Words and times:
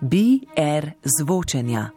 BR 0.00 0.90
zvočenja. 1.04 1.90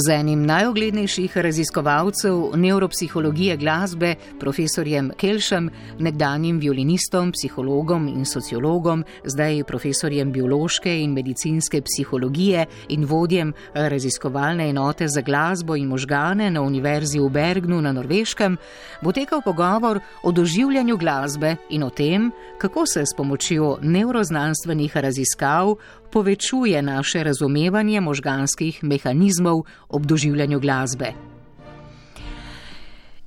Z 0.00 0.08
enim 0.08 0.46
najoglednejših 0.46 1.36
raziskovalcev 1.36 2.56
neuropsihologije 2.56 3.56
glasbe, 3.56 4.14
profesorjem 4.40 5.10
Kelšem, 5.16 5.66
nekdanjim 5.98 6.60
violinistom, 6.60 7.32
psihologom 7.32 8.06
in 8.08 8.24
sociologom, 8.24 9.04
zdaj 9.24 9.64
profesorjem 9.68 10.32
biološke 10.32 10.94
in 11.02 11.12
medicinske 11.12 11.82
psihologije 11.82 12.64
in 12.88 13.04
vodjem 13.04 13.52
raziskovalne 13.74 14.70
enote 14.70 15.08
za 15.08 15.20
glasbo 15.20 15.76
in 15.76 15.88
možgane 15.88 16.50
na 16.50 16.62
Univerzi 16.62 17.20
v 17.20 17.28
Bergnu 17.28 17.82
na 17.82 17.92
Norveškem, 17.92 18.56
bo 19.02 19.12
tekal 19.12 19.42
pogovor 19.44 20.00
o 20.22 20.32
doživljanju 20.32 20.96
glasbe 20.96 21.56
in 21.70 21.82
o 21.82 21.90
tem, 21.90 22.30
kako 22.58 22.86
se 22.86 23.06
s 23.06 23.16
pomočjo 23.16 23.78
neuroznanstvenih 23.82 24.96
raziskav 24.96 25.74
povečuje 26.12 26.82
naše 26.82 27.24
razumevanje 27.24 28.00
možganskih 28.00 28.84
mehanizmov 28.84 29.62
ob 29.88 30.06
doživljanju 30.06 30.60
glasbe. 30.60 31.12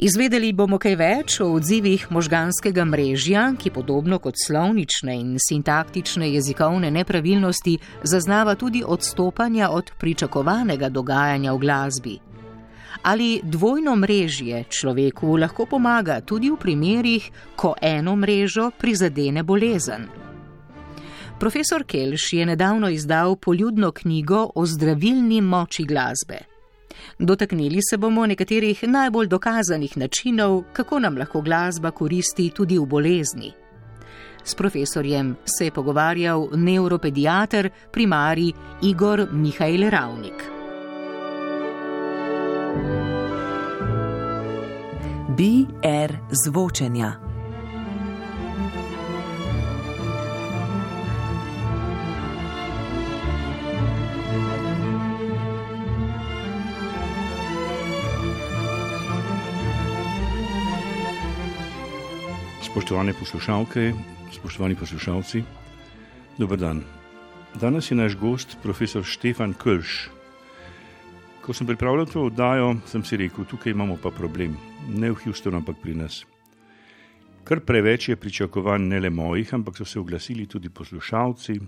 Izvedeli 0.04 0.50
bomo 0.52 0.76
kaj 0.84 0.96
več 1.00 1.36
o 1.40 1.46
odzivih 1.56 2.08
možganskega 2.12 2.84
mrežja, 2.84 3.44
ki 3.56 3.70
podobno 3.72 4.18
kot 4.20 4.36
slovnične 4.36 5.14
in 5.16 5.38
sintaktične 5.40 6.28
jezikovne 6.34 6.90
nepravilnosti 6.92 7.78
zaznava 8.04 8.56
tudi 8.56 8.82
odstopanja 8.84 9.70
od 9.70 9.94
pričakovanega 10.00 10.90
dogajanja 10.90 11.54
v 11.54 11.62
glasbi. 11.62 12.18
Ali 13.04 13.40
dvojno 13.44 13.96
mrežje 13.96 14.66
človeku 14.70 15.38
lahko 15.38 15.66
pomaga 15.66 16.20
tudi 16.22 16.52
v 16.52 16.60
primerih, 16.60 17.32
ko 17.56 17.76
eno 17.82 18.16
mrežo 18.16 18.72
prizadene 18.80 19.44
bolezen. 19.44 20.33
Profesor 21.44 21.84
Kelš 21.84 22.34
je 22.34 22.46
nedavno 22.46 22.90
izdal 22.90 23.36
poljudno 23.36 23.92
knjigo 23.92 24.50
o 24.56 24.66
zdravilni 24.66 25.42
moči 25.42 25.84
glasbe. 25.84 26.38
Dotaknili 27.20 27.80
se 27.90 27.98
bomo 27.98 28.26
nekaterih 28.26 28.84
najbolj 28.84 29.28
dokazanih 29.28 29.98
načinov, 29.98 30.64
kako 30.74 31.00
nam 31.00 31.18
lahko 31.18 31.42
glasba 31.42 31.92
koristi 31.92 32.50
tudi 32.50 32.78
v 32.80 32.86
bolezni. 32.86 33.52
S 34.44 34.56
profesorjem 34.56 35.36
se 35.46 35.66
je 35.66 35.72
pogovarjal 35.72 36.48
neuropediater 36.54 37.70
primari 37.92 38.54
Igor 38.82 39.28
Mihajl 39.32 39.90
Ravnik. 39.90 40.44
BR 45.28 46.16
zvočenja. 46.46 47.23
Spoštovane 62.74 63.14
poslušalke, 63.14 63.94
spoštovani 64.34 64.76
poslušalci, 64.76 65.44
dober 66.38 66.58
dan. 66.58 66.80
Danes 67.62 67.92
je 67.92 67.96
naš 67.96 68.16
gost 68.18 68.58
profesor 68.64 69.04
Štefan 69.06 69.54
Kölš. 69.54 70.10
Ko 71.46 71.54
sem 71.54 71.70
pripravljal 71.70 72.10
to 72.10 72.24
oddajo, 72.26 72.72
sem 72.90 73.04
si 73.06 73.20
rekel, 73.22 73.46
tukaj 73.46 73.76
imamo 73.78 74.00
pa 74.02 74.10
problem, 74.10 74.58
ne 74.90 75.12
v 75.12 75.20
Houstonu, 75.22 75.62
ampak 75.62 75.78
pri 75.84 75.94
nas. 75.94 76.24
Kar 77.44 77.62
preveč 77.62 78.10
je 78.10 78.18
pričakovanj 78.18 78.90
ne 78.90 79.04
le 79.06 79.14
mojih, 79.14 79.54
ampak 79.54 79.78
so 79.78 79.86
se 79.86 80.00
oglasili 80.00 80.50
tudi 80.50 80.74
poslušalci. 80.74 81.60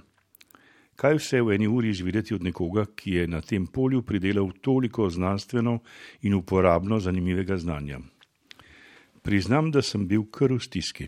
Kaj 0.95 1.19
vse 1.21 1.41
v 1.45 1.53
eni 1.53 1.67
uri 1.67 1.93
izvedeti 1.93 2.33
od 2.33 2.41
nekoga, 2.41 2.87
ki 2.95 3.11
je 3.19 3.27
na 3.27 3.45
tem 3.45 3.67
polju 3.67 4.01
pridelal 4.01 4.49
toliko 4.61 5.09
znanstveno 5.09 5.79
in 6.21 6.33
uporabno 6.33 6.99
zanimivega 6.99 7.61
znanja? 7.61 8.01
Priznam, 9.25 9.71
da 9.71 9.81
sem 9.81 10.05
bil 10.07 10.27
kar 10.29 10.53
v 10.53 10.61
stiski. 10.61 11.07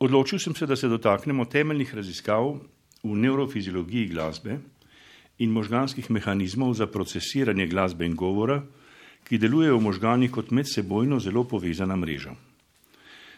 Odločil 0.00 0.40
sem 0.40 0.54
se, 0.56 0.66
da 0.66 0.76
se 0.76 0.88
dotaknemo 0.88 1.44
temeljnih 1.44 1.94
raziskav 1.94 2.54
v 3.04 3.16
neurofiziologiji 3.20 4.08
glasbe 4.08 4.56
in 5.38 5.52
možganskih 5.52 6.08
mehanizmov 6.10 6.74
za 6.80 6.86
procesiranje 6.86 7.66
glasbe 7.66 8.06
in 8.08 8.16
govora, 8.16 8.62
ki 9.24 9.40
delujejo 9.40 9.76
v 9.78 9.84
možganih 9.84 10.32
kot 10.32 10.50
medsebojno 10.50 11.20
zelo 11.20 11.44
povezana 11.44 11.96
mreža. 11.96 12.32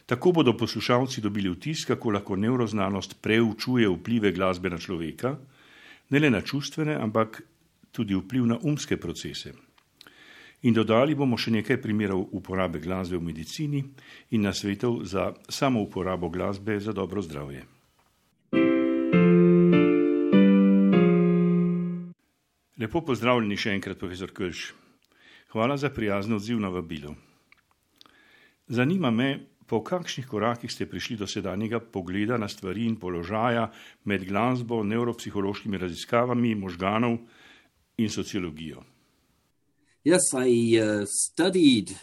Tako 0.06 0.32
bodo 0.32 0.54
poslušalci 0.54 1.20
dobili 1.20 1.50
vtis, 1.50 1.84
kako 1.86 2.14
lahko 2.14 2.36
neuroznanost 2.36 3.18
preučuje 3.22 3.88
vplive 3.90 4.30
glasbe 4.32 4.70
na 4.70 4.78
človeka, 4.78 5.34
ne 6.10 6.18
le 6.18 6.30
na 6.30 6.40
čustvene, 6.40 6.94
ampak 6.94 7.42
tudi 7.96 8.14
vpliv 8.14 8.44
na 8.46 8.58
umske 8.62 9.00
procese. 9.00 9.54
In 10.68 10.74
dodali 10.76 11.14
bomo 11.14 11.36
še 11.40 11.52
nekaj 11.54 11.78
primerov 11.80 12.28
uporabe 12.36 12.80
glasbe 12.80 13.16
v 13.16 13.28
medicini 13.28 13.82
in 14.36 14.44
nasvetov 14.44 15.04
za 15.04 15.30
samo 15.48 15.80
uporabo 15.84 16.28
glasbe 16.28 16.78
za 16.80 16.92
dobro 16.92 17.22
zdravje. 17.22 17.64
Lepo 22.76 23.00
pozdravljeni 23.00 23.56
še 23.56 23.72
enkrat, 23.72 23.96
profesor 23.96 24.32
Krš. 24.36 24.72
Hvala 25.54 25.78
za 25.80 25.88
prijazno 25.88 26.36
odziv 26.36 26.58
na 26.60 26.68
vabilo. 26.68 27.14
Zanima 28.68 29.10
me, 29.10 29.28
po 29.66 29.80
kakšnih 29.84 30.26
korakih 30.26 30.70
ste 30.70 30.86
prišli 30.86 31.16
do 31.16 31.26
sedanjega 31.26 31.80
pogleda 31.80 32.36
na 32.36 32.48
stvari 32.48 32.84
in 32.86 32.98
položaja 33.00 33.70
med 34.04 34.26
glasbo, 34.28 34.82
neuropsihološkimi 34.84 35.78
raziskavami 35.78 36.54
možganov 36.54 37.18
in 37.96 38.08
sociologijo. 38.10 38.84
Yes, 40.04 40.22
I 40.34 40.78
uh, 40.78 41.06
studied 41.06 41.96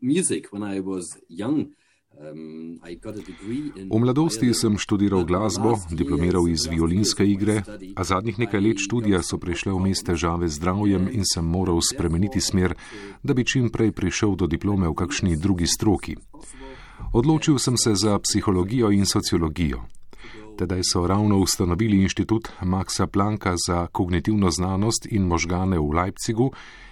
music 0.00 0.48
when 0.52 0.62
I 0.62 0.80
was 0.80 1.04
young. 1.28 1.74
Um, 2.20 2.80
v 3.90 3.98
mladosti 4.00 4.50
sem 4.54 4.74
študiral 4.78 5.22
glasbo, 5.22 5.76
diplomiral 5.90 6.48
iz 6.50 6.66
violinske 6.66 7.22
igre, 7.22 7.62
a 7.94 8.02
zadnjih 8.04 8.38
nekaj 8.38 8.60
let 8.60 8.82
študija 8.82 9.22
so 9.22 9.38
prišle 9.38 9.70
v 9.76 9.82
mest 9.86 10.06
težave 10.06 10.48
z 10.48 10.58
zdravjem 10.58 11.06
in 11.14 11.22
sem 11.22 11.46
moral 11.46 11.78
spremeniti 11.78 12.40
smer, 12.40 12.74
da 13.22 13.34
bi 13.34 13.46
čim 13.46 13.70
prej 13.70 13.92
prišel 13.92 14.34
do 14.34 14.50
diplome 14.50 14.88
v 14.88 14.98
kakšni 14.98 15.36
drugi 15.36 15.70
stroki. 15.70 16.16
Odločil 17.14 17.58
sem 17.58 17.78
se 17.78 17.94
za 17.94 18.18
psihologijo 18.18 18.90
in 18.90 19.06
sociologijo. 19.06 19.86
Tedaj 20.58 20.80
so 20.82 21.06
ravno 21.06 21.38
ustanovili 21.38 22.02
inštitut 22.02 22.48
Maxa 22.62 23.06
Plancka 23.06 23.54
za 23.66 23.86
kognitivno 23.86 24.50
znanost 24.50 25.06
in 25.10 25.22
možgane 25.22 25.78
v 25.78 25.92
Leipzigu 25.92 26.50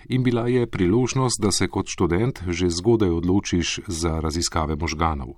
in 0.09 0.23
bila 0.23 0.49
je 0.49 0.67
priložnost, 0.67 1.41
da 1.43 1.51
se 1.51 1.69
kot 1.69 1.87
študent 1.89 2.43
že 2.49 2.71
zgodaj 2.71 3.11
odločiš 3.11 3.81
za 3.87 4.21
raziskave 4.21 4.77
možganov. 4.77 5.35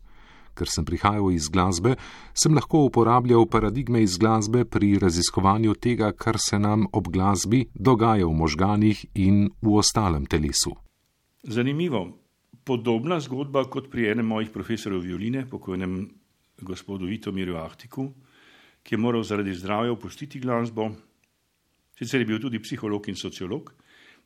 Ker 0.54 0.68
sem 0.68 0.84
prihajal 0.84 1.30
iz 1.32 1.48
glasbe, 1.48 1.96
sem 2.34 2.54
lahko 2.54 2.84
uporabljal 2.84 3.46
paradigme 3.46 4.02
iz 4.02 4.18
glasbe 4.18 4.64
pri 4.64 4.98
raziskovanju 4.98 5.74
tega, 5.74 6.12
kar 6.12 6.36
se 6.38 6.58
nam 6.58 6.84
ob 6.92 7.08
glasbi 7.08 7.64
dogaja 7.74 8.26
v 8.26 8.34
možganih 8.34 9.06
in 9.14 9.48
v 9.62 9.76
ostalem 9.76 10.26
telesu. 10.26 10.76
Zanimivo. 11.42 12.12
Podobna 12.64 13.20
zgodba 13.20 13.64
kot 13.64 13.88
pri 13.90 14.10
enem 14.12 14.26
mojih 14.26 14.50
profesorjev 14.52 15.00
violine, 15.00 15.46
pokojnem 15.48 16.17
gospodu 16.60 17.06
Vitomirju 17.06 17.56
Ahtiku, 17.56 18.08
ki 18.82 18.94
je 18.94 18.98
moral 18.98 19.22
zaradi 19.22 19.54
zdravja 19.54 19.92
opustiti 19.92 20.40
glasbo, 20.40 20.90
sicer 21.98 22.20
je 22.20 22.26
bil 22.26 22.40
tudi 22.40 22.62
psiholog 22.62 23.08
in 23.08 23.16
sociolog, 23.16 23.72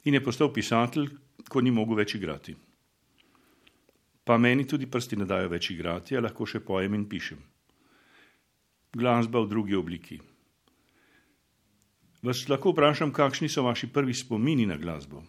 in 0.04 0.14
je 0.14 0.24
postal 0.24 0.52
pisatelj, 0.52 1.08
ko 1.48 1.60
ni 1.60 1.70
mogel 1.70 1.96
več 1.96 2.14
igrati. 2.14 2.54
Pa 4.24 4.38
meni 4.38 4.66
tudi 4.68 4.86
prsti 4.86 5.18
ne 5.18 5.26
dajo 5.26 5.48
več 5.50 5.70
igrati, 5.70 6.16
a 6.16 6.22
lahko 6.22 6.46
še 6.46 6.60
pojem 6.60 6.94
in 6.94 7.08
pišem. 7.10 7.40
Glasba 8.92 9.42
v 9.42 9.50
drugi 9.50 9.74
obliki. 9.74 10.20
Vas 12.22 12.44
lahko 12.48 12.70
vprašam, 12.70 13.10
kakšni 13.10 13.48
so 13.50 13.64
vaši 13.66 13.88
prvi 13.90 14.14
spomini 14.14 14.66
na 14.66 14.76
glasbo? 14.78 15.24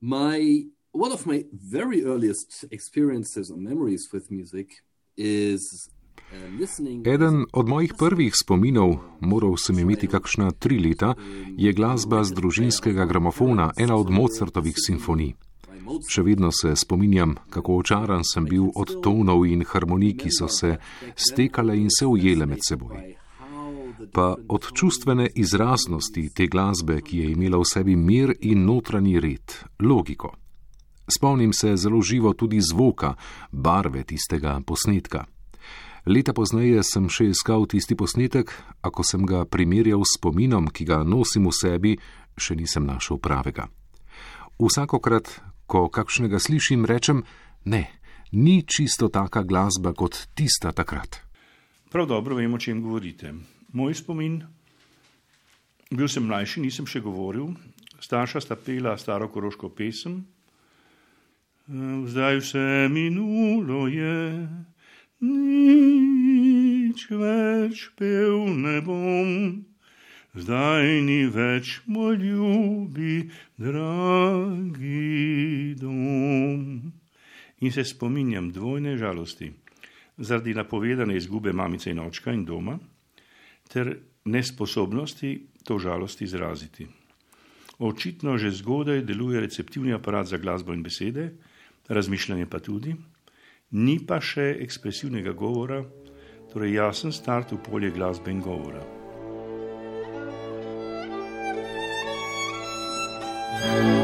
My, 0.00 0.66
one 0.92 1.12
of 1.12 1.24
my 1.24 1.44
very 1.52 2.04
earliest 2.04 2.66
experiences 2.70 3.50
or 3.50 3.56
memories 3.56 4.12
with 4.12 4.30
music 4.30 4.82
is 5.16 5.88
Eden 7.04 7.44
od 7.52 7.68
mojih 7.68 7.94
prvih 7.98 8.32
spominov, 8.34 8.96
moral 9.20 9.56
sem 9.56 9.78
imeti 9.78 10.06
kakšna 10.06 10.50
tri 10.50 10.78
leta, 10.78 11.14
je 11.56 11.72
glasba 11.72 12.24
z 12.24 12.34
družinskega 12.34 13.04
gramofona, 13.04 13.70
ena 13.76 13.96
od 13.96 14.10
Mozartovih 14.10 14.74
simfonij. 14.86 15.34
Še 16.10 16.22
vedno 16.22 16.52
se 16.54 16.76
spominjam, 16.76 17.34
kako 17.50 17.80
očaran 17.82 18.22
sem 18.24 18.44
bil 18.44 18.68
od 18.74 19.00
tonov 19.02 19.46
in 19.46 19.64
harmonij, 19.66 20.14
ki 20.22 20.30
so 20.30 20.48
se 20.48 20.76
stekale 21.16 21.74
in 21.78 21.90
se 21.90 22.06
ujele 22.06 22.46
med 22.46 22.62
seboj. 22.68 23.16
Pa 24.12 24.34
od 24.48 24.68
čustvene 24.74 25.26
izraznosti 25.34 26.28
te 26.34 26.46
glasbe, 26.46 27.00
ki 27.02 27.18
je 27.18 27.32
imela 27.32 27.58
v 27.58 27.66
sebi 27.66 27.96
mir 27.96 28.32
in 28.40 28.64
notranji 28.64 29.18
red, 29.20 29.56
logiko. 29.82 30.32
Spomnim 31.10 31.52
se 31.52 31.76
zelo 31.76 32.00
živo 32.02 32.32
tudi 32.32 32.60
zvoka, 32.62 33.14
barve 33.50 34.04
tistega 34.04 34.60
posnetka. 34.66 35.26
Leta 36.08 36.32
pozneje 36.32 36.80
sem 36.86 37.08
še 37.12 37.28
iskal 37.34 37.66
tisti 37.68 37.92
posnetek, 37.92 38.48
a 38.80 38.88
ko 38.88 39.04
sem 39.04 39.26
ga 39.28 39.44
primerjal 39.44 40.00
s 40.00 40.16
spominom, 40.16 40.70
ki 40.72 40.88
ga 40.88 41.02
nosim 41.04 41.44
v 41.44 41.52
sebi, 41.52 41.92
še 42.40 42.56
nisem 42.56 42.88
našel 42.88 43.20
pravega. 43.20 43.68
Vsakokrat, 44.56 45.28
ko 45.68 45.88
kakšnega 45.92 46.40
slišim, 46.40 46.88
rečem: 46.88 47.24
Ne, 47.68 48.00
ni 48.32 48.64
čisto 48.64 49.12
taka 49.12 49.44
glasba 49.44 49.92
kot 49.92 50.32
tista 50.32 50.72
takrat. 50.72 51.20
Prav 51.92 52.08
dobro 52.08 52.36
vem, 52.36 52.54
o 52.54 52.58
čem 52.58 52.80
govorite. 52.80 53.34
Moj 53.76 53.94
spomin, 54.00 54.40
bil 55.90 56.08
sem 56.08 56.24
mlajši, 56.24 56.64
nisem 56.64 56.88
še 56.88 57.02
govoril, 57.04 57.52
starša 58.00 58.40
sta 58.40 58.56
pela 58.56 58.96
staro 58.96 59.28
koroško 59.28 59.68
pesem. 59.74 60.22
Zdaj 62.08 62.40
vse 62.40 62.88
minulo 62.90 63.84
je, 63.86 64.48
nič 65.20 67.06
več 67.10 67.90
pev 67.96 68.48
ne 68.56 68.80
bom, 68.84 69.64
zdaj 70.34 71.00
ni 71.04 71.26
več 71.28 71.80
moj 71.86 72.16
ljubi, 72.16 73.30
dragi 73.60 75.04
dom. 75.80 76.92
In 77.60 77.72
se 77.72 77.84
spominjam 77.84 78.48
dvojne 78.52 78.96
žalosti 78.96 79.52
zaradi 80.20 80.54
napovedane 80.54 81.16
izgube 81.16 81.52
mamice 81.52 81.90
in 81.90 81.98
očka 82.00 82.32
in 82.32 82.44
doma, 82.44 82.78
ter 83.68 83.98
nesposobnosti 84.24 85.46
to 85.64 85.78
žalost 85.78 86.22
izraziti. 86.22 86.86
Očitno 87.78 88.36
že 88.38 88.50
zgodaj 88.52 89.02
deluje 89.08 89.40
receptivni 89.40 89.92
aparat 89.92 90.26
za 90.26 90.36
glasbo 90.36 90.72
in 90.72 90.82
besede, 90.82 91.32
razmišljanje 91.88 92.46
pa 92.46 92.58
tudi 92.60 92.94
ni 93.70 93.98
pa 94.06 94.18
še 94.20 94.56
ekspresivnega 94.64 95.32
govora, 95.32 95.84
torej 96.50 96.74
jasen 96.80 97.14
start 97.14 97.54
v 97.54 97.62
polje 97.62 97.94
glasbe 97.94 98.30
in 98.30 98.42
govora. 98.42 98.82
A 103.60 103.99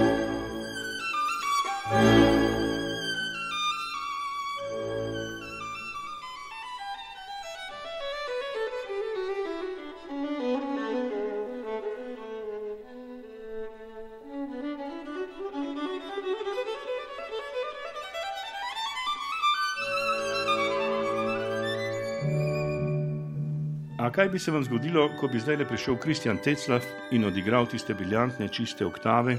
kaj 24.26 24.32
bi 24.32 24.38
se 24.38 24.50
vam 24.50 24.64
zgodilo, 24.64 25.10
ko 25.20 25.28
bi 25.28 25.38
zdaj 25.38 25.56
le 25.56 25.64
prišel 25.68 25.96
Kristjan 26.02 26.38
Teclav 26.44 26.82
in 27.14 27.24
odigral 27.24 27.66
tiste 27.70 27.94
briljantne 27.94 28.48
čiste 28.48 28.86
oktave, 28.86 29.36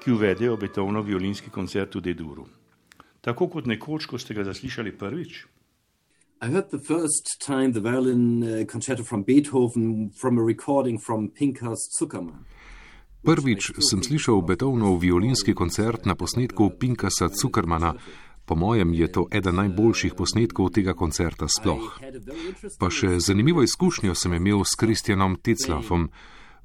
ki 0.00 0.12
uvedejo 0.12 0.56
betovno 0.56 1.02
violinski 1.02 1.50
koncert 1.50 1.94
v 1.94 2.00
Deduru? 2.00 2.46
Tako 3.20 3.48
kot 3.52 3.66
nekoč, 3.68 4.06
ko 4.06 4.18
ste 4.18 4.34
ga 4.34 4.46
zaslišali 4.48 4.94
prvič? 4.96 5.44
I 6.40 6.48
heard 6.48 6.72
the 6.72 6.80
first 6.80 7.36
time 7.46 7.72
the 7.72 7.84
violin 7.84 8.42
uh, 8.42 8.64
concerto 8.72 9.04
from 9.04 9.24
Beethoven 9.24 10.10
from 10.20 10.38
a 10.38 10.42
recording 10.42 10.96
from 11.06 11.28
Pinkas 11.28 11.84
Zuckerman. 12.00 12.48
Prvič 13.24 13.76
sem 13.76 14.00
slišal 14.00 14.40
Beethovenov 14.40 15.04
violinski 15.04 15.52
koncert 15.52 16.08
na 16.08 16.16
posnetku 16.16 16.70
Pinkasa 16.80 17.28
Zuckermana, 17.28 17.92
Po 18.44 18.54
mojem 18.54 18.92
je 18.94 19.08
to 19.12 19.26
eden 19.32 19.56
najboljših 19.56 20.14
posnetkov 20.14 20.70
tega 20.76 20.92
koncerta 20.94 21.48
sploh. 21.48 21.96
Pa 22.78 22.90
še 22.92 23.16
zanimivo 23.18 23.64
izkušnjo 23.64 24.14
sem 24.14 24.36
imel 24.36 24.64
s 24.64 24.76
Kristjanom 24.76 25.38
Ticlafom. 25.40 26.10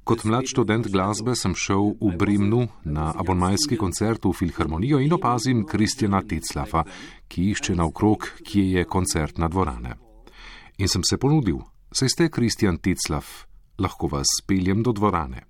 Kot 0.04 0.24
mlad 0.24 0.48
študent 0.48 0.88
glasbe 0.92 1.36
sem 1.36 1.54
šel 1.56 1.94
v 2.00 2.12
Brimnu 2.20 2.66
na 2.84 3.12
abonmajski 3.16 3.76
koncert 3.80 4.24
v 4.24 4.32
Filharmonijo 4.36 5.00
in 5.00 5.12
opazim 5.12 5.64
Kristjana 5.68 6.22
Ticlafa, 6.24 6.84
ki 7.28 7.50
išče 7.52 7.76
naokrog, 7.76 8.26
kje 8.44 8.64
je 8.80 8.84
koncertna 8.84 9.48
dvorana. 9.48 9.96
In 10.80 10.88
sem 10.88 11.04
se 11.04 11.20
ponudil, 11.20 11.60
saj 11.92 12.12
ste 12.16 12.28
Kristjan 12.32 12.80
Ticlaf, 12.80 13.44
lahko 13.78 14.08
vas 14.08 14.40
peljem 14.48 14.82
do 14.82 14.92
dvorane. 14.96 15.46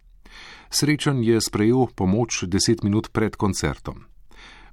Srečen 0.70 1.22
je 1.26 1.40
sprejel 1.42 1.90
pomoč 1.94 2.44
deset 2.46 2.82
minut 2.86 3.10
pred 3.10 3.34
koncertom. 3.34 4.09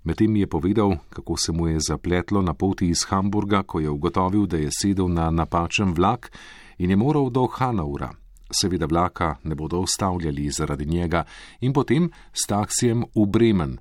Medtem 0.07 0.35
je 0.35 0.47
povedal, 0.47 0.97
kako 1.09 1.37
se 1.37 1.51
mu 1.51 1.67
je 1.67 1.79
zapletlo 1.79 2.41
na 2.41 2.53
poti 2.53 2.87
iz 2.87 3.03
Hamburga, 3.09 3.63
ko 3.63 3.79
je 3.79 3.89
ugotovil, 3.89 4.45
da 4.47 4.57
je 4.57 4.69
sedel 4.71 5.07
na 5.07 5.31
napačen 5.31 5.91
vlak 5.91 6.31
in 6.77 6.89
je 6.89 6.95
moral 6.95 7.29
do 7.29 7.47
Hanaura. 7.47 8.13
Seveda 8.51 8.85
vlaka 8.85 9.35
ne 9.43 9.55
bodo 9.55 9.79
ustavljali 9.79 10.49
zaradi 10.49 10.85
njega 10.85 11.25
in 11.59 11.73
potem 11.73 12.11
s 12.33 12.47
taksijem 12.47 13.03
v 13.15 13.25
Bremen, 13.27 13.77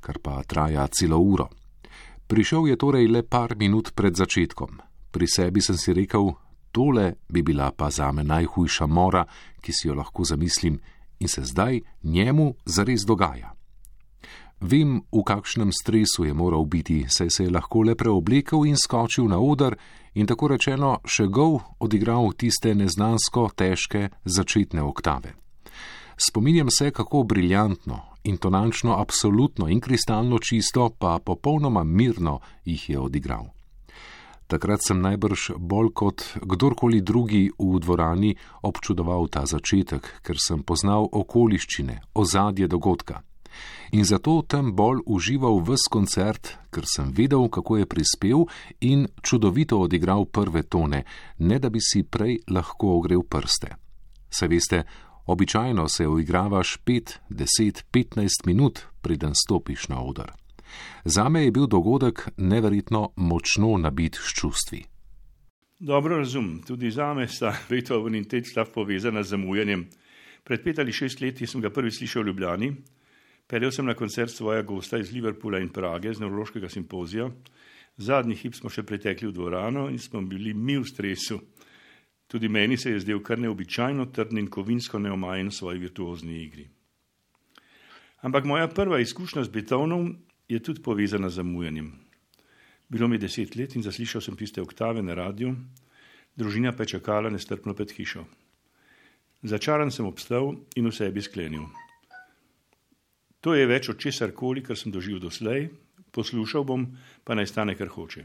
kar 0.00 0.18
pa 0.22 0.42
traja 0.42 0.86
celo 0.86 1.18
uro. 1.18 1.48
Prišel 2.26 2.68
je 2.68 2.76
torej 2.76 3.08
le 3.08 3.22
par 3.22 3.56
minut 3.58 3.90
pred 3.94 4.14
začetkom. 4.14 4.78
Pri 5.10 5.26
sebi 5.26 5.60
sem 5.60 5.76
si 5.76 5.92
rekel, 5.92 6.30
tole 6.70 7.14
bi 7.28 7.42
bila 7.42 7.72
pa 7.72 7.90
zame 7.90 8.22
najhujša 8.22 8.86
mora, 8.86 9.26
ki 9.60 9.72
si 9.72 9.88
jo 9.88 9.94
lahko 9.94 10.24
zamislim 10.24 10.78
in 11.18 11.28
se 11.28 11.42
zdaj 11.42 11.80
njemu 12.02 12.54
zares 12.64 13.02
dogaja. 13.02 13.55
Vem, 14.60 15.04
v 15.12 15.20
kakšnem 15.20 15.68
stresu 15.68 16.24
je 16.24 16.32
moral 16.32 16.64
biti, 16.64 17.04
saj 17.08 17.30
se 17.30 17.44
je 17.44 17.50
lahko 17.50 17.82
le 17.84 17.94
preoblekel 17.94 18.64
in 18.64 18.76
skočil 18.76 19.28
na 19.28 19.36
oder 19.38 19.76
in 20.14 20.26
tako 20.26 20.48
rečeno 20.48 20.96
še 21.04 21.28
gov 21.28 21.60
odigral 21.78 22.32
tiste 22.32 22.72
neznansko 22.72 23.50
težke 23.52 24.08
začetne 24.24 24.80
oktave. 24.80 25.36
Spominjam 26.16 26.70
se, 26.72 26.88
kako 26.90 27.22
briljantno, 27.28 28.00
intonančno, 28.24 28.96
absolutno 28.96 29.68
in 29.68 29.80
kristalno 29.80 30.38
čisto, 30.38 30.88
pa 30.88 31.18
popolnoma 31.20 31.84
mirno 31.84 32.40
jih 32.64 32.88
je 32.90 32.98
odigral. 32.98 33.52
Takrat 34.48 34.80
sem 34.80 35.02
najbrž 35.04 35.50
bolj 35.58 35.92
kot 35.92 36.24
kdorkoli 36.40 37.02
drugi 37.04 37.50
v 37.58 37.76
dvorani 37.84 38.32
občudoval 38.62 39.28
ta 39.28 39.44
začetek, 39.44 40.22
ker 40.24 40.40
sem 40.40 40.64
poznal 40.64 41.04
okoliščine, 41.12 42.00
ozadje 42.14 42.72
dogodka 42.72 43.20
in 43.92 44.04
zato 44.04 44.42
tam 44.48 44.72
bolj 44.76 45.00
užival 45.06 45.60
v 45.60 45.76
koncert, 45.90 46.56
ker 46.70 46.84
sem 46.86 47.12
vedel, 47.12 47.48
kako 47.48 47.76
je 47.76 47.86
prispel 47.86 48.46
in 48.80 49.06
čudovito 49.22 49.78
odigral 49.78 50.26
prve 50.26 50.62
tone, 50.62 51.04
ne 51.38 51.58
da 51.58 51.70
bi 51.70 51.80
si 51.80 52.02
prej 52.02 52.38
lahko 52.48 52.96
ogrel 52.98 53.22
prste. 53.22 53.76
Se 54.30 54.48
veste, 54.48 54.84
običajno 55.26 55.88
se 55.88 56.08
uigravaš 56.08 56.78
5, 56.84 57.18
10, 57.30 57.84
15 57.92 58.46
minut, 58.46 58.80
preden 59.02 59.32
stopiš 59.34 59.88
na 59.88 60.02
oder. 60.02 60.32
Zame 61.04 61.44
je 61.44 61.50
bil 61.50 61.66
dogodek 61.66 62.28
neverjetno 62.36 63.12
močno 63.16 63.76
nabit 63.78 64.14
s 64.14 64.34
čustvi. 64.34 64.84
Dobro 65.78 66.16
razumem, 66.16 66.62
tudi 66.66 66.90
za 66.90 67.14
me 67.14 67.28
sta 67.28 67.56
Beethoven 67.68 68.14
in 68.14 68.24
Teclav 68.24 68.66
povezana 68.74 69.22
z 69.22 69.28
zamujanjem. 69.28 69.86
Pred 70.44 70.62
pet 70.64 70.78
ali 70.78 70.92
šest 70.92 71.20
leti 71.20 71.46
sem 71.46 71.60
ga 71.60 71.70
prvi 71.70 71.90
slišal 71.90 72.22
v 72.22 72.26
Ljubljani, 72.26 72.72
Peljal 73.46 73.70
sem 73.70 73.86
na 73.86 73.94
koncert 73.94 74.30
svojega 74.30 74.66
gosta 74.66 74.98
iz 74.98 75.12
Liverpoola 75.12 75.60
in 75.62 75.68
Prage 75.68 76.14
z 76.14 76.20
nevrološkega 76.20 76.68
simpozija. 76.68 77.30
Zadnji 77.96 78.34
hip 78.34 78.56
smo 78.58 78.70
še 78.70 78.82
pretekli 78.82 79.28
v 79.28 79.34
dvorano 79.36 79.86
in 79.88 80.00
smo 80.02 80.20
bili 80.20 80.54
mi 80.54 80.74
v 80.76 80.84
stresu. 80.84 81.38
Tudi 82.26 82.48
meni 82.48 82.76
se 82.76 82.90
je 82.90 83.04
zdel 83.04 83.22
kar 83.22 83.38
neobičajno 83.38 84.08
trden 84.10 84.42
in 84.42 84.50
kovinsko 84.50 84.98
neomajen 84.98 85.52
v 85.52 85.54
svoji 85.54 85.78
virtuozni 85.78 86.42
igri. 86.42 86.66
Ampak 88.26 88.44
moja 88.44 88.66
prva 88.68 88.98
izkušnja 88.98 89.44
z 89.46 89.54
Beethovenom 89.54 90.10
je 90.48 90.58
tudi 90.58 90.82
povezana 90.82 91.30
z 91.30 91.38
zamujanjem. 91.38 91.92
Bilo 92.88 93.08
mi 93.08 93.14
je 93.14 93.26
deset 93.28 93.56
let 93.56 93.76
in 93.76 93.82
zaslišal 93.82 94.20
sem 94.20 94.36
tiste 94.36 94.62
oktave 94.62 95.02
na 95.02 95.14
radiju, 95.14 95.54
družina 96.36 96.74
pa 96.74 96.82
je 96.82 96.98
čakala 96.98 97.30
nestrpno 97.30 97.74
pred 97.74 97.94
hišo. 97.94 98.26
Začaran 99.42 99.90
sem 99.90 100.06
obstal 100.06 100.54
in 100.74 100.90
v 100.90 100.94
sebi 100.94 101.22
sklenil. 101.22 101.85
To 103.46 103.52
je 103.54 103.66
več 103.70 103.86
od 103.86 104.00
česar 104.02 104.32
koli, 104.34 104.58
kar 104.66 104.74
sem 104.74 104.90
doživel 104.90 105.20
doslej, 105.22 105.68
poslušal 106.10 106.64
bom, 106.66 106.88
pa 107.22 107.36
naj 107.38 107.46
stane, 107.46 107.76
kar 107.78 107.92
hoče. 107.94 108.24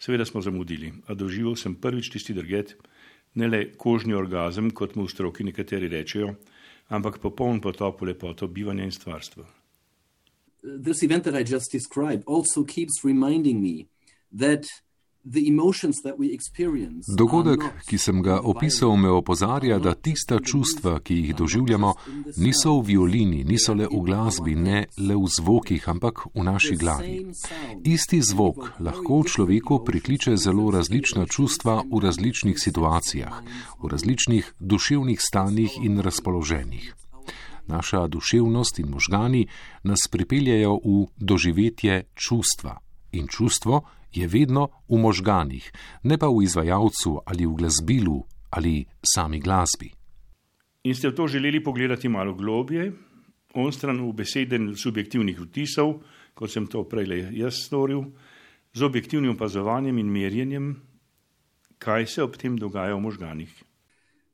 Seveda 0.00 0.24
smo 0.24 0.40
zamudili, 0.40 0.94
a 1.12 1.12
doživel 1.12 1.58
sem 1.60 1.74
prvič 1.76 2.08
tisti 2.14 2.32
drget, 2.32 2.72
ne 3.36 3.50
le 3.50 3.60
kožni 3.76 4.16
orgazem, 4.16 4.70
kot 4.72 4.96
mu 4.96 5.04
v 5.04 5.12
stroki 5.12 5.44
nekateri 5.44 5.90
rečejo, 5.92 6.32
ampak 6.88 7.20
popoln 7.20 7.60
potop 7.60 8.00
v 8.00 8.14
lepoto 8.14 8.48
bivanja 8.48 8.88
in 8.88 8.96
stvarstva. 8.96 9.44
This 10.64 11.04
event 11.04 11.28
that 11.28 11.36
I 11.36 11.44
just 11.44 11.68
described 11.68 12.24
also 12.24 12.64
keeps 12.64 13.04
reminding 13.04 13.60
me 13.60 13.92
that 14.32 14.64
Dogodek, 17.16 17.64
ki 17.84 17.98
sem 18.00 18.22
ga 18.24 18.38
opisal, 18.40 18.96
me 18.96 19.10
opozarja, 19.12 19.76
da 19.78 19.92
tista 19.94 20.38
čustva, 20.40 20.94
ki 21.04 21.14
jih 21.14 21.34
doživljamo, 21.36 21.92
niso 22.36 22.78
v 22.78 22.86
violini, 22.86 23.42
niso 23.44 23.74
le 23.76 23.84
v 23.84 24.00
glasbi, 24.06 24.54
ne 24.56 24.86
le 24.96 25.18
v 25.20 25.28
zvokih, 25.28 25.88
ampak 25.92 26.24
v 26.32 26.44
naši 26.44 26.76
glavi. 26.80 27.26
Isti 27.84 28.22
zvok 28.22 28.80
lahko 28.80 29.20
v 29.20 29.28
človeku 29.28 29.82
prikliče 29.84 30.38
zelo 30.40 30.70
različna 30.72 31.26
čustva 31.28 31.82
v 31.84 32.00
različnih 32.00 32.56
situacijah, 32.56 33.44
v 33.76 33.92
različnih 33.92 34.54
duševnih 34.58 35.20
stanjih 35.20 35.76
in 35.84 36.00
razpoloženjih. 36.00 36.94
Naša 37.68 38.06
duševnost 38.08 38.78
in 38.78 38.88
možgani 38.88 39.46
nas 39.84 40.08
pripeljajo 40.10 40.80
v 40.80 41.06
doživetje 41.16 42.08
čustva 42.16 42.80
in 43.12 43.28
čustvo 43.28 43.84
je 44.12 44.26
vedno 44.26 44.68
v 44.88 44.98
možganih, 44.98 45.72
ne 46.02 46.18
pa 46.18 46.28
v 46.28 46.44
izvajalcu 46.44 47.20
ali 47.26 47.46
v 47.46 47.54
glasbilu 47.54 48.24
ali 48.50 48.84
sami 49.02 49.40
glasbi. 49.40 49.90
In 50.84 50.94
ste 50.94 51.14
to 51.14 51.28
želeli 51.28 51.64
pogledati 51.64 52.08
malo 52.08 52.34
globje, 52.34 52.92
on 53.54 53.72
stran 53.72 54.00
v 54.00 54.12
beseden 54.12 54.76
subjektivnih 54.76 55.40
vtisov, 55.40 56.00
kot 56.34 56.50
sem 56.50 56.66
to 56.66 56.84
prej 56.88 57.30
jaz 57.36 57.66
storil, 57.66 58.04
z 58.72 58.82
objektivnim 58.82 59.34
opazovanjem 59.34 59.98
in 59.98 60.06
merjenjem, 60.06 60.76
kaj 61.78 62.06
se 62.06 62.22
ob 62.22 62.36
tem 62.36 62.56
dogaja 62.58 62.94
v 62.94 63.02
možganih. 63.02 63.52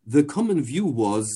The 0.07 0.23
common 0.23 0.63
view 0.63 0.87
was, 0.87 1.27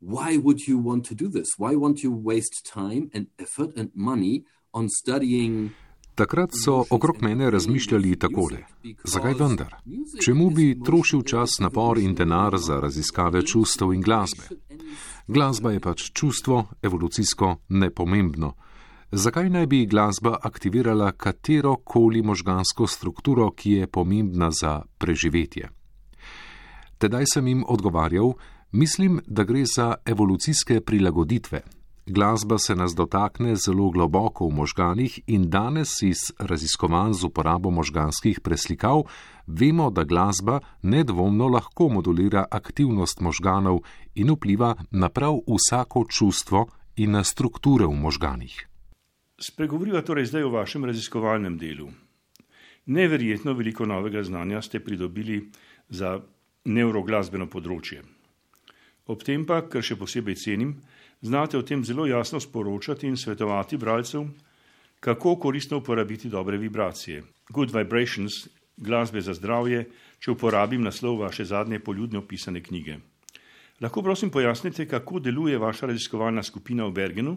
why 0.00 0.36
would 0.38 0.66
you 0.66 0.78
want 0.78 1.04
to 1.08 1.14
do 1.14 1.28
this? 1.28 1.54
Why 1.58 1.76
want 1.76 2.02
you 2.02 2.10
waste 2.10 2.64
time 2.64 3.10
and 3.14 3.26
effort 3.38 3.76
and 3.76 3.90
money 3.94 4.44
on 4.72 4.88
studying 4.88 5.70
Takrat 6.16 6.50
so 6.64 6.84
okrog 6.90 7.16
mene 7.20 7.50
razmišljali 7.50 8.18
takole: 8.18 8.58
zakaj 9.04 9.34
vendar? 9.34 9.74
Čemu 10.24 10.50
bi 10.50 10.78
trošil 10.84 11.22
čas, 11.22 11.58
napor 11.60 11.98
in 11.98 12.14
denar 12.14 12.56
za 12.58 12.80
raziskave 12.80 13.42
čustev 13.42 13.92
in 13.92 14.00
glasbe? 14.00 14.48
Glasba 15.28 15.72
je 15.72 15.80
pač 15.80 16.06
čustvo, 16.12 16.64
evolucijsko 16.82 17.56
nepomembno. 17.68 18.54
Zakaj 19.12 19.50
naj 19.50 19.66
bi 19.66 19.86
glasba 19.86 20.38
aktivirala 20.42 21.12
katero 21.12 21.76
koli 21.76 22.22
možgansko 22.22 22.86
strukturo, 22.86 23.50
ki 23.50 23.70
je 23.72 23.86
pomembna 23.86 24.50
za 24.50 24.82
preživetje? 24.98 25.68
Tedaj 26.98 27.24
sem 27.34 27.46
jim 27.46 27.64
odgovarjal, 27.68 28.32
mislim, 28.72 29.20
da 29.26 29.44
gre 29.44 29.66
za 29.76 29.94
evolucijske 30.04 30.80
prilagoditve. 30.80 31.60
Glasba 32.06 32.58
se 32.58 32.74
nas 32.74 32.94
dotakne 32.94 33.56
zelo 33.56 33.90
globoko 33.90 34.46
v 34.46 34.54
možganih 34.54 35.20
in 35.26 35.50
danes 35.50 36.02
iz 36.02 36.30
raziskovanj 36.38 37.12
z 37.12 37.24
uporabo 37.26 37.70
možganskih 37.70 38.40
preslikav 38.40 39.02
vemo, 39.46 39.90
da 39.90 40.04
glasba 40.04 40.60
nedvomno 40.82 41.48
lahko 41.48 41.88
modulira 41.88 42.44
aktivnost 42.50 43.20
možganov 43.20 43.80
in 44.14 44.30
vpliva 44.30 44.74
na 44.90 45.08
prav 45.08 45.40
vsako 45.46 46.04
čustvo 46.08 46.66
in 46.96 47.10
na 47.10 47.24
strukture 47.24 47.86
v 47.86 47.94
možganih. 47.94 48.68
Spregovoriva 49.38 50.02
torej 50.02 50.30
zdaj 50.30 50.42
o 50.42 50.50
vašem 50.50 50.84
raziskovalnem 50.84 51.58
delu. 51.58 51.90
Neverjetno 52.86 53.52
veliko 53.52 53.86
novega 53.86 54.22
znanja 54.22 54.62
ste 54.62 54.80
pridobili 54.80 55.50
za 55.88 56.20
neuroglasbeno 56.64 57.50
področje. 57.50 58.04
Ob 59.06 59.22
tem 59.26 59.42
pa, 59.46 59.66
kar 59.66 59.82
še 59.82 59.98
posebej 59.98 60.38
cenim, 60.38 60.76
znate 61.26 61.58
o 61.58 61.62
tem 61.62 61.84
zelo 61.84 62.06
jasno 62.06 62.40
sporočati 62.40 63.06
in 63.06 63.16
svetovati 63.16 63.76
bralcev, 63.76 64.28
kako 65.00 65.36
koristno 65.36 65.78
uporabiti 65.78 66.28
dobre 66.28 66.58
vibracije. 66.58 67.22
Good 67.48 67.74
vibrations, 67.74 68.32
glasbe 68.76 69.20
za 69.20 69.34
zdravje, 69.34 69.88
če 70.18 70.30
uporabim 70.30 70.82
naslov 70.82 71.18
vaše 71.20 71.44
zadnje 71.44 71.78
poljudne 71.78 72.18
opisane 72.18 72.62
knjige. 72.62 72.98
Lahko 73.80 74.02
prosim 74.02 74.30
pojasnite, 74.30 74.86
kako 74.88 75.20
deluje 75.20 75.58
vaša 75.58 75.86
raziskovalna 75.86 76.42
skupina 76.42 76.86
v 76.86 76.92
Bergenu 76.92 77.36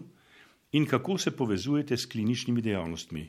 in 0.72 0.86
kako 0.86 1.18
se 1.18 1.32
povezujete 1.32 1.98
s 1.98 2.06
kliničnimi 2.06 2.62
dejavnostmi. 2.62 3.28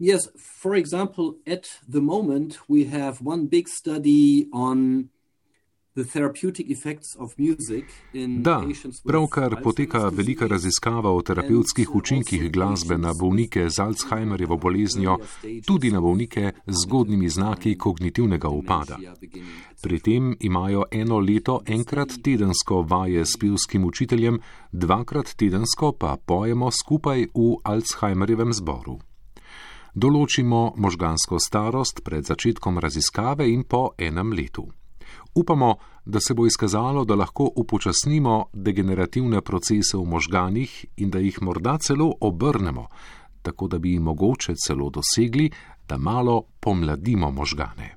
Yes, 0.00 0.30
for 0.62 0.76
example, 0.76 1.34
at 1.46 1.66
the 1.92 2.00
moment 2.00 2.58
we 2.68 2.88
have 2.90 3.18
one 3.24 3.46
big 3.46 3.68
study 3.68 4.48
on 4.52 5.08
Da, 8.38 8.62
pravkar 9.04 9.56
poteka 9.62 10.08
velika 10.08 10.46
raziskava 10.46 11.10
o 11.10 11.22
terapevtskih 11.22 11.94
učinkih 11.94 12.52
glasbe 12.52 12.98
na 12.98 13.12
bolnike 13.20 13.68
z 13.68 13.78
Alzheimerjevo 13.78 14.56
boleznijo, 14.56 15.18
tudi 15.66 15.90
na 15.90 16.00
bolnike 16.00 16.52
z 16.66 16.74
zgodnimi 16.86 17.28
znaki 17.28 17.78
kognitivnega 17.78 18.48
upada. 18.48 18.98
Pri 19.82 20.00
tem 20.00 20.36
imajo 20.40 20.84
eno 20.90 21.18
leto 21.18 21.60
enkrat 21.66 22.12
tedensko 22.24 22.82
vaje 22.82 23.26
s 23.26 23.36
pivskim 23.36 23.84
učiteljem, 23.84 24.40
dvakrat 24.72 25.34
tedensko 25.36 25.92
pa 25.92 26.16
pojemo 26.26 26.70
skupaj 26.70 27.26
v 27.34 27.56
Alzheimerjevem 27.64 28.52
zboru. 28.52 28.98
Določimo 29.94 30.72
možgansko 30.76 31.36
starost 31.38 32.00
pred 32.04 32.24
začetkom 32.24 32.78
raziskave 32.78 33.52
in 33.52 33.64
po 33.68 33.90
enem 33.98 34.32
letu. 34.32 34.72
Upamo, 35.34 35.76
da 36.04 36.20
se 36.20 36.34
bo 36.34 36.46
izkazalo, 36.46 37.04
da 37.04 37.14
lahko 37.14 37.50
upočasnimo 37.56 38.44
degenerativne 38.52 39.40
procese 39.40 39.96
v 39.96 40.04
možganih 40.04 40.84
in 40.96 41.10
da 41.10 41.18
jih 41.18 41.42
morda 41.42 41.78
celo 41.78 42.12
obrnemo, 42.20 42.88
tako 43.42 43.68
da 43.68 43.78
bi 43.78 43.92
jim 43.92 44.02
mogoče 44.02 44.54
celo 44.66 44.90
dosegli, 44.90 45.50
da 45.88 45.96
malo 45.96 46.42
pomladimo 46.60 47.30
možgane. 47.30 47.96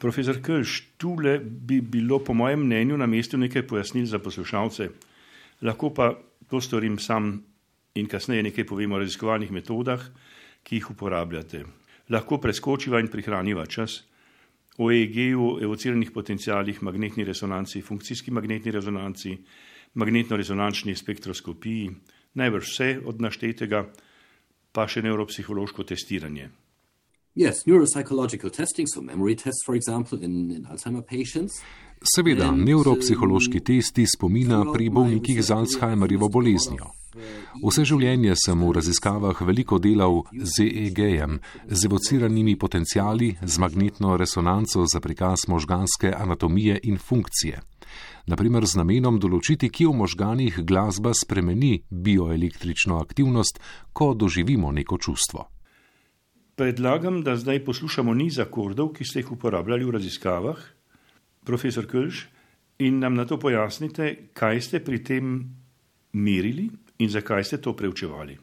Profesor 0.00 0.42
Krš, 0.42 0.80
tule 0.96 1.38
bi 1.38 1.80
bilo 1.80 2.18
po 2.18 2.34
mojem 2.34 2.60
mnenju 2.66 2.96
na 2.96 3.06
mestu 3.06 3.38
nekaj 3.38 3.66
pojasnil 3.66 4.06
za 4.06 4.18
poslušalce. 4.18 4.88
Lahko 5.62 5.90
pa 5.94 6.12
to 6.50 6.60
storim 6.60 6.98
sam 6.98 7.44
in 7.94 8.06
kasneje 8.06 8.42
nekaj 8.42 8.66
povemo 8.66 8.94
o 8.94 8.98
raziskovalnih 8.98 9.52
metodah, 9.52 10.02
ki 10.62 10.76
jih 10.76 10.90
uporabljate. 10.90 11.64
Lahko 12.08 12.38
preskočiva 12.38 13.00
in 13.00 13.08
prihraniva 13.08 13.66
čas 13.66 14.02
o 14.78 14.90
EEG-u, 14.92 15.58
evociranih 15.62 16.10
potencijalih, 16.10 16.82
magnetni 16.82 17.24
resonanci, 17.24 17.82
funkcijski 17.82 18.30
magnetni 18.30 18.72
rezonanci, 18.72 19.36
magnetno-rezonančni 19.94 20.96
spektroskopiji, 20.96 21.90
najbrž 22.34 22.70
vse 22.70 22.90
od 23.04 23.20
naštetega, 23.20 23.86
pa 24.72 24.84
še 24.88 25.02
neuropsihološko 25.06 25.86
testiranje. 25.88 26.50
Yes, 27.36 27.66
neuropsychological 27.68 28.50
testing, 28.50 28.88
so 28.88 29.02
memory 29.02 29.36
tests, 29.36 29.64
for 29.64 29.76
example, 29.76 30.18
in, 30.24 30.50
in 30.50 30.66
Alzheimer 30.72 31.02
patients. 31.02 31.60
Seveda, 32.02 32.50
neuropsihološki 32.52 33.60
testi 33.64 34.04
spomina 34.06 34.60
pri 34.72 34.90
bolnikih 34.90 35.42
z 35.42 35.50
Alzheimerjevo 35.50 36.28
boleznijo. 36.28 36.92
Vse 37.62 37.86
življenje 37.88 38.34
sem 38.36 38.60
v 38.60 38.74
raziskavah 38.76 39.40
veliko 39.48 39.78
delal 39.80 40.20
z 40.36 40.66
EEG-jem, 40.66 41.38
z 41.64 41.88
evociranimi 41.88 42.56
potencijali, 42.60 43.30
z 43.40 43.58
magnetno 43.58 44.16
resonanco 44.20 44.84
za 44.84 45.00
prikaz 45.00 45.48
možganske 45.48 46.12
anatomije 46.12 46.76
in 46.84 47.00
funkcije. 47.00 47.62
Naprimer 48.28 48.66
z 48.66 48.76
namenom 48.76 49.16
določiti, 49.22 49.70
kje 49.72 49.88
v 49.88 49.96
možganih 50.02 50.60
glasba 50.68 51.14
spremeni 51.16 51.80
bioelektrično 51.90 53.00
aktivnost, 53.00 53.60
ko 53.92 54.12
doživimo 54.14 54.72
neko 54.72 54.98
čustvo. 54.98 55.48
Predlagam, 56.56 57.22
da 57.22 57.36
zdaj 57.36 57.64
poslušamo 57.64 58.14
niz 58.14 58.38
akordov, 58.40 58.92
ki 58.96 59.04
ste 59.04 59.20
jih 59.20 59.32
uporabljali 59.32 59.84
v 59.84 59.96
raziskavah, 59.96 60.60
profesor 61.46 61.86
Kölš, 61.86 62.26
in 62.78 62.98
nam 62.98 63.14
na 63.14 63.24
to 63.24 63.38
pojasnite, 63.38 64.32
kaj 64.36 64.60
ste 64.60 64.82
pri 64.84 65.00
tem 65.00 65.38
merili 66.12 66.68
in 66.98 67.08
zakaj 67.08 67.44
ste 67.44 67.58
to 67.62 67.72
preučevali. 67.72 68.36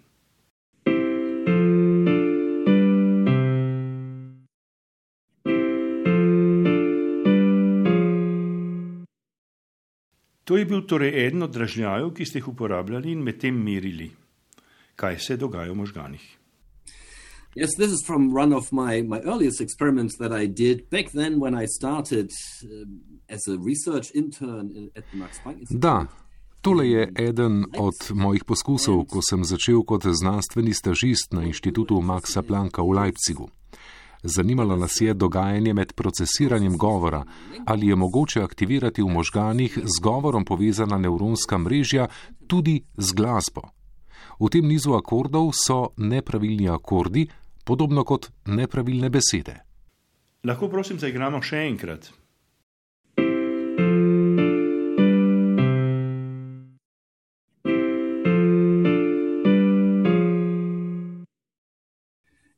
To 10.43 10.57
je 10.57 10.65
bil 10.65 10.83
torej 10.83 11.15
eden 11.25 11.43
od 11.43 11.53
dražljajev, 11.55 12.12
ki 12.13 12.25
ste 12.25 12.41
jih 12.41 12.48
uporabljali 12.51 13.13
in 13.15 13.24
med 13.24 13.39
tem 13.39 13.55
merili, 13.55 14.12
kaj 14.95 15.19
se 15.19 15.38
dogaja 15.38 15.72
v 15.72 15.79
možganih. 15.79 16.42
Yes, 17.55 17.69
this 17.77 17.91
is 17.91 18.03
from 18.05 18.33
one 18.33 18.55
of 18.55 18.72
my, 18.72 19.01
my 19.01 19.19
earliest 19.19 19.62
experiments 19.62 20.17
that 20.17 20.31
I 20.31 20.48
did 20.48 20.89
back 20.89 21.12
then 21.12 21.39
when 21.39 21.53
I 21.53 21.65
started 21.67 22.31
um, 22.63 23.01
as 23.29 23.41
a 23.48 23.57
research 23.57 24.07
intern 24.15 24.89
at 24.95 25.03
the 25.12 25.17
Max 25.17 25.39
Planck 25.43 25.60
Institute. 25.60 25.81
Da, 25.81 26.07
Tole 26.63 26.89
je 26.89 27.12
eden 27.15 27.65
od 27.77 27.93
mojih 28.13 28.43
poskusov, 28.43 29.05
ko 29.05 29.19
sem 29.22 29.43
začel 29.43 29.81
kot 29.83 30.05
znanstveni 30.07 30.74
stažist 30.74 31.33
na 31.33 31.43
inštitutu 31.43 32.01
Maxa 32.01 32.41
Plancka 32.41 32.81
v 32.81 32.93
Leipzigu. 32.95 33.50
Zanimalo 34.24 34.75
nas 34.75 35.01
je 35.01 35.13
dogajanje 35.13 35.74
med 35.74 35.93
procesiranjem 35.93 36.77
govora, 36.77 37.25
ali 37.65 37.88
je 37.88 37.95
mogoče 37.95 38.41
aktivirati 38.41 39.03
v 39.03 39.10
možganih 39.12 39.79
z 39.83 40.01
govorom 40.01 40.45
povezana 40.45 40.98
nevronska 40.98 41.57
mrežja 41.57 42.07
tudi 42.48 42.81
z 42.98 43.13
glasbo. 43.13 43.62
V 44.39 44.50
tem 44.50 44.67
nizu 44.67 44.93
akordov 44.95 45.51
so 45.51 45.89
nepravilni 45.98 46.69
akordi, 46.69 47.27
podobno 47.63 48.03
kot 48.03 48.32
nepravilne 48.46 49.10
besede. 49.10 49.60
Lahko 50.43 50.70
prosim, 50.70 50.98
da 50.98 51.08
igramo 51.08 51.41
še 51.41 51.63
enkrat. 51.70 52.12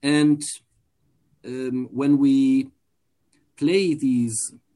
And 0.01 0.41
um, 1.45 1.89
when 1.91 2.17
we 2.19 2.69
play 3.57 3.95
these 3.95 4.35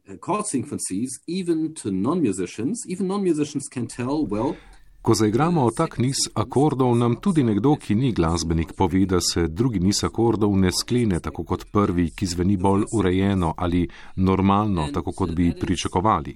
uh, 0.10 0.16
chord 0.18 0.46
sequences, 0.48 1.20
even 1.28 1.74
to 1.76 1.92
non 1.92 2.22
musicians, 2.22 2.84
even 2.88 3.08
non 3.08 3.24
musicians 3.24 3.68
can 3.68 3.88
tell, 3.88 4.26
well, 4.26 4.56
Ko 5.02 5.14
zaigramo 5.16 5.70
tak 5.72 5.98
niz 5.98 6.28
akordov, 6.36 6.92
nam 6.98 7.16
tudi 7.24 7.44
nekdo, 7.44 7.76
ki 7.80 7.96
ni 7.96 8.12
glasbenik, 8.12 8.74
pove, 8.78 9.06
da 9.06 9.22
se 9.22 9.48
drugi 9.48 9.80
niz 9.80 10.04
akordov 10.04 10.58
ne 10.60 10.72
sklene 10.76 11.20
tako 11.20 11.44
kot 11.44 11.66
prvi, 11.72 12.10
ki 12.12 12.26
zveni 12.26 12.58
bolj 12.58 12.84
urejeno 12.94 13.54
ali 13.58 13.88
normalno, 14.16 14.90
tako 14.94 15.12
kot 15.12 15.32
bi 15.36 15.54
pričakovali. 15.60 16.36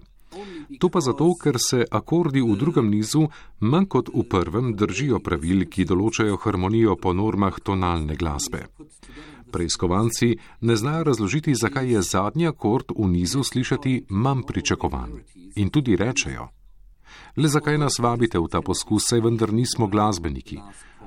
To 0.80 0.90
pa 0.90 1.00
zato, 1.00 1.28
ker 1.44 1.60
se 1.60 1.84
akordi 1.92 2.42
v 2.42 2.56
drugem 2.56 2.90
nizu 2.90 3.28
manj 3.60 3.86
kot 3.86 4.10
v 4.14 4.24
prvem 4.30 4.74
držijo 4.80 5.20
pravil, 5.20 5.68
ki 5.68 5.86
določajo 5.86 6.40
harmonijo 6.40 6.96
po 6.96 7.14
normah 7.14 7.60
tonalne 7.60 8.16
glasbe. 8.16 8.66
Preiskovanci 9.54 10.34
ne 10.62 10.76
znajo 10.76 11.04
razložiti, 11.12 11.54
zakaj 11.56 11.94
je 11.94 12.02
zadnji 12.02 12.48
akord 12.48 12.96
v 12.98 13.12
nizu 13.12 13.44
slišati 13.44 14.06
manj 14.10 14.48
pričakovan. 14.48 15.20
In 15.56 15.70
tudi 15.70 16.00
rečejo: 16.00 16.50
Le 17.36 17.50
zakaj 17.50 17.78
nas 17.78 18.00
vabite 18.00 18.40
v 18.40 18.48
ta 18.52 18.62
poskus, 18.62 19.08
saj 19.10 19.22
vendar 19.22 19.54
nismo 19.54 19.88
glasbeniki. 19.88 20.60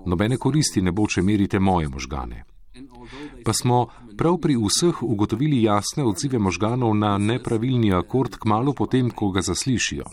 Nobene 0.06 0.36
koristi 0.36 0.82
ne 0.82 0.92
bo, 0.92 1.06
če 1.06 1.22
merite 1.22 1.58
moje 1.58 1.88
možgane. 1.88 2.44
Pa 3.44 3.52
smo 3.52 3.86
prav 4.18 4.38
pri 4.42 4.56
vseh 4.56 5.02
ugotovili 5.02 5.62
jasne 5.62 6.04
odzive 6.04 6.38
možganov 6.38 6.94
na 6.94 7.18
nepravilni 7.18 7.92
akord 7.92 8.36
kmalo 8.36 8.72
potem, 8.72 9.10
ko 9.10 9.30
ga 9.30 9.42
zaslišijo. 9.42 10.04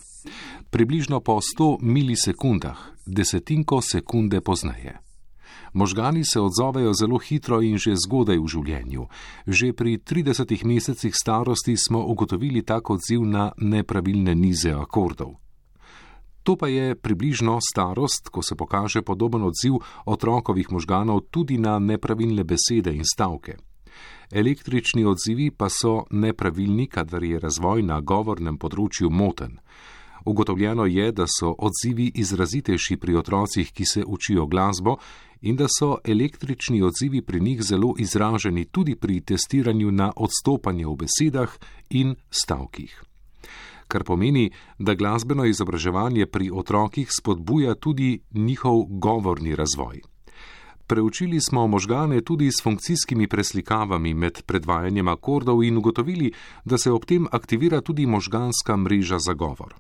Približno 0.70 1.20
po 1.20 1.40
100 1.42 1.78
milisekundah, 1.82 2.78
desetinko 3.06 3.82
sekunde 3.82 4.42
pozneje. 4.42 5.00
Možgani 5.74 6.26
se 6.26 6.40
odzovejo 6.40 6.94
zelo 6.94 7.18
hitro 7.18 7.62
in 7.62 7.78
že 7.78 7.96
zgodaj 7.98 8.38
v 8.38 8.48
življenju. 8.48 9.08
Že 9.48 9.74
pri 9.74 9.98
30 9.98 10.66
mesecih 10.66 11.14
starosti 11.16 11.78
smo 11.78 12.06
ugotovili 12.06 12.62
tak 12.62 12.90
odziv 12.90 13.26
na 13.26 13.52
nepravilne 13.58 14.36
nize 14.36 14.72
akordov. 14.72 15.42
To 16.44 16.56
pa 16.56 16.68
je 16.68 16.96
približno 16.96 17.60
starost, 17.64 18.30
ko 18.30 18.42
se 18.44 18.56
pokaže 18.56 19.02
podoben 19.02 19.44
odziv 19.44 19.80
otrokovih 20.06 20.72
možganov 20.72 21.22
tudi 21.32 21.58
na 21.58 21.80
nepravilne 21.80 22.44
besede 22.44 22.92
in 22.92 23.08
stavke. 23.08 23.56
Električni 24.32 25.06
odzivi 25.06 25.52
pa 25.52 25.70
so 25.70 26.04
nepravilni, 26.12 26.88
kadar 26.88 27.24
je 27.24 27.40
razvoj 27.40 27.84
na 27.84 28.02
govornem 28.02 28.58
področju 28.58 29.10
moten. 29.10 29.60
Ugotovljeno 30.26 30.86
je, 30.86 31.12
da 31.12 31.28
so 31.28 31.52
odzivi 31.52 32.12
izrazitejši 32.16 32.98
pri 32.98 33.16
otrocih, 33.16 33.72
ki 33.72 33.86
se 33.86 34.04
učijo 34.08 34.46
glasbo, 34.48 34.98
in 35.42 35.56
da 35.56 35.68
so 35.68 35.98
električni 36.04 36.82
odzivi 36.82 37.22
pri 37.22 37.40
njih 37.40 37.64
zelo 37.64 37.94
izraženi 38.00 38.66
tudi 38.66 38.96
pri 38.96 39.22
testiranju 39.22 39.92
na 39.92 40.12
odstopanje 40.16 40.88
v 40.88 40.96
besedah 41.04 41.58
in 41.90 42.16
stavkih 42.32 43.04
kar 43.88 44.04
pomeni, 44.04 44.52
da 44.80 44.96
glasbeno 44.96 45.46
izobraževanje 45.46 46.26
pri 46.26 46.50
otrokih 46.54 47.12
spodbuja 47.12 47.76
tudi 47.76 48.20
njihov 48.34 48.84
govorni 48.90 49.56
razvoj. 49.56 50.02
Preučili 50.88 51.42
smo 51.42 51.68
možgane 51.68 52.22
tudi 52.22 52.52
s 52.52 52.64
funkcijskimi 52.64 53.28
preslikavami 53.28 54.14
med 54.14 54.44
predvajanjem 54.46 55.08
akordov 55.08 55.64
in 55.64 55.78
ugotovili, 55.78 56.32
da 56.66 56.78
se 56.78 56.92
ob 56.92 57.06
tem 57.06 57.28
aktivira 57.32 57.82
tudi 57.82 58.06
možganska 58.06 58.78
mreža 58.78 59.20
za 59.20 59.34
govor. 59.34 59.74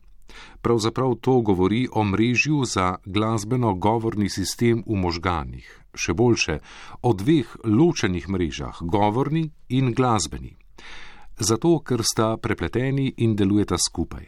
Pravzaprav 0.62 1.16
to 1.16 1.42
govori 1.42 1.88
o 1.92 2.04
mrežju 2.04 2.66
za 2.66 2.96
glasbeno-govorni 3.06 4.30
sistem 4.30 4.84
v 4.88 4.96
možganih, 4.96 5.68
še 5.94 6.14
boljše, 6.14 6.60
o 7.02 7.14
dveh 7.14 7.56
ločenih 7.66 8.30
mrežah, 8.30 8.82
govorni 8.82 9.50
in 9.70 9.94
glasbeni 9.94 10.63
zato 11.40 11.80
ker 11.80 12.02
sta 12.04 12.38
prepleteni 12.38 13.14
in 13.18 13.36
delujeta 13.36 13.78
skupaj. 13.78 14.26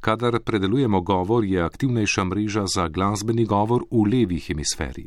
Kadar 0.00 0.40
predelujemo 0.40 1.00
govor, 1.00 1.44
je 1.44 1.62
aktivnejša 1.62 2.24
mreža 2.24 2.64
za 2.74 2.88
glasbeni 2.88 3.44
govor 3.44 3.84
v 3.90 4.06
levi 4.12 4.40
hemisferi, 4.40 5.06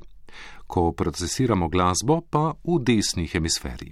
ko 0.67 0.91
procesiramo 0.91 1.67
glasbo 1.67 2.21
pa 2.21 2.53
v 2.63 2.79
desni 2.79 3.27
hemisferi. 3.27 3.91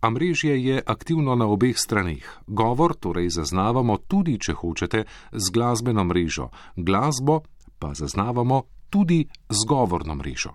Amrežje 0.00 0.64
je 0.64 0.82
aktivno 0.86 1.34
na 1.34 1.46
obeh 1.46 1.76
straneh. 1.78 2.24
Govor 2.46 2.94
torej 2.94 3.30
zaznavamo 3.30 3.96
tudi, 4.08 4.38
če 4.38 4.52
hočete, 4.52 5.04
z 5.32 5.50
glasbeno 5.52 6.04
mrežo, 6.04 6.50
glasbo 6.76 7.42
pa 7.78 7.94
zaznavamo 7.94 8.62
tudi 8.90 9.26
z 9.48 9.68
govorno 9.68 10.14
mrežo. 10.14 10.52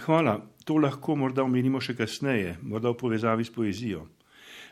Hvala, 0.00 0.40
to 0.64 0.76
lahko 0.76 1.16
morda 1.16 1.44
omenimo 1.44 1.80
še 1.80 1.96
kasneje, 1.96 2.58
morda 2.62 2.92
v 2.92 3.00
povezavi 3.00 3.44
s 3.44 3.52
poezijo. 3.52 4.06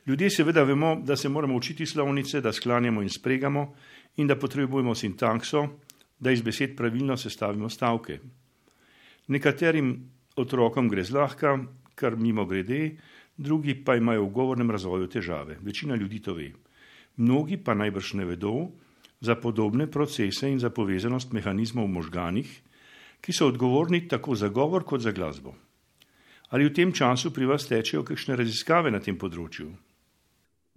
Ljudje 0.07 0.31
seveda 0.31 0.63
vemo, 0.63 0.95
da 1.05 1.17
se 1.17 1.29
moramo 1.29 1.57
učiti 1.57 1.87
slovnice, 1.87 2.41
da 2.41 2.53
sklanjamo 2.53 3.03
in 3.03 3.09
spregamo 3.09 3.75
in 4.17 4.27
da 4.27 4.37
potrebujemo 4.37 4.95
sintakso, 4.95 5.69
da 6.19 6.31
iz 6.31 6.43
besed 6.43 6.77
pravilno 6.77 7.17
sestavimo 7.17 7.69
stavke. 7.69 8.19
Nekaterim 9.29 10.11
otrokom 10.37 10.89
gre 10.89 11.05
zlahka, 11.05 11.59
kar 11.95 12.17
mimo 12.17 12.47
grede, 12.47 12.97
drugi 13.37 13.75
pa 13.85 13.97
imajo 13.97 14.25
v 14.25 14.33
govornem 14.33 14.71
razvoju 14.71 15.09
težave. 15.09 15.59
Večina 15.61 15.97
ljudi 15.97 16.21
to 16.21 16.35
ve. 16.35 16.51
Mnogi 17.17 17.57
pa 17.57 17.75
najbrž 17.75 18.15
ne 18.15 18.25
vedo 18.25 18.71
za 19.21 19.35
podobne 19.37 19.87
procese 19.87 20.49
in 20.49 20.59
za 20.59 20.71
povezanost 20.71 21.33
mehanizmov 21.33 21.85
v 21.85 21.95
možganih, 21.99 22.51
ki 23.21 23.33
so 23.33 23.49
odgovorni 23.53 24.09
tako 24.09 24.35
za 24.35 24.49
govor 24.49 24.85
kot 24.85 25.01
za 25.01 25.13
glasbo. 25.13 25.55
Ali 26.51 26.65
v 26.67 26.75
tem 26.75 26.93
času 26.93 27.31
pri 27.31 27.47
vas 27.47 27.69
tečejo 27.69 28.03
kakšne 28.03 28.37
raziskave 28.37 28.91
na 28.91 28.99
tem 29.01 29.19
področju? 29.19 29.69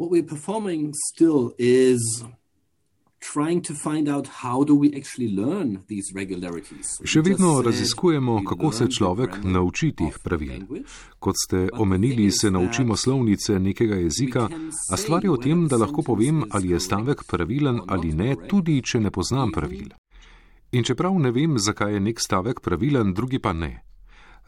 What 0.04 0.12
we're 0.12 0.24
performing 0.36 0.92
still 1.12 1.54
is 1.58 2.24
trying 3.34 3.62
to 3.62 3.74
find 3.74 4.10
out 4.10 4.28
how 4.28 4.63
do 4.63 4.76
we 4.76 4.92
actually 4.96 5.32
learn 5.36 5.84
these 5.88 6.12
regularities. 6.16 7.00
Še 7.06 7.22
vedno 7.24 7.62
raziskujemo, 7.63 8.42
kako 8.44 8.72
se 8.76 8.88
človek 8.92 9.38
nauči 9.48 9.94
teh 9.96 10.18
pravil. 10.24 10.66
Kot 11.24 11.39
ste 11.46 11.70
omenili, 11.80 12.28
se 12.32 12.52
naučimo 12.52 12.98
slovnice 13.00 13.60
nekega 13.60 14.02
jezika, 14.04 14.50
a 14.92 15.00
stvar 15.00 15.24
je 15.24 15.32
v 15.32 15.39
tem, 15.39 15.63
da 15.72 15.80
lahko 15.80 16.04
povem, 16.04 16.44
ali 16.52 16.76
je 16.76 16.84
stavek 16.84 17.24
pravilen 17.30 17.80
ali 17.88 18.12
ne, 18.12 18.36
tudi 18.50 18.82
če 18.84 19.06
ne 19.08 19.12
poznam 19.12 19.56
pravil. 19.56 19.88
In 20.74 20.84
čeprav 20.84 21.16
ne 21.22 21.32
vem, 21.32 21.56
zakaj 21.56 21.96
je 21.96 22.04
nek 22.04 22.20
stavek 22.20 22.60
pravilen, 22.60 23.16
drugi 23.16 23.39
pa 23.39 23.54
ne. 23.54 23.86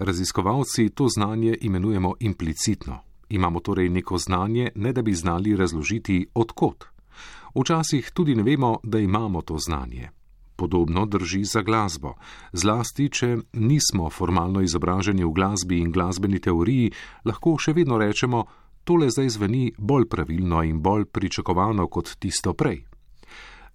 Raziskovalci 0.03 0.89
to 0.91 1.07
znanje 1.07 1.55
imenujemo 1.61 2.17
implicitno. 2.19 3.14
Imamo 3.29 3.59
torej 3.59 3.89
neko 3.89 4.17
znanje, 4.17 4.69
ne 4.75 4.93
da 4.93 5.01
bi 5.01 5.13
znali 5.13 5.55
razložiti, 5.55 6.27
odkot. 6.33 6.85
Včasih 7.55 8.11
tudi 8.13 8.35
ne 8.35 8.43
vemo, 8.43 8.79
da 8.83 8.99
imamo 8.99 9.41
to 9.41 9.57
znanje. 9.57 10.09
Podobno 10.55 11.05
drži 11.05 11.43
za 11.43 11.61
glasbo. 11.61 12.13
Zlasti, 12.53 13.09
če 13.09 13.37
nismo 13.53 14.09
formalno 14.09 14.61
izobraženi 14.61 15.23
v 15.23 15.31
glasbi 15.31 15.79
in 15.79 15.91
glasbeni 15.91 16.39
teoriji, 16.39 16.91
lahko 17.25 17.57
še 17.59 17.73
vedno 17.73 17.97
rečemo, 17.97 18.45
tole 18.83 19.09
zdaj 19.09 19.29
zveni 19.29 19.71
bolj 19.77 20.07
pravilno 20.07 20.63
in 20.63 20.79
bolj 20.81 21.05
pričakovano 21.05 21.87
kot 21.87 22.15
tisto 22.19 22.53
prej. 22.53 22.85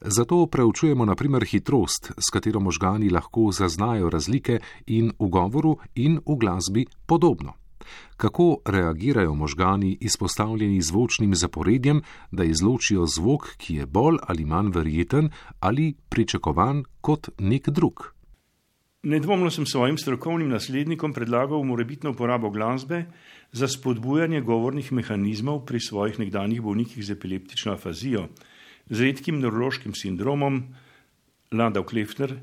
Zato 0.01 0.47
preučujemo 0.47 1.05
naprimer 1.05 1.45
hitrost, 1.45 2.13
s 2.17 2.33
katero 2.33 2.61
možgani 2.61 3.11
lahko 3.11 3.51
zaznajo 3.53 4.09
razlike 4.11 4.61
in 4.87 5.13
v 5.19 5.29
govoru 5.29 5.77
in 5.95 6.21
v 6.25 6.37
glasbi 6.41 6.87
podobno 7.07 7.61
kako 8.17 8.57
reagirajo 8.65 9.35
možgani 9.35 9.99
izpostavljeni 10.01 10.83
zvočnim 10.83 11.35
zaporedjem, 11.35 12.03
da 12.31 12.45
izločijo 12.45 13.07
zvok, 13.07 13.57
ki 13.57 13.75
je 13.75 13.87
bolj 13.87 14.17
ali 14.29 14.45
manj 14.45 14.71
verjeten 14.75 15.31
ali 15.61 15.95
pričakovan 16.09 16.85
kot 17.01 17.29
nek 17.39 17.69
drug. 17.69 18.21
Nedvomno 19.03 19.51
sem 19.51 19.67
svojim 19.67 19.97
strokovnim 19.99 20.49
naslednikom 20.49 21.13
predlagal 21.13 21.63
morebitno 21.65 22.11
uporabo 22.11 22.51
glasbe 22.51 23.05
za 23.53 23.69
spodbujanje 23.69 24.41
govornih 24.41 24.93
mehanizmov 24.93 25.65
pri 25.67 25.81
svojih 25.81 26.19
nekdanjih 26.19 26.61
bolnikih 26.63 27.05
z 27.05 27.17
epileptično 27.17 27.73
afazijo, 27.73 28.27
z 28.91 29.01
redkim 29.01 29.41
nevrološkim 29.41 29.95
sindromom 29.95 30.63
Landau 31.53 31.85
Klefner, 31.85 32.37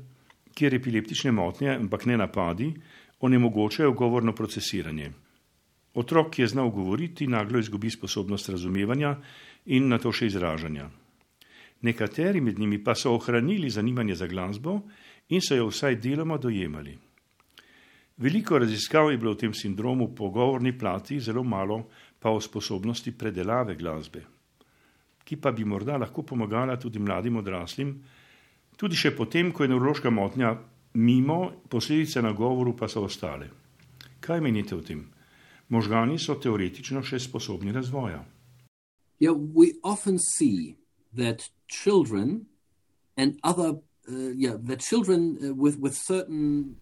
kjer 0.54 0.74
epileptične 0.74 1.32
motnje, 1.32 1.76
ampak 1.76 2.06
ne 2.06 2.16
napadi, 2.16 2.72
onemogočajo 3.20 3.92
govorno 3.92 4.34
procesiranje. 4.34 5.12
Otrok, 5.98 6.30
ki 6.34 6.42
je 6.42 6.52
znal 6.54 6.70
govoriti, 6.70 7.26
naglo 7.26 7.58
izgubi 7.58 7.90
sposobnost 7.90 8.48
razumevanja 8.54 9.16
in 9.74 9.88
na 9.90 9.98
to 9.98 10.12
še 10.14 10.28
izražanja. 10.30 10.86
Nekateri 11.82 12.40
med 12.40 12.58
njimi 12.58 12.78
pa 12.84 12.94
so 12.94 13.14
ohranili 13.14 13.70
zanimanje 13.70 14.14
za 14.14 14.26
glasbo 14.26 14.80
in 15.28 15.42
so 15.42 15.58
jo 15.58 15.68
vsaj 15.70 15.98
deloma 16.02 16.38
dojemali. 16.38 16.96
Veliko 18.18 18.58
raziskav 18.58 19.12
je 19.12 19.18
bilo 19.18 19.32
v 19.32 19.38
tem 19.38 19.52
sindromu 19.54 20.08
po 20.14 20.30
govorni 20.34 20.72
plati, 20.78 21.20
zelo 21.20 21.44
malo 21.44 21.84
pa 22.18 22.30
o 22.30 22.40
sposobnosti 22.40 23.12
predelave 23.14 23.76
glasbe, 23.78 24.24
ki 25.24 25.36
pa 25.36 25.52
bi 25.52 25.64
morda 25.64 25.98
lahko 25.98 26.22
pomagala 26.26 26.76
tudi 26.76 26.98
mladim 26.98 27.36
odraslim, 27.38 27.94
tudi 28.76 28.98
še 28.98 29.14
potem, 29.14 29.52
ko 29.52 29.62
je 29.62 29.70
nevrološka 29.70 30.10
motnja 30.10 30.56
mimo, 30.94 31.38
posledice 31.70 32.22
na 32.22 32.32
govoru 32.32 32.74
pa 32.76 32.88
so 32.88 33.04
ostale. 33.06 33.50
Kaj 34.20 34.40
menite 34.42 34.74
o 34.74 34.82
tem? 34.82 35.04
Možgani 35.68 36.18
so 36.18 36.34
teoretično 36.34 37.02
še 37.02 37.18
sposobni 37.18 37.72
razvoja. 37.72 38.24
Yeah, 39.20 39.34
we 39.34 39.72
often 39.82 40.18
see 40.18 40.76
that 41.16 41.50
children 41.66 42.46
and 43.16 43.38
other, 43.42 43.74
uh, 44.08 44.32
yeah, 44.36 44.56
that 44.68 44.80
children 44.80 45.36
uh, 45.42 45.54
with, 45.54 45.78
with 45.78 45.94
certain 45.94 46.76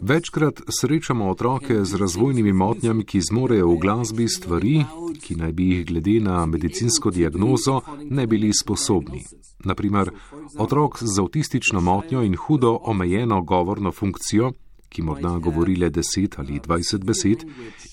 Večkrat 0.00 0.60
srečamo 0.80 1.30
otroke 1.30 1.84
z 1.84 1.94
razvojnimi 1.94 2.52
motnjami, 2.52 3.04
ki 3.04 3.20
zmorejo 3.20 3.68
v 3.68 3.76
glasbi 3.78 4.28
stvari, 4.28 4.84
ki 5.20 5.34
naj 5.36 5.52
bi 5.52 5.66
jih 5.68 5.86
glede 5.86 6.20
na 6.20 6.46
medicinsko 6.46 7.10
diagnozo 7.10 7.80
ne 8.10 8.26
bili 8.26 8.52
sposobni. 8.52 9.24
Naprimer, 9.64 10.10
otrok 10.58 11.02
z 11.02 11.20
avtistično 11.20 11.80
motnjo 11.80 12.22
in 12.22 12.36
hudo 12.36 12.78
omejeno 12.82 13.42
govorno 13.42 13.92
funkcijo, 13.92 14.52
ki 14.88 15.02
morda 15.02 15.38
govori 15.38 15.76
le 15.76 15.90
10 15.90 16.38
ali 16.38 16.60
20 16.60 17.04
besed, 17.04 17.44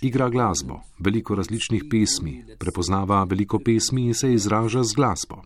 igra 0.02 0.30
glasbo, 0.30 0.80
veliko 1.00 1.36
različnih 1.36 1.84
pesmi, 1.90 2.44
prepoznava 2.60 3.24
veliko 3.24 3.60
pesmi 3.60 4.06
in 4.06 4.14
se 4.14 4.34
izraža 4.34 4.84
z 4.84 4.96
glasbo. 4.96 5.42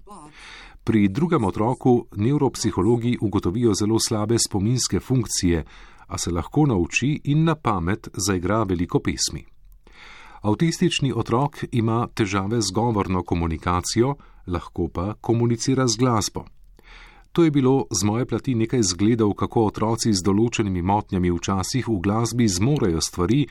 Pri 0.84 1.08
drugem 1.08 1.46
otroku 1.46 2.08
nevropsihologi 2.16 3.18
ugotovijo 3.22 3.74
zelo 3.74 4.00
slabe 4.00 4.38
spominske 4.40 5.00
funkcije, 5.00 5.66
a 6.08 6.18
se 6.18 6.32
lahko 6.32 6.66
nauči 6.66 7.22
in 7.24 7.44
na 7.44 7.56
pamet 7.56 8.08
zaigra 8.28 8.64
veliko 8.64 9.00
pesmi. 9.00 9.46
Avtistični 10.42 11.12
otrok 11.16 11.64
ima 11.72 12.08
težave 12.14 12.62
z 12.62 12.72
govorno 12.76 13.24
komunikacijo, 13.24 14.16
lahko 14.48 14.88
pa 14.88 15.14
komunicira 15.22 15.88
z 15.88 15.98
glasbo. 15.98 16.46
To 17.40 17.44
je 17.44 17.52
bilo 17.52 17.86
z 18.02 18.04
moje 18.04 18.26
plati 18.26 18.56
nekaj 18.56 18.82
zgledov, 18.84 19.32
kako 19.40 19.62
otroci 19.72 20.12
z 20.12 20.20
določenimi 20.28 20.82
motnjami 20.84 21.30
včasih 21.32 21.86
v 21.88 21.94
glasbi 22.04 22.50
zmorejo 22.52 23.00
stvari, 23.00 23.46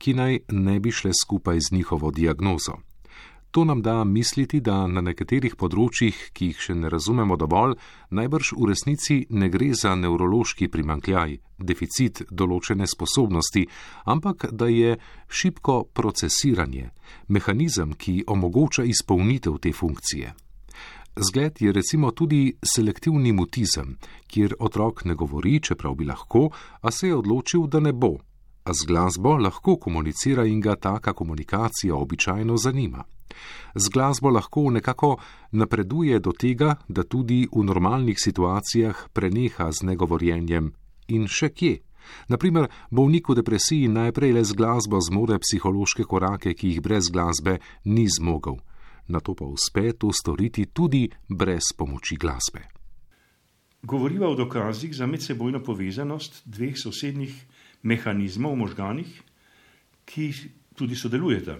ki 0.00 0.14
naj 0.16 0.38
ne 0.64 0.78
bi 0.80 0.88
šle 0.88 1.10
skupaj 1.12 1.60
z 1.60 1.74
njihovo 1.76 2.08
diagnozo. 2.08 2.78
To 3.52 3.64
nam 3.68 3.82
da 3.84 3.98
misliti, 4.04 4.62
da 4.64 4.86
na 4.88 5.02
nekaterih 5.04 5.58
področjih, 5.60 6.16
ki 6.32 6.48
jih 6.54 6.62
še 6.66 6.74
ne 6.74 6.88
razumemo 6.88 7.36
dovolj, 7.36 7.76
najbrž 8.16 8.54
v 8.56 8.70
resnici 8.70 9.18
ne 9.28 9.50
gre 9.52 9.74
za 9.76 9.92
nevrološki 9.92 10.70
primankljaj, 10.72 11.36
deficit 11.58 12.22
določene 12.32 12.88
sposobnosti, 12.88 13.66
ampak 14.08 14.48
da 14.56 14.70
je 14.72 14.96
šibko 15.28 15.82
procesiranje, 15.92 16.94
mehanizem, 17.28 17.92
ki 17.92 18.22
omogoča 18.24 18.88
izpolnitev 18.88 19.60
te 19.60 19.76
funkcije. 19.76 20.32
Zgled 21.16 21.62
je 21.62 21.72
recimo 21.72 22.10
tudi 22.10 22.56
selektivni 22.74 23.32
mutizem, 23.32 23.96
kjer 24.26 24.54
otrok 24.58 25.04
ne 25.04 25.14
govori, 25.14 25.60
čeprav 25.60 25.94
bi 25.94 26.04
lahko, 26.04 26.48
a 26.80 26.90
se 26.90 27.08
je 27.08 27.16
odločil, 27.16 27.66
da 27.66 27.80
ne 27.80 27.92
bo. 27.92 28.16
A 28.64 28.72
z 28.72 28.86
glasbo 28.86 29.36
lahko 29.38 29.76
komunicira 29.76 30.44
in 30.44 30.60
ga 30.60 30.74
taka 30.76 31.12
komunikacija 31.12 31.94
običajno 31.94 32.56
zanima. 32.56 33.04
Z 33.74 33.88
glasbo 33.92 34.30
lahko 34.30 34.70
nekako 34.70 35.16
napreduje 35.52 36.18
do 36.18 36.32
tega, 36.32 36.74
da 36.88 37.02
tudi 37.02 37.46
v 37.52 37.64
normalnih 37.64 38.18
situacijah 38.18 39.08
preneha 39.12 39.70
z 39.72 39.86
negovorjenjem 39.86 40.72
in 41.08 41.26
še 41.28 41.48
kje. 41.48 41.78
Naprimer, 42.28 42.68
bolnik 42.90 43.28
v 43.28 43.38
depresiji 43.38 43.88
najprej 43.88 44.32
le 44.32 44.44
z 44.44 44.52
glasbo 44.52 45.00
zmore 45.00 45.38
psihološke 45.38 46.04
korake, 46.04 46.54
ki 46.54 46.74
jih 46.74 46.82
brez 46.82 47.10
glasbe 47.10 47.58
ni 47.84 48.08
zmogel, 48.08 48.58
na 49.08 49.20
to 49.20 49.34
pa 49.34 49.44
uspe 49.44 49.92
to 49.92 50.12
storiti 50.12 50.66
tudi 50.66 51.08
brez 51.28 51.72
pomoči 51.76 52.16
glasbe. 52.16 52.64
Govoriva 53.82 54.28
o 54.28 54.34
dokazih 54.34 54.94
za 54.96 55.06
medsebojno 55.06 55.60
povezanost 55.62 56.42
dveh 56.44 56.72
sosednjih 56.78 57.34
mehanizmov 57.82 58.54
v 58.54 58.62
možganih, 58.64 59.10
ki 60.08 60.32
tudi 60.76 60.96
sodelujeta. 60.96 61.58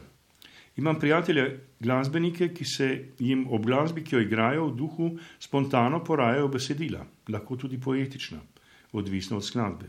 Imam 0.76 0.98
prijatelje, 0.98 1.60
glasbenike, 1.80 2.48
ki 2.54 2.64
se 2.64 2.88
jim 3.18 3.46
ob 3.50 3.66
glasbi, 3.66 4.02
ki 4.02 4.16
jo 4.16 4.22
igrajo 4.24 4.66
v 4.66 4.76
duhu, 4.76 5.10
spontano 5.38 6.00
porajajo 6.04 6.48
besedila, 6.48 7.04
lahko 7.28 7.56
tudi 7.56 7.78
poetična, 7.80 8.40
odvisno 8.92 9.36
od 9.36 9.44
skladbe. 9.44 9.86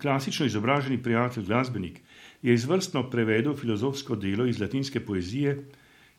Klasično 0.00 0.46
izobraženi 0.46 1.02
prijatelj, 1.02 1.44
glasbenik, 1.44 2.00
je 2.42 2.54
izvrstno 2.54 3.10
prevedel 3.10 3.54
filozofsko 3.56 4.16
delo 4.16 4.46
iz 4.46 4.60
latinske 4.60 5.00
poezije, 5.00 5.58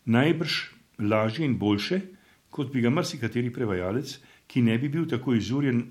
najbrž 0.06 0.60
lažje 1.00 1.46
in 1.46 1.58
boljše, 1.58 2.02
kot 2.50 2.72
bi 2.72 2.82
ga 2.82 2.89
marsikateri 2.89 3.52
prevajalec, 3.54 4.18
ki 4.48 4.62
ne 4.62 4.78
bi 4.78 4.89
bil 4.89 5.08
tako 5.10 5.34
izurjen 5.36 5.82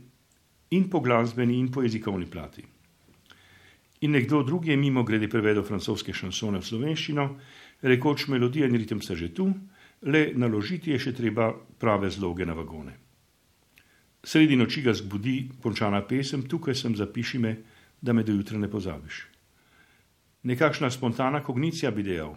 in 0.71 0.89
po 0.91 1.01
glasbeni 1.01 1.59
in 1.59 1.71
po 1.73 1.83
jezikovni 1.83 2.27
plati. 2.31 2.65
In 4.01 4.11
nekdo 4.11 4.43
drugi 4.43 4.71
je 4.71 4.77
mimo 4.77 5.03
grede 5.03 5.29
prevedel 5.29 5.65
francoske 5.65 6.13
šansone 6.13 6.61
v 6.61 6.67
slovenščino, 6.67 7.29
rekoč 7.83 8.29
melodija 8.29 8.67
in 8.69 8.77
ritem 8.77 9.01
sta 9.03 9.15
že 9.15 9.33
tu, 9.35 9.49
le 10.03 10.33
naložiti 10.37 10.93
je 10.93 10.99
še 10.99 11.13
treba 11.17 11.53
prave 11.81 12.11
zloge 12.11 12.47
na 12.47 12.55
vagone. 12.55 12.93
Sredi 14.25 14.57
noči 14.57 14.83
ga 14.83 14.93
zbudi 14.93 15.51
končana 15.63 16.03
pesem, 16.09 16.47
tukaj 16.49 16.75
sem 16.75 16.97
zapiši 16.97 17.39
me, 17.39 17.57
da 18.01 18.13
me 18.13 18.25
do 18.25 18.33
jutra 18.33 18.59
ne 18.59 18.69
pozabiš. 18.69 19.25
Nekakšna 20.45 20.91
spontana 20.91 21.41
kognicija 21.45 21.91
bi 21.91 22.03
dejal, 22.05 22.35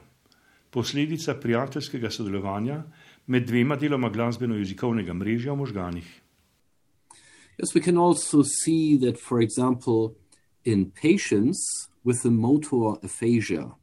posledica 0.69 1.35
prijateljskega 1.35 2.09
sodelovanja 2.09 2.83
med 3.27 3.47
dvema 3.47 3.75
deloma 3.75 4.09
glasbeno-jezikovnega 4.09 5.13
mrežja 5.13 5.53
v 5.53 5.57
možganih. 5.57 6.07
Yes, 7.57 7.73
we 7.75 7.81
can 7.81 7.97
also 7.97 8.43
see 8.43 8.97
that, 8.97 9.19
for 9.19 9.41
example, 9.41 10.15
in 10.63 10.91
patients 10.91 11.89
with 12.05 12.25
a 12.25 12.29
motor 12.29 12.99
aphasia. 13.03 13.75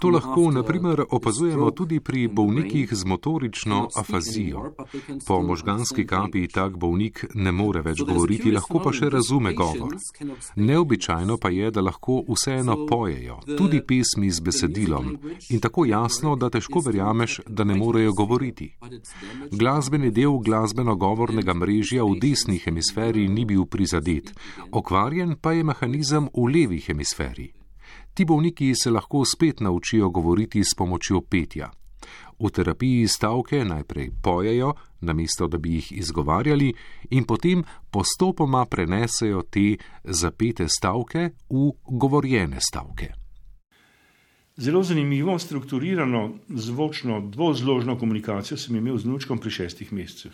To 0.00 0.08
lahko 0.08 0.50
naprimer 0.50 1.04
opazujemo 1.10 1.70
tudi 1.70 2.00
pri 2.00 2.28
bolnikih 2.28 2.88
z 2.92 3.04
motorično 3.04 3.88
afazijo. 3.96 4.72
Po 5.26 5.42
možganski 5.42 6.06
kapi 6.06 6.48
tak 6.48 6.76
bolnik 6.76 7.24
ne 7.34 7.52
more 7.52 7.82
več 7.82 8.00
govoriti, 8.00 8.50
lahko 8.50 8.80
pa 8.80 8.92
še 8.92 9.10
razume 9.12 9.52
govor. 9.54 9.94
Neobičajno 10.56 11.36
pa 11.36 11.52
je, 11.52 11.70
da 11.70 11.84
lahko 11.84 12.22
vseeno 12.28 12.86
pojejo, 12.86 13.38
tudi 13.56 13.82
pesmi 13.86 14.30
z 14.30 14.40
besedilom 14.40 15.14
in 15.50 15.60
tako 15.60 15.84
jasno, 15.84 16.36
da 16.36 16.50
težko 16.50 16.80
verjameš, 16.80 17.40
da 17.46 17.64
ne 17.64 17.76
morejo 17.76 18.16
govoriti. 18.16 18.72
Glasbeni 19.52 20.10
del 20.10 20.40
glasbeno-govornega 20.40 21.54
mrežja 21.54 22.04
v 22.04 22.18
desni 22.20 22.58
hemisferi 22.64 23.28
ni 23.28 23.44
bil 23.44 23.66
prizadet, 23.66 24.32
okvarjen 24.72 25.36
pa 25.36 25.52
je 25.52 25.64
mehanizem 25.64 26.30
v 26.32 26.48
levi 26.48 26.80
hemisferi. 26.80 27.52
Ti 28.14 28.24
bolniki 28.24 28.74
se 28.74 28.90
lahko 28.90 29.24
spet 29.24 29.60
naučijo 29.60 30.10
govoriti 30.10 30.64
s 30.64 30.74
pomočjo 30.76 31.20
petja. 31.20 31.70
V 32.38 32.50
terapiji 32.50 33.08
stavke 33.08 33.64
najprej 33.64 34.10
pojejo, 34.22 34.74
namesto 35.00 35.46
da 35.46 35.58
bi 35.58 35.74
jih 35.74 35.92
izgovarjali, 35.92 36.72
in 37.10 37.24
potem 37.24 37.64
postopoma 37.90 38.64
prenesejo 38.66 39.42
te 39.42 39.76
zapete 40.04 40.68
stavke 40.68 41.30
v 41.50 41.70
govorjene 41.86 42.58
stavke. 42.60 43.12
Zelo 44.56 44.82
zanimivo, 44.82 45.38
strukturirano, 45.38 46.32
zvočno, 46.48 47.20
dvozložno 47.20 47.96
komunikacijo 47.98 48.58
sem 48.58 48.76
imel 48.76 48.98
z 48.98 49.08
nučkom 49.08 49.38
pri 49.38 49.50
šestih 49.50 49.92
mesecih. 49.92 50.32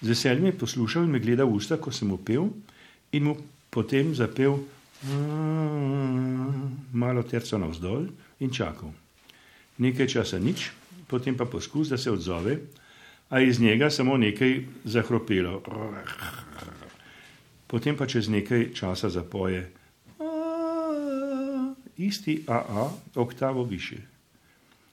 Z 0.00 0.08
veseljem 0.08 0.46
je 0.46 0.58
poslušal 0.58 1.04
in 1.04 1.10
me 1.10 1.20
gledal 1.20 1.46
v 1.46 1.60
usta, 1.60 1.76
ko 1.76 1.92
sem 1.92 2.10
upel, 2.10 2.48
in 3.12 3.24
mu 3.24 3.36
potem 3.70 4.14
zapel. 4.14 4.58
Mm, 5.02 6.92
malo 6.92 7.22
terco 7.22 7.58
navzdol 7.58 8.06
in 8.40 8.50
čakal. 8.52 8.92
Nekaj 9.78 10.06
časa 10.06 10.38
nič, 10.38 10.70
potem 11.08 11.36
pa 11.36 11.44
poskus, 11.44 11.88
da 11.88 11.98
se 11.98 12.10
odzove, 12.10 12.58
a 13.30 13.40
iz 13.40 13.60
njega 13.60 13.90
samo 13.90 14.16
nekaj 14.16 14.64
zahropelo. 14.84 15.62
Potem 17.66 17.96
pa 17.96 18.06
čez 18.06 18.28
nekaj 18.28 18.74
časa 18.74 19.08
zapoje 19.08 19.80
isti 22.06 22.44
AA, 22.46 22.90
oktavo 23.14 23.64
više. 23.64 23.96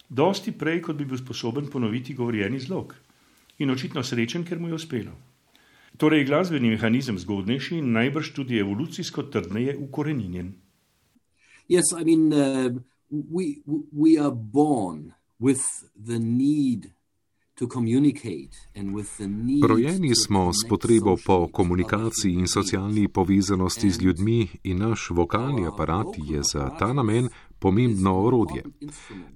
Dosti 0.09 0.51
prej, 0.51 0.81
kot 0.81 0.95
bi 0.95 1.05
bil 1.05 1.17
sposoben 1.17 1.67
ponoviti 1.67 2.13
govorjeni 2.13 2.59
zlog. 2.59 2.95
In 3.59 3.71
očitno 3.71 4.03
srečen, 4.03 4.45
ker 4.45 4.59
mu 4.59 4.67
je 4.67 4.73
uspelo. 4.73 5.11
Torej, 5.97 6.25
glasbeni 6.25 6.69
mehanizem 6.69 7.19
zgodnejši 7.19 7.77
in 7.77 7.91
najbrž 7.91 8.33
tudi 8.35 8.59
evolucijsko 8.59 9.23
trdneje 9.23 9.77
ukoreninjen. 9.77 10.53
Yes, 11.67 11.91
I 11.99 12.03
mean, 12.03 12.33
uh, 12.33 12.81
we, 13.09 13.63
we 13.91 14.19
are 14.19 14.35
born 14.35 15.13
with 15.39 15.63
the 15.95 16.19
need 16.19 16.91
Rojeni 19.67 20.15
smo 20.15 20.53
s 20.53 20.69
potrebo 20.69 21.17
po 21.25 21.47
komunikaciji 21.47 22.33
in 22.33 22.47
socialni 22.47 23.07
povezanosti 23.07 23.89
z 23.89 24.01
ljudmi 24.01 24.47
in 24.63 24.77
naš 24.77 25.09
vokalni 25.09 25.67
aparat 25.67 26.07
je 26.17 26.41
za 26.53 26.69
ta 26.79 26.93
namen 26.93 27.29
pomembno 27.59 28.13
orodje. 28.19 28.63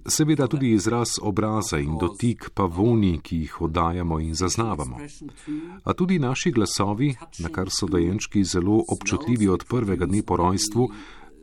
Seveda 0.06 0.48
tudi 0.48 0.72
izraz 0.72 1.18
obraza 1.22 1.80
in 1.80 1.98
dotik 2.00 2.50
pa 2.54 2.64
voni, 2.64 3.20
ki 3.24 3.38
jih 3.38 3.62
oddajamo 3.62 4.20
in 4.20 4.34
zaznavamo. 4.34 4.98
A 5.84 5.94
tudi 5.94 6.20
naši 6.20 6.52
glasovi, 6.52 7.16
na 7.40 7.50
kar 7.50 7.70
so 7.70 7.88
dojenčki 7.88 8.44
zelo 8.44 8.84
občutljivi 8.88 9.48
od 9.48 9.66
prvega 9.70 10.06
dne 10.06 10.24
po 10.24 10.38
rojstvu, 10.38 10.90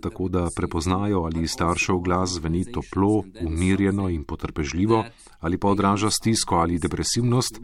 tako 0.01 0.29
da 0.29 0.49
prepoznajo, 0.57 1.23
ali 1.23 1.49
staršev 1.49 1.99
glas 1.99 2.31
zveni 2.31 2.64
toplo, 2.73 3.25
umirjeno 3.43 4.09
in 4.09 4.25
potrpežljivo, 4.25 5.05
ali 5.41 5.59
pa 5.59 5.69
odraža 5.69 6.11
stisko 6.11 6.55
ali 6.55 6.79
depresivnost, 6.79 7.61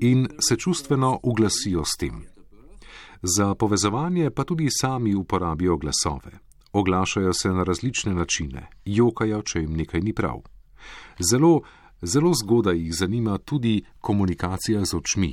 in 0.00 0.28
se 0.48 0.56
čustveno 0.56 1.20
uglasijo 1.22 1.84
s 1.84 1.96
tem. 1.98 2.22
Za 3.22 3.54
povezovanje 3.54 4.30
pa 4.30 4.44
tudi 4.44 4.68
sami 4.70 5.14
uporabijo 5.14 5.76
glasove. 5.76 6.53
Oglašajo 6.74 7.32
se 7.32 7.48
na 7.48 7.62
različne 7.62 8.14
načine, 8.14 8.66
jokajo, 8.84 9.42
če 9.42 9.62
jim 9.62 9.76
nekaj 9.78 10.00
ni 10.00 10.12
prav. 10.12 10.42
Zelo, 11.30 11.62
zelo 12.02 12.32
zgodaj 12.34 12.78
jih 12.78 12.94
zanima 12.94 13.38
tudi 13.38 13.84
komunikacija 14.00 14.84
z 14.84 14.96
očmi. 14.96 15.32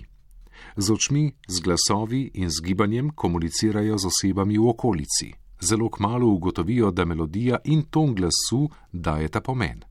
Z 0.77 0.93
očmi, 0.93 1.31
z 1.47 1.61
glasovi 1.61 2.29
in 2.33 2.49
z 2.49 2.61
gibanjem 2.63 3.09
komunicirajo 3.09 3.97
z 3.97 4.07
osebami 4.07 4.57
v 4.57 4.69
okolici 4.69 5.31
zelo 5.61 5.89
kmalo 5.89 6.27
ugotovijo, 6.27 6.91
da 6.91 7.05
melodija 7.05 7.57
in 7.63 7.83
ton 7.83 8.15
glasu 8.15 8.69
dajeta 8.91 9.41
pomen. 9.41 9.83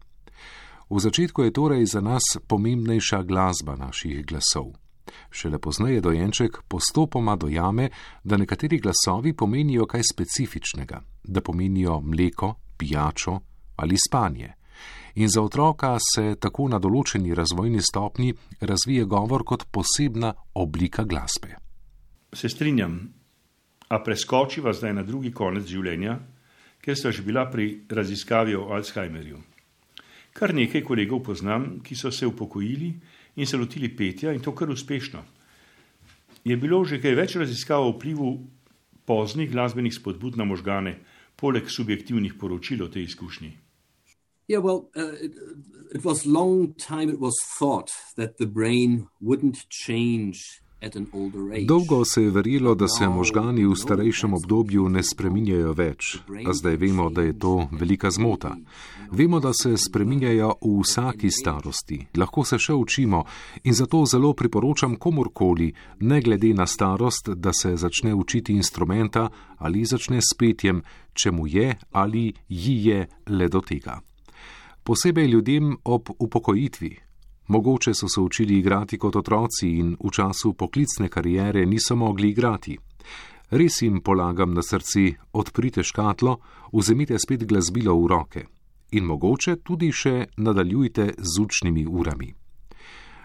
V 0.91 1.01
začetku 1.01 1.43
je 1.43 1.53
torej 1.53 1.87
za 1.87 2.01
nas 2.01 2.23
pomembnejša 2.47 3.23
glasba 3.23 3.77
naših 3.77 4.27
glasov. 4.27 4.73
Šele 5.31 5.59
pozneje 5.59 6.01
dojenček 6.01 6.63
postopoma 6.69 7.37
dojame, 7.37 7.91
da 8.25 8.37
nekateri 8.37 8.79
glasovi 8.79 9.33
pomenijo 9.33 9.87
kaj 9.87 10.03
specifičnega, 10.13 11.03
da 11.25 11.41
pomenijo 11.41 12.01
mleko, 12.01 12.55
pijačo 12.77 13.41
ali 13.77 13.97
spanje. 14.09 14.53
In 15.15 15.29
za 15.29 15.43
otroka 15.43 15.97
se 16.15 16.35
tako 16.41 16.69
na 16.69 16.79
določeni 16.79 17.35
razvojni 17.35 17.81
stopni 17.83 18.33
razvije 18.61 19.05
govor 19.05 19.45
kot 19.45 19.67
posebna 19.73 20.35
oblika 20.55 21.05
glasbe. 21.05 21.57
Se 22.33 22.49
strinjam, 22.49 23.01
a 23.89 23.99
preskočiva 24.03 24.73
zdaj 24.73 24.95
na 24.95 25.03
drugi 25.03 25.33
konec 25.35 25.67
življenja, 25.67 26.19
ker 26.81 26.97
sta 26.97 27.11
že 27.13 27.25
bila 27.27 27.49
pri 27.51 27.87
raziskavi 27.91 28.55
o 28.55 28.69
Alzheimerju. 28.77 29.41
Kar 30.33 30.55
nekaj 30.55 30.85
kolegov 30.87 31.25
poznam, 31.27 31.81
ki 31.83 31.97
so 31.99 32.13
se 32.15 32.27
upokojili 32.27 32.93
in 33.37 33.47
se 33.47 33.57
lotili 33.57 33.89
petja 33.97 34.33
in 34.33 34.41
to 34.41 34.55
kar 34.55 34.71
uspešno. 34.71 35.25
Je 36.45 36.57
bilo 36.57 36.85
že 36.85 37.01
kaj 37.01 37.15
več 37.15 37.37
raziskav 37.37 37.85
o 37.85 37.93
vplivu 37.93 38.31
poznih 39.05 39.51
glasbenih 39.51 39.95
spodbud 39.95 40.37
na 40.37 40.45
možgane, 40.45 40.99
poleg 41.37 41.71
subjektivnih 41.71 42.35
poročil 42.35 42.85
o 42.85 42.89
tej 42.89 43.05
izkušnji. 43.11 43.53
Yeah, 44.51 44.59
well, 44.59 44.91
uh, 44.97 45.15
it, 45.23 45.33
it 45.95 46.05
was 46.05 46.27
long 46.27 46.75
time 46.75 47.09
it 47.09 47.21
was 47.21 47.35
thought 47.59 47.91
that 48.17 48.39
the 48.39 48.47
brain 48.47 49.07
wouldn't 49.21 49.69
change 49.71 50.60
Dolgo 51.67 52.05
se 52.05 52.23
je 52.23 52.31
verjelo, 52.31 52.75
da 52.75 52.89
se 52.89 53.09
možgani 53.09 53.67
v 53.67 53.75
starejšem 53.77 54.35
obdobju 54.35 54.89
ne 54.89 55.03
spreminjajo 55.03 55.75
več, 55.77 56.15
a 56.47 56.55
zdaj 56.57 56.77
vemo, 56.81 57.11
da 57.11 57.23
je 57.23 57.35
to 57.39 57.69
velika 57.73 58.11
zmota. 58.11 58.55
Vemo, 59.13 59.41
da 59.41 59.53
se 59.53 59.75
spreminjajo 59.77 60.55
v 60.63 60.73
vsaki 60.81 61.31
starosti, 61.31 61.99
lahko 62.17 62.45
se 62.49 62.57
še 62.59 62.73
učimo 62.73 63.25
in 63.65 63.77
zato 63.77 64.07
zelo 64.07 64.33
priporočam 64.33 64.97
komorkoli, 64.97 65.69
ne 66.01 66.21
glede 66.21 66.55
na 66.55 66.67
starost, 66.67 67.29
da 67.29 67.53
se 67.53 67.77
začne 67.77 68.15
učiti 68.15 68.57
instrumenta 68.57 69.29
ali 69.59 69.85
začne 69.85 70.23
s 70.25 70.33
petjem, 70.39 70.81
če 71.13 71.31
mu 71.31 71.47
je 71.47 71.77
ali 71.93 72.33
ji 72.49 72.77
je 72.89 73.07
le 73.29 73.49
do 73.49 73.61
tega. 73.61 74.01
Posebej 74.83 75.29
ljudem 75.29 75.77
ob 75.85 76.09
upokojitvi, 76.19 76.97
Mogoče 77.51 77.95
so 77.95 78.09
se 78.09 78.21
učili 78.21 78.59
igrati 78.59 78.99
kot 78.99 79.17
otroci 79.17 79.69
in 79.69 79.97
v 80.05 80.11
času 80.11 80.53
poklicne 80.53 81.09
karijere 81.09 81.67
niso 81.67 81.97
mogli 81.97 82.29
igrati. 82.31 82.79
Res 83.51 83.83
jim 83.83 84.01
polagam 84.01 84.55
na 84.55 84.63
srci, 84.63 85.15
odprite 85.33 85.83
škatlo, 85.83 86.37
vzemite 86.73 87.19
spet 87.19 87.45
glasbilo 87.45 87.97
v 87.99 88.07
roke 88.07 88.45
in 88.93 89.05
mogoče 89.05 89.57
tudi 89.67 89.91
še 89.93 90.29
nadaljujte 90.37 91.13
z 91.19 91.43
učnimi 91.43 91.87
urami. 91.87 92.31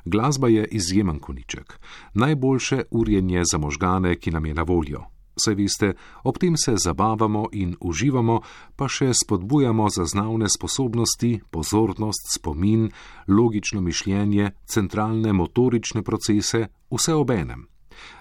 Glasba 0.05 0.47
je 0.47 0.65
izjemen 0.71 1.19
koniček, 1.19 1.79
najboljše 2.13 2.83
urjenje 2.91 3.41
za 3.51 3.57
možgane, 3.57 4.15
ki 4.15 4.31
nam 4.31 4.45
je 4.45 4.53
na 4.53 4.63
voljo. 4.63 5.14
Saj 5.35 5.55
veste, 5.55 5.93
ob 6.23 6.37
tem 6.39 6.55
se 6.57 6.75
zabavamo 6.77 7.49
in 7.51 7.75
uživamo, 7.79 8.39
pa 8.75 8.87
še 8.87 9.11
spodbujamo 9.13 9.89
zaznavne 9.89 10.47
sposobnosti, 10.49 11.41
pozornost, 11.51 12.31
spomin, 12.37 12.89
logično 13.27 13.81
mišljenje, 13.81 14.51
centralne 14.65 15.33
motorične 15.33 16.03
procese, 16.03 16.67
vse 16.91 17.13
ob 17.13 17.31
enem. 17.31 17.67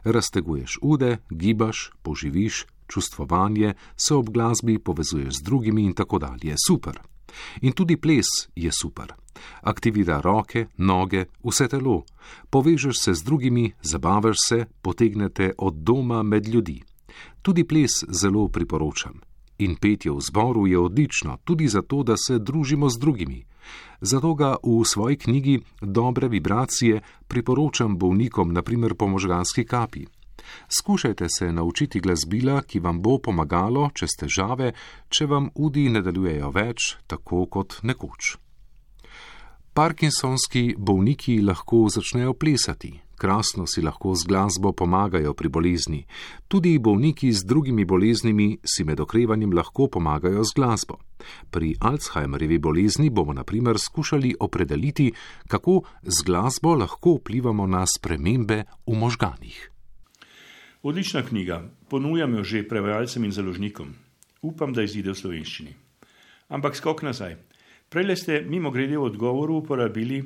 Razteguješ 0.04 0.78
ude, 0.82 1.18
gibaš, 1.30 1.90
poživiš, 2.02 2.66
čustvovanje, 2.86 3.74
se 3.96 4.14
ob 4.14 4.30
glasbi 4.30 4.78
povezuješ 4.78 5.38
z 5.38 5.42
drugimi 5.42 5.84
in 5.84 5.94
tako 5.94 6.18
dalje. 6.18 6.54
Super. 6.66 6.98
In 7.60 7.72
tudi 7.72 7.96
ples 7.96 8.26
je 8.54 8.70
super. 8.72 9.14
Aktivira 9.62 10.20
roke, 10.20 10.66
noge, 10.76 11.24
vse 11.44 11.68
telo. 11.68 12.04
Povežeš 12.50 13.02
se 13.04 13.14
z 13.14 13.22
drugimi, 13.24 13.72
zabavaš 13.82 14.36
se, 14.48 14.64
potegnete 14.82 15.52
od 15.58 15.74
doma 15.74 16.22
med 16.22 16.48
ljudi. 16.48 16.82
Tudi 17.44 17.66
ples 17.68 17.92
zelo 18.08 18.48
priporočam. 18.48 19.20
In 19.58 19.76
petje 19.76 20.10
v 20.10 20.20
zboru 20.20 20.66
je 20.66 20.78
odlično, 20.78 21.36
tudi 21.44 21.68
zato, 21.68 22.02
da 22.02 22.16
se 22.16 22.38
družimo 22.38 22.88
z 22.88 22.98
drugimi. 22.98 23.44
Zato 24.00 24.34
ga 24.34 24.56
v 24.62 24.84
svoji 24.84 25.16
knjigi 25.16 25.60
Dobre 25.80 26.28
vibracije 26.28 27.02
priporočam 27.28 27.98
bolnikom, 27.98 28.52
naprimer 28.52 28.94
po 28.94 29.06
možganski 29.06 29.64
kapi. 29.64 30.06
Skušajte 30.68 31.26
se 31.28 31.52
naučiti 31.52 32.00
glasbila, 32.00 32.62
ki 32.62 32.80
vam 32.80 33.02
bo 33.02 33.18
pomagalo, 33.18 33.90
če 33.94 34.08
ste 34.08 34.26
težave, 34.26 34.72
če 35.08 35.26
vam 35.26 35.50
udi 35.54 35.88
ne 35.92 36.00
delujejo 36.00 36.50
več, 36.50 36.96
tako 37.06 37.44
kot 37.46 37.82
nekoč. 37.82 38.36
Parkinsonski 39.74 40.74
bolniki 40.78 41.42
lahko 41.42 41.88
začnejo 41.92 42.32
plesati, 42.34 42.94
krasno 43.16 43.66
si 43.66 43.82
lahko 43.82 44.14
z 44.14 44.26
glasbo 44.26 44.72
pomagajo 44.72 45.34
pri 45.34 45.48
bolezni. 45.48 46.06
Tudi 46.48 46.78
bolniki 46.78 47.32
z 47.32 47.44
drugimi 47.44 47.84
boleznimi 47.84 48.58
si 48.64 48.84
med 48.84 49.00
okrevanjem 49.00 49.52
lahko 49.52 49.88
pomagajo 49.88 50.44
z 50.44 50.52
glasbo. 50.54 50.98
Pri 51.50 51.74
Alzheimerjevi 51.80 52.58
bolezni 52.58 53.10
bomo 53.10 53.32
naprimer 53.32 53.78
skušali 53.78 54.34
opredeliti, 54.40 55.12
kako 55.48 55.82
z 56.02 56.24
glasbo 56.24 56.74
lahko 56.74 57.18
vplivamo 57.20 57.66
na 57.66 57.86
spremembe 57.86 58.64
v 58.86 58.94
možganih. 58.98 59.70
Odlična 60.82 61.22
knjiga, 61.22 61.62
ponujam 61.88 62.34
jo 62.34 62.44
že 62.44 62.68
prevajalcem 62.68 63.24
in 63.24 63.32
založnikom. 63.32 63.94
Upam, 64.42 64.72
da 64.72 64.82
izide 64.84 65.14
v 65.14 65.16
slovenščini. 65.16 65.72
Ampak 66.48 66.76
skok 66.76 67.02
nazaj. 67.02 67.36
Prej 67.88 68.16
ste 68.16 68.42
mimo 68.44 68.70
grede 68.70 68.98
v 68.98 69.08
odgovoru 69.08 69.62
uporabili 69.62 70.24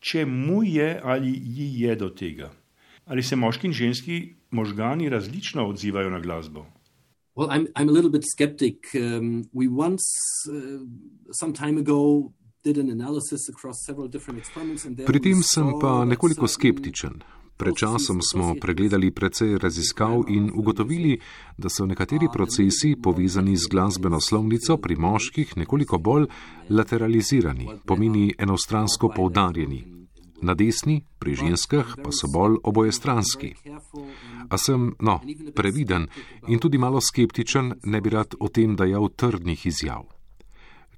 če 0.00 0.24
mu 0.26 0.62
je 0.64 1.00
ali 1.04 1.32
ji 1.32 1.82
je 1.82 1.96
do 1.96 2.08
tega. 2.10 2.50
Ali 3.04 3.22
se 3.22 3.36
moški 3.36 3.66
in 3.66 3.72
ženski 3.72 4.34
možgani 4.50 5.08
različno 5.08 5.68
odzivajo 5.68 6.10
na 6.10 6.20
glasbo? 6.20 6.66
Well, 7.36 7.48
I'm, 7.50 7.66
I'm 7.76 7.88
a 7.88 7.92
little 7.92 8.10
bit 8.10 8.24
skeptic. 8.26 8.76
Um, 8.94 9.44
we 9.52 9.68
once, 9.68 10.04
uh, 10.50 10.82
some 11.32 11.52
time 11.52 11.78
ago, 11.78 12.32
did 12.64 12.78
an 12.78 12.90
analysis 12.90 13.48
across 13.48 13.76
several 13.86 14.08
different 14.08 14.40
experiments. 14.40 14.86
Pri 15.06 15.20
tem 15.20 15.42
sem 15.42 15.72
pa 15.80 16.04
nekoliko 16.04 16.48
skeptičen. 16.48 17.22
Pred 17.58 17.74
časom 17.74 18.20
smo 18.22 18.54
pregledali 18.60 19.10
precej 19.10 19.58
raziskav 19.58 20.24
in 20.28 20.50
ugotovili, 20.54 21.18
da 21.58 21.68
so 21.68 21.86
nekateri 21.86 22.28
procesi 22.32 22.96
povezani 23.02 23.56
z 23.56 23.66
glasbeno 23.70 24.20
slovnico 24.20 24.76
pri 24.76 24.96
moških 24.96 25.56
nekoliko 25.56 25.98
bolj 25.98 26.26
lateralizirani, 26.70 27.68
pomeni 27.86 28.34
enostransko 28.38 29.10
poudarjeni. 29.16 29.84
Na 30.42 30.54
desni, 30.54 31.02
pri 31.18 31.34
ženskah, 31.34 31.96
pa 32.04 32.12
so 32.14 32.30
bolj 32.30 32.60
obojestranski. 32.62 33.54
A 34.50 34.58
sem, 34.58 34.92
no, 35.00 35.18
previden 35.54 36.06
in 36.46 36.62
tudi 36.62 36.78
malo 36.78 37.00
skeptičen, 37.00 37.74
ne 37.82 38.00
bi 38.00 38.14
rad 38.14 38.38
o 38.38 38.48
tem 38.48 38.76
dajal 38.76 39.10
trdnih 39.10 39.66
izjav. 39.66 40.06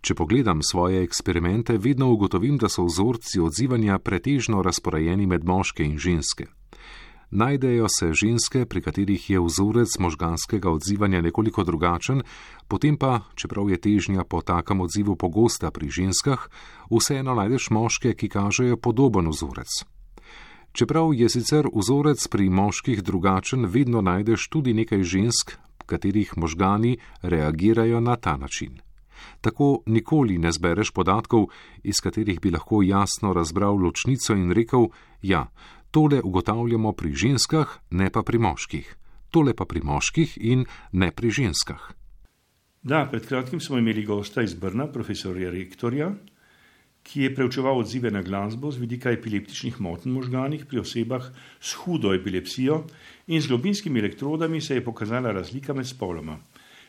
Če 0.01 0.15
pogledam 0.15 0.63
svoje 0.63 1.03
eksperimente, 1.05 1.77
vedno 1.79 2.09
ugotovim, 2.13 2.57
da 2.59 2.69
so 2.69 2.87
vzorci 2.89 3.41
odzivanja 3.41 3.99
pretežno 3.99 4.63
razporejeni 4.63 5.27
med 5.27 5.45
moške 5.45 5.85
in 5.85 5.99
ženske. 5.99 6.47
Najdejo 7.31 7.87
se 7.89 8.09
ženske, 8.13 8.65
pri 8.67 8.83
katerih 8.83 9.31
je 9.31 9.41
vzorec 9.41 9.99
možganskega 9.99 10.71
odzivanja 10.71 11.21
nekoliko 11.21 11.65
drugačen, 11.65 12.23
potem 12.69 12.97
pa, 12.97 13.21
čeprav 13.35 13.71
je 13.71 13.79
težnja 13.79 14.25
po 14.25 14.41
takem 14.43 14.81
odzivu 14.81 15.15
pogosta 15.17 15.71
pri 15.71 15.91
ženskah, 15.91 16.49
vseeno 16.91 17.37
najdeš 17.39 17.71
moške, 17.71 18.17
ki 18.19 18.29
kažejo 18.29 18.77
podoben 18.77 19.31
vzorec. 19.31 19.71
Čeprav 20.73 21.15
je 21.15 21.29
sicer 21.29 21.71
vzorec 21.71 22.27
pri 22.29 22.51
moških 22.51 23.03
drugačen, 23.03 23.67
vedno 23.67 24.03
najdeš 24.03 24.49
tudi 24.51 24.75
nekaj 24.75 25.03
žensk, 25.03 25.59
katerih 25.87 26.35
možgani 26.37 26.99
reagirajo 27.23 28.01
na 28.01 28.17
ta 28.17 28.37
način. 28.37 28.81
Tako 29.41 29.83
nikoli 29.87 30.39
ne 30.39 30.53
zbereš 30.53 30.91
podatkov, 30.91 31.49
iz 31.83 32.01
katerih 32.03 32.41
bi 32.41 32.51
lahko 32.51 32.83
jasno 32.83 33.33
razbral 33.33 33.77
ločnico 33.77 34.35
in 34.35 34.53
rekel: 34.53 34.89
Ja, 35.23 35.47
tole 35.91 36.21
ugotavljamo 36.25 36.93
pri 36.93 37.13
ženskah, 37.15 37.79
ne 37.91 38.11
pa 38.11 38.23
pri 38.23 38.39
moških. 38.39 38.97
Tole 39.31 39.55
pa 39.55 39.65
pri 39.65 39.81
moških 39.85 40.39
in 40.41 40.67
ne 40.93 41.11
pri 41.11 41.31
ženskah. 41.31 41.93
Da, 42.83 43.07
pred 43.11 43.27
kratkim 43.27 43.61
smo 43.61 43.79
imeli 43.79 44.05
gosta 44.05 44.43
iz 44.43 44.55
Brna, 44.55 44.87
profesorja 44.89 45.51
Rektorja, 45.51 46.15
ki 47.03 47.23
je 47.23 47.35
preučeval 47.35 47.79
odzive 47.79 48.11
na 48.11 48.23
glasbo 48.23 48.71
z 48.73 48.81
vidika 48.81 49.11
epileptičnih 49.11 49.81
motenj 49.81 50.13
možganih 50.13 50.67
pri 50.67 50.81
osebah 50.81 51.31
s 51.61 51.75
hudo 51.81 52.13
epilepsijo 52.15 52.85
in 53.27 53.41
z 53.41 53.49
globinskimi 53.49 54.01
elektrodami 54.01 54.61
se 54.61 54.75
je 54.75 54.85
pokazala 54.85 55.33
razlika 55.33 55.75
med 55.75 55.89
spoloma. 55.89 56.39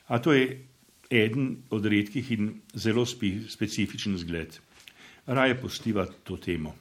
A 0.07 0.19
to 0.19 0.33
je 0.33 0.67
eden 1.11 1.57
od 1.69 1.85
redkih 1.85 2.31
in 2.31 2.61
zelo 2.73 3.05
specifičen 3.05 4.17
zgled. 4.17 4.57
Raje 5.27 5.57
postiva 5.61 6.07
to 6.23 6.37
temo. 6.37 6.75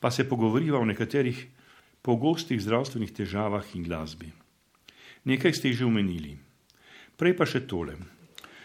Pa 0.00 0.10
se 0.10 0.28
pogovoriva 0.28 0.78
o 0.78 0.88
nekaterih 0.88 1.46
pogostih 2.02 2.60
zdravstvenih 2.60 3.12
težavah 3.12 3.66
in 3.76 3.84
glasbi. 3.84 4.32
Nekaj 5.24 5.52
ste 5.52 5.72
že 5.72 5.86
omenili. 5.86 6.34
Prej 7.16 7.36
pa 7.38 7.46
še 7.46 7.62
tole. 7.70 7.94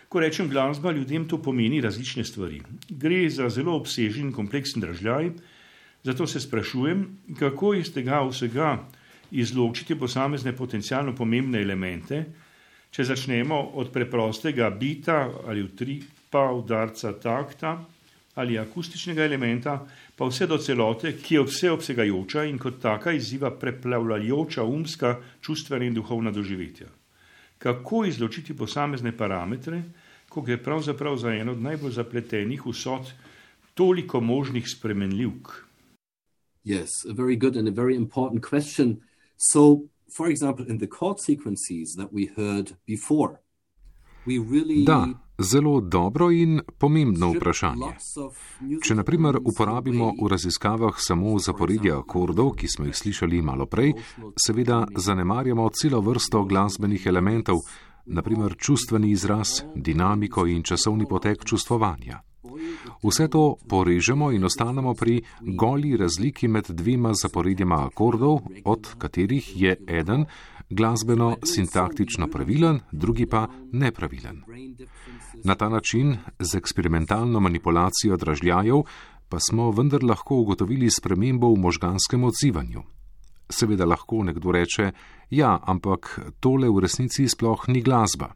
Ko 0.07 0.23
rečem 0.23 0.47
glasba, 0.49 0.95
ljudem 0.95 1.27
to 1.27 1.37
pomeni 1.43 1.81
različne 1.83 2.23
stvari. 2.23 2.61
Gre 2.89 3.27
za 3.29 3.49
zelo 3.51 3.75
obsežen 3.75 4.29
in 4.29 4.33
kompleksen 4.33 4.81
držljaj, 4.81 5.29
zato 6.03 6.27
se 6.27 6.39
sprašujem, 6.39 7.03
kako 7.37 7.73
iz 7.75 7.91
tega 7.93 8.23
vsega 8.23 8.87
izločiti 9.31 9.97
posamezne 9.99 10.55
potencijalno 10.55 11.13
pomembne 11.15 11.61
elemente, 11.61 12.23
če 12.91 13.03
začnemo 13.03 13.61
od 13.77 13.91
preprostega 13.93 14.69
bita 14.69 15.29
ali 15.47 15.63
utripa, 15.63 16.51
udarca 16.51 17.13
takta 17.13 17.77
ali 18.37 18.59
akustičnega 18.59 19.25
elementa, 19.25 19.79
pa 20.15 20.25
vse 20.29 20.45
do 20.45 20.59
celote, 20.61 21.15
ki 21.17 21.35
je 21.35 21.41
vseobsegajoča 21.47 22.43
in 22.45 22.59
kot 22.61 22.77
taka 22.81 23.15
izziva 23.17 23.49
preplavljajoča 23.49 24.63
umska, 24.63 25.15
čustvena 25.41 25.89
in 25.89 25.97
duhovna 25.97 26.31
doživetja 26.31 26.85
kako 27.57 28.05
izločiti 28.05 28.57
posamezne 28.57 29.17
parametre, 29.17 29.83
ko 30.29 30.41
gre 30.41 30.57
pravzaprav 30.63 31.17
za 31.17 31.33
eno 31.33 31.51
od 31.51 31.61
najbolj 31.61 31.91
zapletenih 31.91 32.65
vsot 32.65 33.11
toliko 33.73 34.21
možnih 34.21 34.69
spremenljivk. 34.69 35.51
Yes, 36.65 36.89
a 37.09 37.13
very 37.13 37.39
good 37.39 37.57
and 37.57 37.67
a 37.67 37.71
very 37.71 37.95
important 37.95 38.43
question. 38.49 38.97
So, 39.37 39.87
for 40.09 40.29
example, 40.29 40.65
in 40.69 40.77
the 40.77 40.87
chord 40.87 41.19
sequences 41.19 41.95
that 41.97 42.09
we 42.11 42.29
heard 42.35 42.75
before, 42.85 43.39
we 44.25 44.39
really 44.39 44.83
da, 44.83 45.07
Zelo 45.39 45.81
dobro 45.81 46.31
in 46.31 46.61
pomembno 46.77 47.29
vprašanje. 47.29 47.91
Če 48.81 48.95
naprimer 48.97 49.37
uporabimo 49.37 50.07
v 50.17 50.29
raziskavah 50.33 50.97
samo 50.97 51.35
zaporedje 51.39 51.93
akordov, 51.93 52.55
ki 52.57 52.67
smo 52.67 52.85
jih 52.87 52.97
slišali 52.97 53.41
malo 53.45 53.67
prej, 53.69 53.93
seveda 54.33 54.87
zanemarjamo 54.97 55.69
celo 55.69 56.01
vrsto 56.01 56.41
glasbenih 56.43 57.05
elementov, 57.05 57.61
naprimer 58.05 58.55
čustveni 58.57 59.11
izraz, 59.11 59.61
dinamiko 59.75 60.47
in 60.47 60.63
časovni 60.63 61.05
potek 61.05 61.45
čustvovanja. 61.45 62.26
Vse 63.03 63.27
to 63.27 63.55
porežemo 63.69 64.31
in 64.31 64.43
ostanemo 64.45 64.93
pri 64.93 65.21
goli 65.41 65.97
razliki 65.97 66.47
med 66.47 66.65
dvema 66.69 67.11
zaporedjema 67.13 67.85
akordov, 67.85 68.39
od 68.65 68.87
katerih 68.97 69.61
je 69.61 69.77
eden 69.87 70.25
glasbeno-sintaktično 70.69 72.27
pravilen, 72.27 72.79
drugi 72.91 73.25
pa 73.25 73.47
nepravilen. 73.71 74.43
Na 75.43 75.55
ta 75.55 75.69
način, 75.69 76.17
z 76.39 76.57
eksperimentalno 76.57 77.39
manipulacijo 77.39 78.17
dražljajev, 78.17 78.83
pa 79.29 79.37
smo 79.39 79.71
vendar 79.71 80.03
lahko 80.03 80.35
ugotovili 80.35 80.89
spremembo 80.91 81.53
v 81.53 81.59
možganskem 81.59 82.23
odzivanju. 82.23 82.83
Seveda 83.49 83.85
lahko 83.85 84.23
nekdo 84.23 84.51
reče: 84.51 84.91
Ja, 85.29 85.59
ampak 85.63 86.19
tole 86.39 86.69
v 86.69 86.79
resnici 86.79 87.27
sploh 87.27 87.67
ni 87.67 87.81
glasba. 87.81 88.33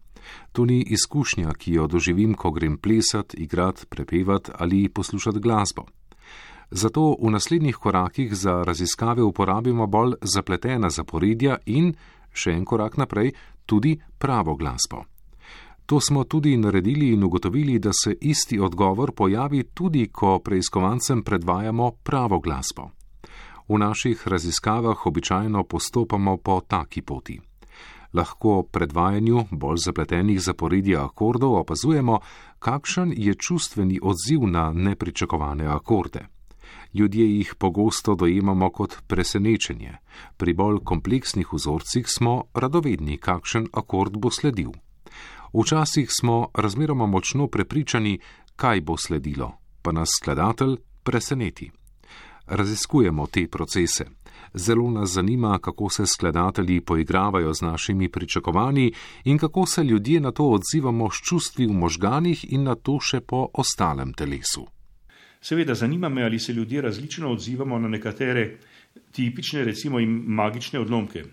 To 0.52 0.66
ni 0.66 0.82
izkušnja, 0.82 1.54
ki 1.58 1.74
jo 1.74 1.88
doživim, 1.88 2.34
ko 2.34 2.52
grem 2.52 2.78
plesati, 2.78 3.38
igrati, 3.38 3.86
prepevati 3.86 4.52
ali 4.58 4.90
poslušati 4.90 5.40
glasbo. 5.40 5.86
Zato 6.72 7.16
v 7.22 7.32
naslednjih 7.32 7.76
korakih 7.76 8.36
za 8.36 8.64
raziskave 8.64 9.24
uporabimo 9.24 9.88
bolj 9.88 10.14
zapletena 10.22 10.90
zaporedja 10.90 11.58
in, 11.66 11.94
še 12.32 12.52
en 12.56 12.66
korak 12.66 12.98
naprej, 12.98 13.34
tudi 13.66 13.98
pravo 14.18 14.56
glasbo. 14.56 15.04
To 15.86 16.00
smo 16.00 16.24
tudi 16.24 16.58
naredili 16.58 17.10
in 17.12 17.24
ugotovili, 17.24 17.80
da 17.80 17.92
se 17.94 18.16
isti 18.22 18.60
odgovor 18.60 19.12
pojavi 19.12 19.64
tudi, 19.64 20.08
ko 20.08 20.40
preiskovancem 20.40 21.24
predvajamo 21.24 21.92
pravo 22.04 22.40
glasbo. 22.40 22.92
V 23.68 23.78
naših 23.78 24.28
raziskavah 24.28 25.06
običajno 25.06 25.64
postopamo 25.64 26.38
po 26.38 26.62
taki 26.68 27.02
poti. 27.02 27.51
Lahko 28.14 28.64
predvajanju 28.64 29.46
bolj 29.52 29.78
zapletenih 29.86 30.42
zaporedij 30.42 30.98
akordov 30.98 31.56
opazujemo, 31.56 32.20
kakšen 32.60 33.14
je 33.18 33.34
čustveni 33.34 34.00
odziv 34.04 34.48
na 34.48 34.72
nepričakovane 34.74 35.66
akorde 35.68 36.28
ljudje 36.94 37.38
jih 37.38 37.56
pogosto 37.58 38.16
dojemamo 38.16 38.70
kot 38.70 38.96
presenečenje, 39.08 39.98
pri 40.38 40.54
bolj 40.54 40.80
kompleksnih 40.84 41.54
vzorcih 41.54 42.06
smo 42.08 42.44
radovedni, 42.54 43.18
kakšen 43.18 43.68
akord 43.74 44.18
bo 44.18 44.32
sledil. 44.32 44.72
Včasih 45.54 46.10
smo 46.12 46.48
razmeroma 46.54 47.06
močno 47.06 47.48
prepričani, 47.48 48.20
kaj 48.56 48.82
bo 48.82 48.98
sledilo, 48.98 49.52
pa 49.82 49.92
nas 49.92 50.10
skladatelj 50.20 50.78
preseneti. 51.04 51.72
Raziskujemo 52.48 53.28
te 53.28 53.48
procese. 53.48 54.06
Zelo 54.54 54.92
nas 54.92 55.10
zanima, 55.10 55.60
kako 55.60 55.90
se 55.90 56.06
skladatelji 56.06 56.82
poigravajo 56.82 57.54
z 57.54 57.62
našimi 57.62 58.10
pričakovanji 58.10 58.92
in 59.24 59.38
kako 59.38 59.66
se 59.66 59.84
ljudje 59.84 60.20
na 60.20 60.32
to 60.32 60.44
odzivamo 60.44 61.10
s 61.12 61.16
čustvi 61.30 61.68
v 61.68 61.74
možganih 61.74 62.46
in 62.54 62.64
na 62.64 62.76
to 62.76 63.00
še 63.00 63.22
po 63.22 63.48
ostalem 63.54 64.14
telesu. 64.14 64.68
Seveda, 65.42 65.74
zanima 65.74 66.10
me, 66.10 66.24
ali 66.24 66.40
se 66.40 66.54
ljudje 66.54 66.82
različno 66.82 67.32
odzivamo 67.32 67.80
na 67.80 67.88
nekatere 67.88 68.58
tipične, 69.12 69.64
recimo, 69.64 70.00
magične 70.26 70.80
odlomke. 70.80 71.24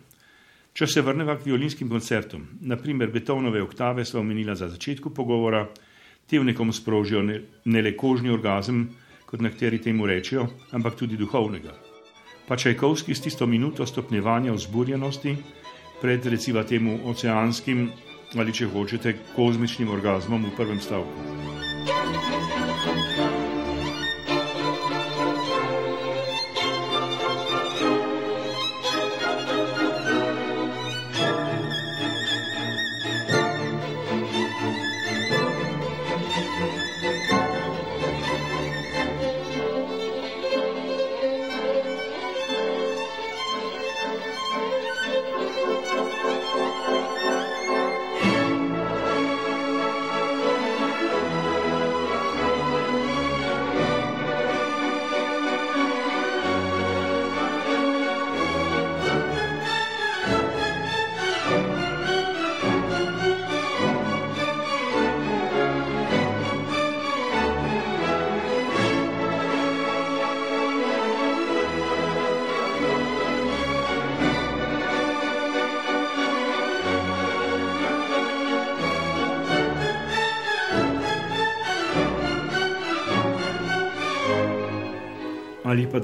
Če 0.72 0.86
se 0.86 1.02
vrnemo 1.02 1.34
k 1.36 1.46
violinskim 1.46 1.88
koncertom, 1.88 2.46
naprimer 2.60 3.10
Beethovenove 3.10 3.62
oktave, 3.62 4.04
sva 4.04 4.20
omenila 4.20 4.54
za 4.54 4.68
začetku 4.68 5.10
pogovora, 5.10 5.66
te 6.26 6.38
v 6.38 6.46
nekom 6.52 6.72
sprožijo 6.72 7.22
ne, 7.22 7.40
ne 7.64 7.82
le 7.82 7.96
kožni 7.96 8.30
orgazem, 8.30 8.86
kot 9.26 9.42
nekateri 9.42 9.82
temu 9.82 10.06
rečejo, 10.06 10.46
ampak 10.72 10.94
tudi 10.94 11.18
duhovnega. 11.18 11.87
Pa 12.48 12.56
Čajkovski 12.56 13.14
s 13.14 13.20
tisto 13.20 13.46
minuto 13.46 13.86
stopnjevanja 13.86 14.52
vzburjenosti 14.52 15.36
pred 16.00 16.26
recimo 16.26 16.62
temu 16.64 16.98
oceanskim 17.04 17.90
ali 18.36 18.52
če 18.52 18.68
hočete 18.72 19.14
kozmičnim 19.36 19.90
orgazmom 19.90 20.44
v 20.48 20.56
prvem 20.56 20.80
stavku. 20.80 22.67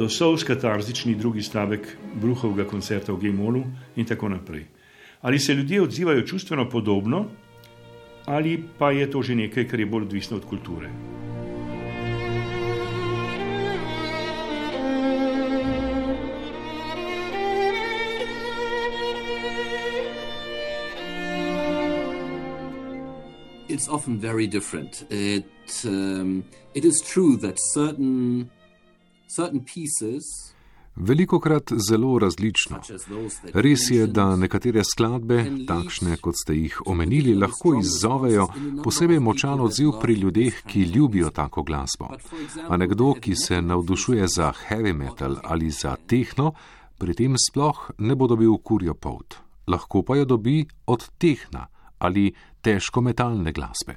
Ali 0.04 0.08
pa 0.08 0.12
dosov 0.12 0.44
katarzični 0.44 1.14
drugi 1.14 1.42
stavek 1.42 1.96
Bruhovega 2.20 2.68
koncerta 2.68 3.12
v 3.12 3.20
Gemolu 3.20 3.64
in 3.96 4.04
tako 4.04 4.28
naprej. 4.28 4.66
Ali 5.22 5.38
se 5.38 5.54
ljudje 5.54 5.82
odzivajo 5.82 6.26
čustveno 6.26 6.68
podobno, 6.68 7.26
ali 8.26 8.62
pa 8.78 8.90
je 8.90 9.10
to 9.10 9.22
že 9.22 9.34
nekaj, 9.34 9.68
kar 9.68 9.80
je 9.80 9.86
bolj 9.86 10.02
odvisno 10.02 10.36
od 10.36 10.44
kulture. 10.44 10.90
It's 23.68 23.88
often 23.88 24.20
very 24.20 24.46
different. 24.46 25.06
It, 25.10 25.84
um, 25.84 26.44
it 26.74 26.84
is 26.84 27.00
true 27.00 27.36
that 27.38 27.58
certain, 27.74 28.50
Veliko 30.96 31.40
krat 31.40 31.72
zelo 31.88 32.18
različno. 32.18 32.78
Res 33.54 33.88
je, 33.90 34.06
da 34.06 34.36
nekatere 34.36 34.84
skladbe, 34.86 35.40
takšne 35.66 36.20
kot 36.22 36.38
ste 36.38 36.54
jih 36.54 36.76
omenili, 36.86 37.34
lahko 37.34 37.74
izzovejo 37.80 38.46
posebej 38.84 39.18
močan 39.18 39.64
odziv 39.64 39.96
pri 40.02 40.14
ljudeh, 40.22 40.62
ki 40.70 40.84
ljubijo 40.94 41.32
tako 41.34 41.64
glasbo. 41.66 42.12
A 42.68 42.76
nekdo, 42.76 43.14
ki 43.20 43.34
se 43.34 43.62
navdušuje 43.62 44.28
za 44.36 44.52
heavy 44.68 44.94
metal 44.94 45.36
ali 45.42 45.70
za 45.70 45.96
tehno, 46.06 46.52
pri 46.98 47.14
tem 47.14 47.34
sploh 47.34 47.90
ne 47.98 48.14
bo 48.14 48.30
dobil 48.30 48.54
kurjo 48.62 48.94
pot. 48.94 49.34
Lahko 49.66 50.02
pa 50.02 50.16
jo 50.16 50.24
dobi 50.24 50.62
od 50.86 51.10
tehna 51.18 51.66
ali 51.98 52.30
težko 52.62 53.00
metalne 53.00 53.52
glasbe. 53.52 53.96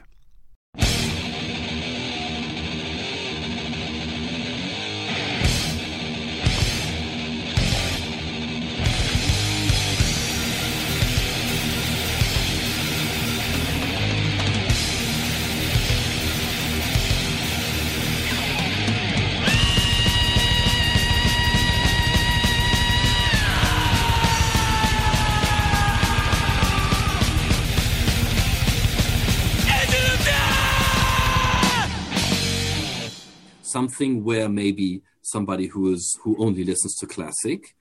Something 33.88 34.24
where 34.24 34.50
maybe 34.50 35.02
somebody 35.22 35.68
who 35.68 35.94
is 35.94 36.18
who 36.24 36.36
only 36.40 36.64
listens 36.64 36.96
to 36.96 37.08
classic 37.08 37.76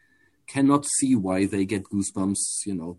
cannot 0.46 0.84
see 0.98 1.14
why 1.14 1.46
they 1.46 1.64
get 1.64 1.84
goosebumps, 1.84 2.66
you 2.66 2.74
know. 2.74 2.98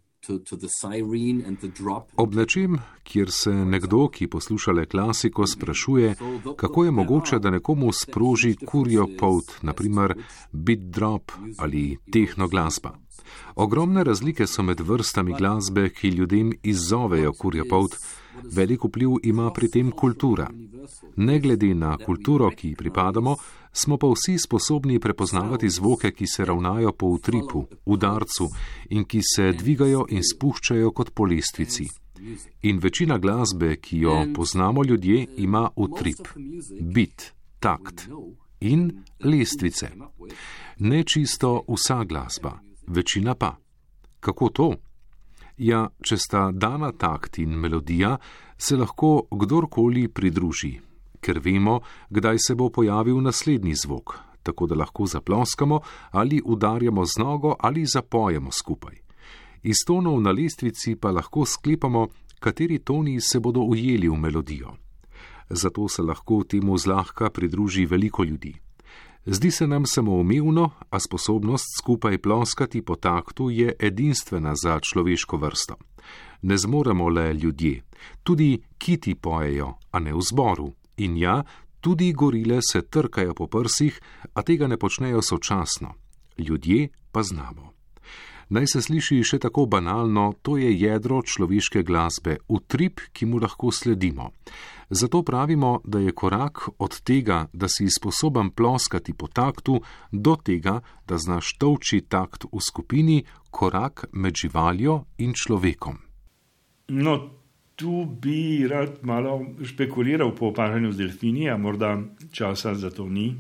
Ob 2.16 2.34
nečem, 2.36 2.74
kjer 3.04 3.30
se 3.32 3.52
nekdo, 3.54 4.10
ki 4.12 4.28
posluša 4.28 4.74
le 4.76 4.86
klasiko, 4.86 5.48
sprašuje, 5.48 6.16
kako 6.58 6.84
je 6.84 6.92
mogoče, 6.92 7.40
da 7.40 7.50
nekomu 7.50 7.94
sproži 7.94 8.56
kurjo 8.66 9.08
pot, 9.20 9.54
naprimer 9.62 10.18
beat 10.52 10.80
drop 10.80 11.32
ali 11.58 11.98
tehno 12.12 12.48
glasba. 12.48 12.98
Ogromne 13.56 14.04
razlike 14.04 14.48
so 14.48 14.64
med 14.64 14.80
vrstami 14.80 15.34
glasbe, 15.38 15.90
ki 15.90 16.10
ljudem 16.10 16.52
izzovejo 16.64 17.32
kurjo 17.40 17.64
pot, 17.70 17.96
velik 18.44 18.84
vpliv 18.84 19.10
ima 19.24 19.52
pri 19.52 19.70
tem 19.70 19.92
kultura. 19.92 20.50
Ne 21.16 21.40
glede 21.40 21.74
na 21.76 21.98
kulturo, 21.98 22.50
ki 22.50 22.70
ji 22.70 22.76
pripadamo, 22.76 23.36
smo 23.72 23.98
pa 23.98 24.08
vsi 24.08 24.38
sposobni 24.38 25.00
prepoznavati 25.00 25.70
zvoke, 25.70 26.12
ki 26.12 26.28
se 26.28 26.46
ravnajo 26.46 26.92
po 26.92 27.08
utripu, 27.08 27.66
udarcu 27.86 28.50
in 28.90 29.06
ki 29.06 29.22
se 29.36 29.52
dvigajo 29.52 30.06
in 30.10 30.24
spuščajo 30.24 30.92
kot 30.92 31.12
po 31.14 31.26
lestvici. 31.26 31.88
In 32.62 32.80
večina 32.80 33.18
glasbe, 33.18 33.76
ki 33.76 34.00
jo 34.00 34.26
poznamo 34.36 34.84
ljudje, 34.84 35.28
ima 35.38 35.70
utrip, 35.76 36.28
bit, 36.82 37.34
takt 37.60 38.08
in 38.60 39.04
lestvice. 39.20 39.90
Ne 40.80 41.04
čisto 41.04 41.64
vsa 41.68 42.04
glasba, 42.04 42.60
večina 42.88 43.36
pa. 43.36 43.56
Kako 44.20 44.50
to? 44.50 44.76
Ja, 45.58 45.88
če 46.06 46.18
sta 46.22 46.52
dana 46.54 46.92
takt 46.94 47.40
in 47.42 47.56
melodija, 47.58 48.18
se 48.58 48.78
lahko 48.78 49.26
kdorkoli 49.32 50.06
pridruži, 50.08 50.76
ker 51.22 51.40
vemo, 51.42 51.80
kdaj 52.10 52.38
se 52.46 52.56
bo 52.56 52.70
pojavil 52.70 53.18
naslednji 53.26 53.74
zvok, 53.74 54.14
tako 54.46 54.68
da 54.68 54.78
lahko 54.78 55.08
zaploskamo 55.10 55.80
ali 56.12 56.42
udarjamo 56.46 57.06
z 57.06 57.20
nogo 57.20 57.56
ali 57.60 57.86
zapojemo 57.86 58.52
skupaj. 58.52 59.02
Iz 59.64 59.82
tonov 59.88 60.22
na 60.22 60.32
lestvici 60.32 60.96
pa 60.96 61.12
lahko 61.12 61.46
sklepamo, 61.46 62.08
kateri 62.40 62.80
toni 62.80 63.18
se 63.22 63.40
bodo 63.40 63.66
ujeli 63.66 64.10
v 64.10 64.16
melodijo. 64.16 64.78
Zato 65.50 65.88
se 65.88 66.02
lahko 66.02 66.44
temu 66.44 66.78
zlahka 66.78 67.30
pridruži 67.30 67.86
veliko 67.86 68.24
ljudi. 68.24 68.54
Zdi 69.30 69.52
se 69.52 69.68
nam 69.68 69.86
samoumevno, 69.86 70.70
a 70.90 71.00
sposobnost 71.00 71.66
skupaj 71.78 72.18
ploskati 72.18 72.82
po 72.82 72.96
taktu 72.96 73.50
je 73.50 73.74
edinstvena 73.80 74.54
za 74.64 74.80
človeško 74.80 75.38
vrsto. 75.38 75.76
Ne 76.42 76.58
zmoremo 76.58 77.10
le 77.10 77.34
ljudje, 77.34 77.84
tudi 78.24 78.62
kiti 78.78 79.16
pojejo, 79.16 79.74
a 79.92 80.00
ne 80.00 80.14
v 80.14 80.22
zboru. 80.22 80.74
In 80.98 81.18
ja, 81.18 81.44
tudi 81.82 82.14
gorile 82.14 82.60
se 82.72 82.82
trkajo 82.82 83.34
po 83.34 83.48
prsih, 83.48 84.02
a 84.34 84.42
tega 84.42 84.68
ne 84.68 84.78
počnejo 84.78 85.22
sočasno. 85.22 85.94
Ljudje 86.38 86.88
pa 87.12 87.24
znamo. 87.24 87.77
Naj 88.50 88.68
se 88.72 88.82
sliši 88.82 89.20
še 89.28 89.42
tako 89.44 89.66
banalno, 89.68 90.30
to 90.42 90.56
je 90.58 90.70
jedro 90.72 91.20
človeške 91.20 91.84
glasbe, 91.84 92.38
utrip, 92.48 93.02
ki 93.12 93.28
mu 93.28 93.42
lahko 93.44 93.72
sledimo. 93.72 94.32
Zato 94.90 95.24
pravimo, 95.24 95.82
da 95.84 96.00
je 96.00 96.12
korak 96.12 96.70
od 96.80 97.02
tega, 97.02 97.48
da 97.54 97.68
si 97.68 97.90
sposoben 97.92 98.54
ploskati 98.56 99.14
po 99.14 99.28
taktu, 99.28 99.82
do 100.12 100.38
tega, 100.40 100.80
da 101.08 101.18
znaš 101.18 101.58
tovči 101.60 102.06
takt 102.08 102.48
v 102.48 102.64
skupini, 102.64 103.24
korak 103.52 104.08
med 104.14 104.40
živaljo 104.40 105.02
in 105.18 105.36
človekom. 105.36 105.98
No, 106.88 107.20
tu 107.76 108.06
bi 108.06 108.68
rad 108.68 109.04
malo 109.04 109.42
špekuliral 109.64 110.32
po 110.36 110.54
opažanju 110.54 110.92
z 110.92 110.98
delfini, 111.04 111.50
a 111.50 111.58
morda 111.58 111.98
časa 112.32 112.76
za 112.76 112.90
to 112.90 113.10
ni. 113.10 113.34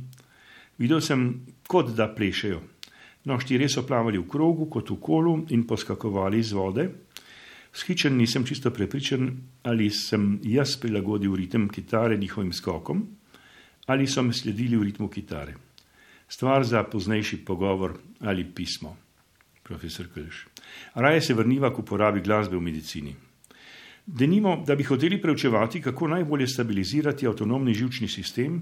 Videl 0.78 1.00
sem, 1.02 1.46
kot 1.68 1.96
da 1.96 2.12
plešejo. 2.12 2.60
No, 3.28 3.36
štirje 3.40 3.68
so 3.68 3.84
plavali 3.84 4.16
v 4.16 4.24
krogu, 4.24 4.70
kot 4.72 4.88
v 4.88 4.96
kolu 5.04 5.34
in 5.52 5.66
poskakovali 5.68 6.40
iz 6.40 6.54
vode. 6.56 6.88
Schičen 7.76 8.16
nisem 8.16 8.46
čisto 8.48 8.72
prepričan, 8.72 9.28
ali 9.68 9.90
sem 9.92 10.40
jaz 10.48 10.78
prilagodil 10.80 11.36
ritem 11.36 11.68
kitare 11.68 12.18
njihovim 12.18 12.54
skokom, 12.54 13.04
ali 13.92 14.08
so 14.08 14.24
me 14.24 14.34
sledili 14.34 14.80
v 14.80 14.88
ritmu 14.88 15.12
kitare. 15.12 15.58
Stvar 16.28 16.64
za 16.64 16.84
poznejši 16.84 17.44
pogovor 17.46 18.00
ali 18.20 18.48
pismo, 18.48 18.96
profesor 19.64 20.08
Kölš. 20.08 20.48
Raje 20.96 21.22
se 21.22 21.34
vrniva 21.34 21.74
k 21.74 21.80
uporabi 21.80 22.24
glasbe 22.24 22.56
v 22.56 22.64
medicini. 22.64 23.16
Denimo, 24.06 24.64
da 24.68 24.76
bi 24.76 24.84
hoteli 24.84 25.22
preučevati, 25.22 25.82
kako 25.82 26.08
najbolje 26.08 26.48
stabilizirati 26.48 27.28
avtonomni 27.28 27.74
žilčni 27.74 28.08
sistem 28.08 28.62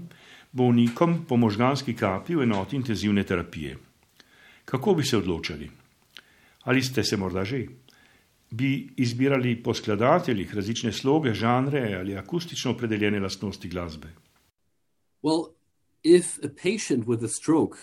bolnikom 0.52 1.24
po 1.28 1.36
možganski 1.36 1.94
kapi 1.94 2.34
v 2.34 2.42
enoti 2.42 2.76
intenzivne 2.76 3.22
terapije. 3.22 3.85
Kako 4.66 4.94
bi 4.94 5.04
se 5.04 5.16
odločali? 5.16 5.70
Ali 6.66 6.82
ste 6.82 7.04
se 7.04 7.16
morda 7.16 7.44
že? 7.44 7.66
bi 8.50 8.94
izbirali 8.96 9.62
po 9.62 9.74
skladateljih 9.74 10.54
različne 10.54 10.92
sloge, 10.92 11.34
žanre 11.34 11.94
ali 11.94 12.16
akustično 12.16 12.70
opredeljene 12.70 13.20
lastnosti 13.20 13.68
glasbe? 13.68 14.08
Well, 15.22 15.52
if 16.04 16.38
a 16.42 16.48
patient 16.48 17.06
with 17.06 17.24
a 17.24 17.28
stroke 17.28 17.78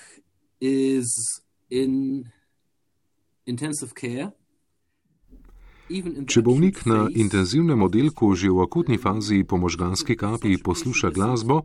is 0.61 1.05
in 1.69 2.23
intensive 3.45 3.91
care, 4.01 4.31
Če 6.27 6.41
bolnik 6.41 6.85
na 6.89 7.05
intenzivnem 7.13 7.83
oddelku 7.85 8.33
že 8.33 8.49
v 8.49 8.65
akutni 8.65 8.97
fazi 8.97 9.43
po 9.43 9.57
možganski 9.61 10.15
kapi 10.17 10.57
posluša 10.57 11.13
glasbo, 11.13 11.61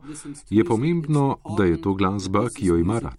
je 0.49 0.63
pomembno, 0.63 1.39
da 1.57 1.65
je 1.65 1.81
to 1.81 1.93
glasba, 1.93 2.47
ki 2.53 2.65
jo 2.69 2.77
ima 2.77 2.99
rad. 2.99 3.17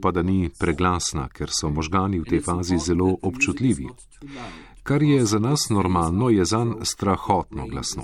Pa 0.00 0.10
da 0.10 0.22
ni 0.22 0.48
preglasna, 0.48 1.28
ker 1.28 1.52
so 1.52 1.68
možgani 1.68 2.22
v 2.22 2.28
tej 2.32 2.40
fazi 2.40 2.78
zelo 2.78 3.12
občutljivi. 3.22 3.88
Kar 4.82 5.02
je 5.02 5.26
za 5.26 5.38
nas 5.38 5.68
normalno, 5.70 6.30
je 6.30 6.44
za 6.44 6.64
njega 6.64 6.84
strahotno 6.84 7.66
glasno. 7.66 8.02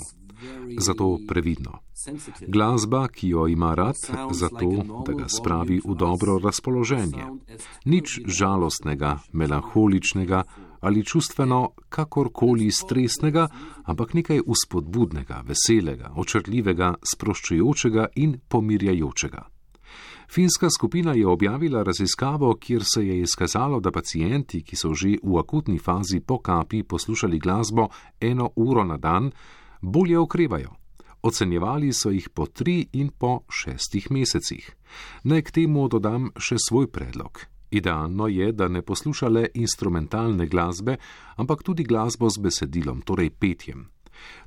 Zato 0.78 1.18
previdno. 1.28 1.78
Glasba, 2.46 3.08
ki 3.08 3.28
jo 3.28 3.46
ima 3.46 3.74
rad, 3.74 3.96
zato, 4.30 5.02
da 5.06 5.12
ga 5.12 5.28
spravi 5.28 5.80
v 5.84 5.94
dobro 5.94 6.38
razpoloženje. 6.38 7.24
Nič 7.84 8.20
žalostnega, 8.26 9.18
melankoličnega 9.32 10.42
ali 10.80 11.04
čustveno 11.04 11.72
kakorkoli 11.88 12.70
stresnega, 12.70 13.48
ampak 13.84 14.14
nekaj 14.14 14.40
uspodbudnega, 14.46 15.42
veselega, 15.46 16.12
očrljivega, 16.16 16.94
sproščujočega 17.02 18.08
in 18.16 18.40
pomirjajočega. 18.48 19.46
Finska 20.30 20.70
skupina 20.70 21.12
je 21.12 21.26
objavila 21.26 21.82
raziskavo, 21.82 22.54
kjer 22.60 22.82
se 22.94 23.06
je 23.06 23.20
izkazalo, 23.20 23.80
da 23.80 23.90
pacijenti, 23.90 24.62
ki 24.62 24.76
so 24.76 24.94
že 24.94 25.16
v 25.22 25.38
akutni 25.38 25.78
fazi 25.78 26.20
po 26.20 26.38
kapi 26.38 26.82
poslušali 26.82 27.38
glasbo 27.38 27.88
eno 28.20 28.50
uro 28.56 28.84
na 28.84 28.96
dan, 28.96 29.30
bolje 29.80 30.18
okrevajo. 30.18 30.74
Ocenjevali 31.22 31.92
so 31.92 32.10
jih 32.10 32.28
po 32.28 32.46
tri 32.46 32.86
in 32.92 33.08
po 33.08 33.40
šestih 33.48 34.10
mesecih. 34.10 34.76
Naj 35.24 35.42
k 35.42 35.50
temu 35.50 35.88
dodam 35.88 36.30
še 36.36 36.56
svoj 36.68 36.86
predlog. 36.92 37.57
Idealno 37.70 38.28
je, 38.28 38.52
da 38.52 38.68
ne 38.68 38.82
poslušale 38.82 39.46
instrumentalne 39.54 40.46
glasbe, 40.46 40.96
ampak 41.36 41.62
tudi 41.62 41.84
glasbo 41.84 42.30
z 42.30 42.40
besedilom, 42.40 43.00
torej 43.00 43.30
petjem. 43.30 43.88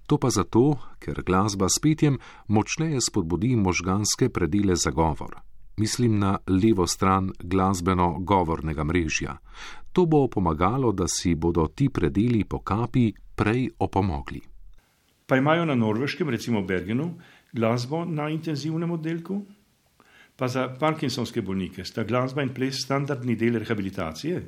To 0.07 0.17
pa 0.17 0.29
zato, 0.29 0.75
ker 0.99 1.23
glasba 1.23 1.69
s 1.69 1.79
petjem 1.79 2.17
močneje 2.47 3.01
spodbudi 3.01 3.55
možganske 3.55 4.29
predele 4.29 4.75
za 4.75 4.91
govor. 4.91 5.39
Mislim 5.77 6.19
na 6.19 6.37
levo 6.47 6.87
stran 6.87 7.31
glasbeno-govornega 7.39 8.83
mrežja. 8.83 9.37
To 9.93 10.05
bo 10.05 10.27
pomagalo, 10.27 10.91
da 10.91 11.07
si 11.07 11.35
bodo 11.35 11.67
ti 11.67 11.89
predeli 11.89 12.43
po 12.43 12.59
kapi 12.59 13.13
prej 13.35 13.69
opomogli. 13.79 14.41
Pa 15.27 15.37
imajo 15.37 15.65
na 15.65 15.75
norveškem, 15.75 16.29
recimo 16.29 16.61
Bergenu, 16.61 17.13
glasbo 17.53 18.05
na 18.05 18.29
intenzivnem 18.29 18.91
oddelku? 18.91 19.41
Pa 20.35 20.47
za 20.47 20.67
parkinsonske 20.79 21.41
bolnike 21.41 21.85
sta 21.85 22.03
glasba 22.03 22.41
in 22.41 22.53
ples 22.53 22.83
standardni 22.85 23.35
del 23.35 23.59
rehabilitacije? 23.59 24.41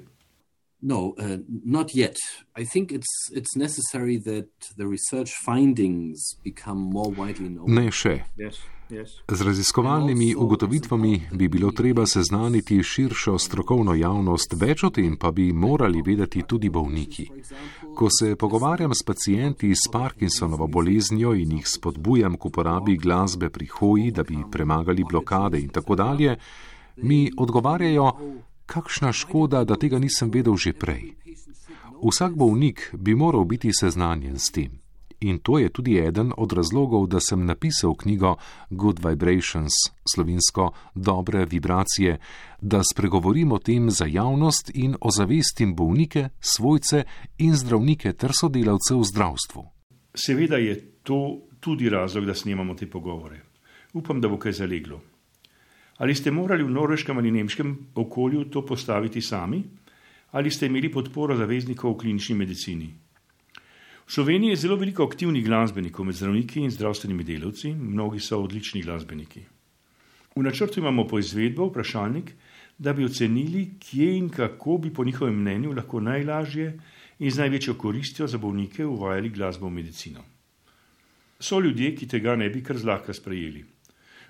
No, 0.86 1.16
uh, 1.18 1.38
not 1.48 1.96
yet. 1.96 2.18
I 2.58 2.66
think 2.66 2.92
it's 2.92 3.32
it's 3.32 3.56
necessary 3.56 4.18
that 4.18 4.50
the 4.78 4.86
research 4.86 5.32
findings 5.46 6.36
become 6.44 6.78
more 6.78 7.10
widely 7.10 7.48
known. 7.48 7.72
Ne 7.72 7.88
še. 7.88 8.18
Yes, 8.36 8.60
yes. 8.92 9.14
Z 9.32 9.48
raziskovalnimi 9.48 10.34
ugotovitvami 10.36 11.14
bi 11.40 11.48
bilo 11.48 11.72
treba 11.72 12.04
seznaniti 12.06 12.82
širšo 12.84 13.38
strokovno 13.40 13.96
javnost, 13.96 14.58
več 14.60 14.84
o 14.84 14.92
tem 14.92 15.16
pa 15.16 15.32
bi 15.32 15.54
morali 15.56 16.04
vedeti 16.04 16.44
tudi 16.44 16.70
bolniki. 16.70 17.30
Ko 17.96 18.12
se 18.12 18.36
pogovarjam 18.36 18.92
s 18.92 19.08
pacijenti 19.08 19.72
s 19.72 19.88
Parkinsonovo 19.92 20.68
boleznijo 20.68 21.32
in 21.34 21.60
jih 21.62 21.68
spodbujam 21.78 22.36
k 22.36 22.52
uporabi 22.52 22.98
glasbe 22.98 23.50
pri 23.50 23.72
hoji, 23.72 24.12
da 24.12 24.28
bi 24.28 24.44
premagali 24.52 25.08
blokade 25.08 25.64
in 25.64 25.70
tako 25.72 25.96
dalje, 25.96 26.36
mi 26.98 27.30
odgovarjajo, 27.38 28.12
kakšna 28.66 29.14
škoda, 29.14 29.64
da 29.64 29.76
tega 29.76 30.00
nisem 30.00 30.32
vedel 30.32 30.58
že 30.58 30.74
prej. 30.74 31.14
Vsak 32.04 32.36
bolnik 32.36 32.90
bi 32.94 33.16
moral 33.16 33.46
biti 33.46 33.72
seznanjen 33.74 34.40
s 34.40 34.52
tem. 34.52 34.84
In 35.24 35.40
to 35.40 35.60
je 35.60 35.70
tudi 35.70 35.98
eden 35.98 36.34
od 36.38 36.52
razlogov, 36.52 37.08
da 37.08 37.20
sem 37.20 37.46
napisal 37.46 37.96
knjigo 37.96 38.36
Good 38.70 39.00
Vibrations, 39.06 39.72
slovinsko 40.16 40.72
dobre 40.96 41.46
vibracije, 41.46 42.18
da 42.62 42.82
spregovorim 42.94 43.52
o 43.52 43.60
tem 43.60 43.90
za 43.90 44.06
javnost 44.06 44.72
in 44.74 44.96
ozavestim 45.02 45.76
bolnike, 45.76 46.30
svojce 46.40 47.04
in 47.38 47.56
zdravnike 47.56 48.14
ter 48.14 48.32
sodelavce 48.40 48.96
v 48.96 49.04
zdravstvu. 49.04 49.64
Seveda 50.16 50.58
je 50.58 50.76
to 51.04 51.40
tudi 51.60 51.90
razlog, 51.90 52.26
da 52.26 52.34
snemamo 52.34 52.74
te 52.76 52.90
pogovore. 52.90 53.42
Upam, 53.94 54.22
da 54.22 54.28
bo 54.28 54.38
kaj 54.38 54.52
zaleglo. 54.52 55.02
Ali 55.98 56.16
ste 56.16 56.32
morali 56.32 56.64
v 56.64 56.74
norveškem 56.74 57.18
ali 57.18 57.32
nemškem 57.32 57.78
okolju 57.96 58.46
to 58.50 58.66
postaviti 58.66 59.22
sami, 59.22 59.64
ali 60.32 60.52
ste 60.52 60.66
imeli 60.66 60.90
podporo 60.92 61.38
zaveznikov 61.38 61.94
v 61.94 61.98
klinični 61.98 62.36
medicini? 62.36 62.90
V 64.06 64.12
Sloveniji 64.12 64.50
je 64.50 64.56
zelo 64.56 64.76
veliko 64.76 65.06
aktivnih 65.06 65.46
glasbenikov 65.46 66.06
med 66.06 66.16
zdravniki 66.16 66.60
in 66.60 66.72
zdravstvenimi 66.72 67.24
delavci, 67.24 67.74
mnogi 67.74 68.20
so 68.20 68.42
odlični 68.44 68.82
glasbeniki. 68.82 69.44
V 70.36 70.44
načrtu 70.44 70.80
imamo 70.80 71.08
po 71.08 71.20
izvedbo 71.20 71.70
vprašalnik, 71.70 72.34
da 72.78 72.94
bi 72.94 73.06
ocenili, 73.06 73.78
kje 73.80 74.18
in 74.18 74.30
kako 74.30 74.78
bi 74.78 74.94
po 74.94 75.06
njihovem 75.06 75.36
mnenju 75.40 75.72
lahko 75.72 76.00
najlažje 76.00 76.80
in 77.20 77.32
z 77.32 77.40
največjo 77.40 77.74
koristjo 77.74 78.28
za 78.28 78.38
bolnike 78.38 78.86
uvajali 78.86 79.30
glasbo 79.30 79.68
v 79.68 79.78
medicino. 79.78 80.24
So 81.40 81.60
ljudje, 81.60 81.96
ki 81.96 82.08
tega 82.08 82.36
ne 82.36 82.50
bi 82.50 82.64
kar 82.64 82.78
zlahka 82.78 83.14
sprejeli. 83.14 83.64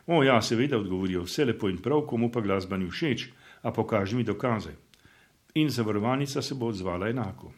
O, 0.08 0.24
ja, 0.24 0.42
seveda, 0.42 0.78
odgovorijo, 0.78 1.24
vse 1.24 1.46
lepo 1.46 1.70
in 1.70 1.78
prav, 1.82 2.02
komu 2.08 2.32
pa 2.32 2.42
glasba 2.42 2.78
ni 2.78 2.90
všeč, 2.92 3.30
a 3.62 3.72
pokaži 3.72 4.16
mi 4.16 4.24
dokaze. 4.24 4.76
In 5.56 5.70
zavarovalnica 5.70 6.42
se 6.42 6.56
bo 6.56 6.68
odzvala 6.68 7.10
enako. 7.10 7.54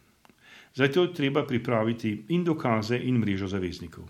Zato 0.75 1.03
je 1.03 1.13
treba 1.13 1.45
pripraviti 1.45 2.25
in 2.29 2.43
dokaze, 2.43 2.99
in 3.03 3.17
mrežo 3.17 3.47
zaveznikov. 3.47 4.03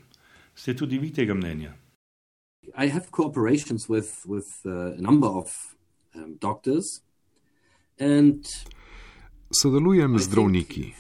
Ste 0.56 0.76
tudi 0.76 0.98
vi 0.98 1.14
tega 1.14 1.34
mnenja? 1.34 1.74
I 2.78 2.88
have 2.90 3.12
cooperations 3.12 3.90
with, 3.90 4.26
with 4.26 4.66
uh, 4.66 4.98
a 4.98 5.02
number 5.02 5.30
of 5.30 5.76
um, 6.16 6.38
doctors, 6.42 7.02
and 8.00 8.44
Sodelujem 9.52 10.20
z 10.20 10.24
zdravniki. 10.24 10.94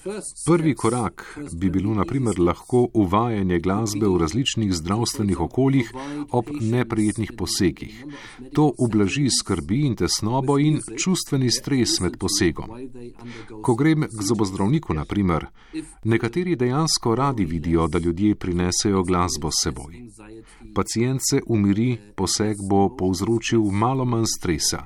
Prvi 0.45 0.75
korak 0.75 1.39
bi 1.53 1.69
bilo 1.69 1.93
naprimer 1.93 2.39
lahko 2.39 2.87
uvajanje 2.93 3.59
glasbe 3.59 4.07
v 4.07 4.17
različnih 4.17 4.73
zdravstvenih 4.73 5.39
okoljih 5.39 5.91
ob 6.31 6.45
neprijetnih 6.61 7.31
posegih. 7.37 8.05
To 8.53 8.71
ublaži 8.77 9.29
skrbi 9.39 9.81
in 9.85 9.95
tesnobo 9.95 10.59
in 10.59 10.79
čustveni 11.03 11.51
stres 11.51 11.99
med 11.99 12.17
posegom. 12.17 12.69
Ko 13.63 13.75
grem 13.75 14.05
k 14.13 14.21
zobozdravniku, 14.21 14.93
naprimer, 14.93 15.47
nekateri 16.03 16.55
dejansko 16.55 17.15
radi 17.15 17.45
vidijo, 17.45 17.87
da 17.87 17.99
ljudje 17.99 18.35
prinesejo 18.35 19.03
glasbo 19.03 19.51
s 19.51 19.63
seboj. 19.63 20.01
Pacient 20.75 21.21
se 21.29 21.41
umiri, 21.47 21.97
poseg 22.15 22.57
bo 22.69 22.89
povzročil 22.97 23.61
malo 23.71 24.05
manj 24.05 24.29
stresa 24.37 24.85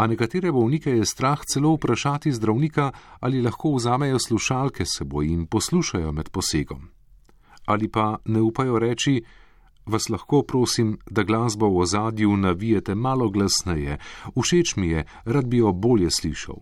a 0.00 0.06
nekatere 0.06 0.52
bolnike 0.52 0.90
je 0.90 1.04
strah 1.04 1.40
celo 1.44 1.74
vprašati 1.74 2.32
zdravnika, 2.32 2.92
ali 3.20 3.42
lahko 3.42 3.74
vzamejo 3.74 4.18
slušalke 4.18 4.84
seboj 4.86 5.26
in 5.26 5.46
poslušajo 5.46 6.12
med 6.12 6.30
posegom. 6.30 6.88
Ali 7.66 7.88
pa 7.88 8.16
ne 8.24 8.40
upajo 8.40 8.78
reči, 8.78 9.20
vas 9.86 10.08
lahko 10.08 10.42
prosim, 10.42 10.96
da 11.10 11.22
glasbo 11.22 11.68
v 11.68 11.82
ozadju 11.84 12.36
navijete 12.36 12.94
malo 12.94 13.28
glasneje, 13.28 13.98
všeč 14.36 14.76
mi 14.76 14.88
je, 14.88 15.04
rad 15.24 15.46
bi 15.46 15.60
jo 15.60 15.72
bolje 15.72 16.10
slišal. 16.10 16.56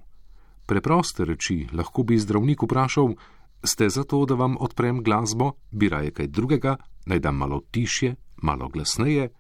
Preproste 0.67 1.25
reči 1.25 1.69
lahko 1.73 2.03
bi 2.03 2.19
zdravnik 2.19 2.63
vprašal, 2.63 3.15
ste 3.63 3.89
za 3.89 4.03
to, 4.05 4.25
da 4.27 4.35
vam 4.35 4.57
odprem 4.61 5.03
glasbo, 5.03 5.53
bi 5.71 5.89
raje 5.89 6.11
kaj 6.11 6.27
drugega, 6.27 6.77
naj 7.07 7.19
dam 7.21 7.37
malo 7.37 7.63
tišje, 7.71 8.17
malo 8.43 8.69
glasneje. 8.69 9.31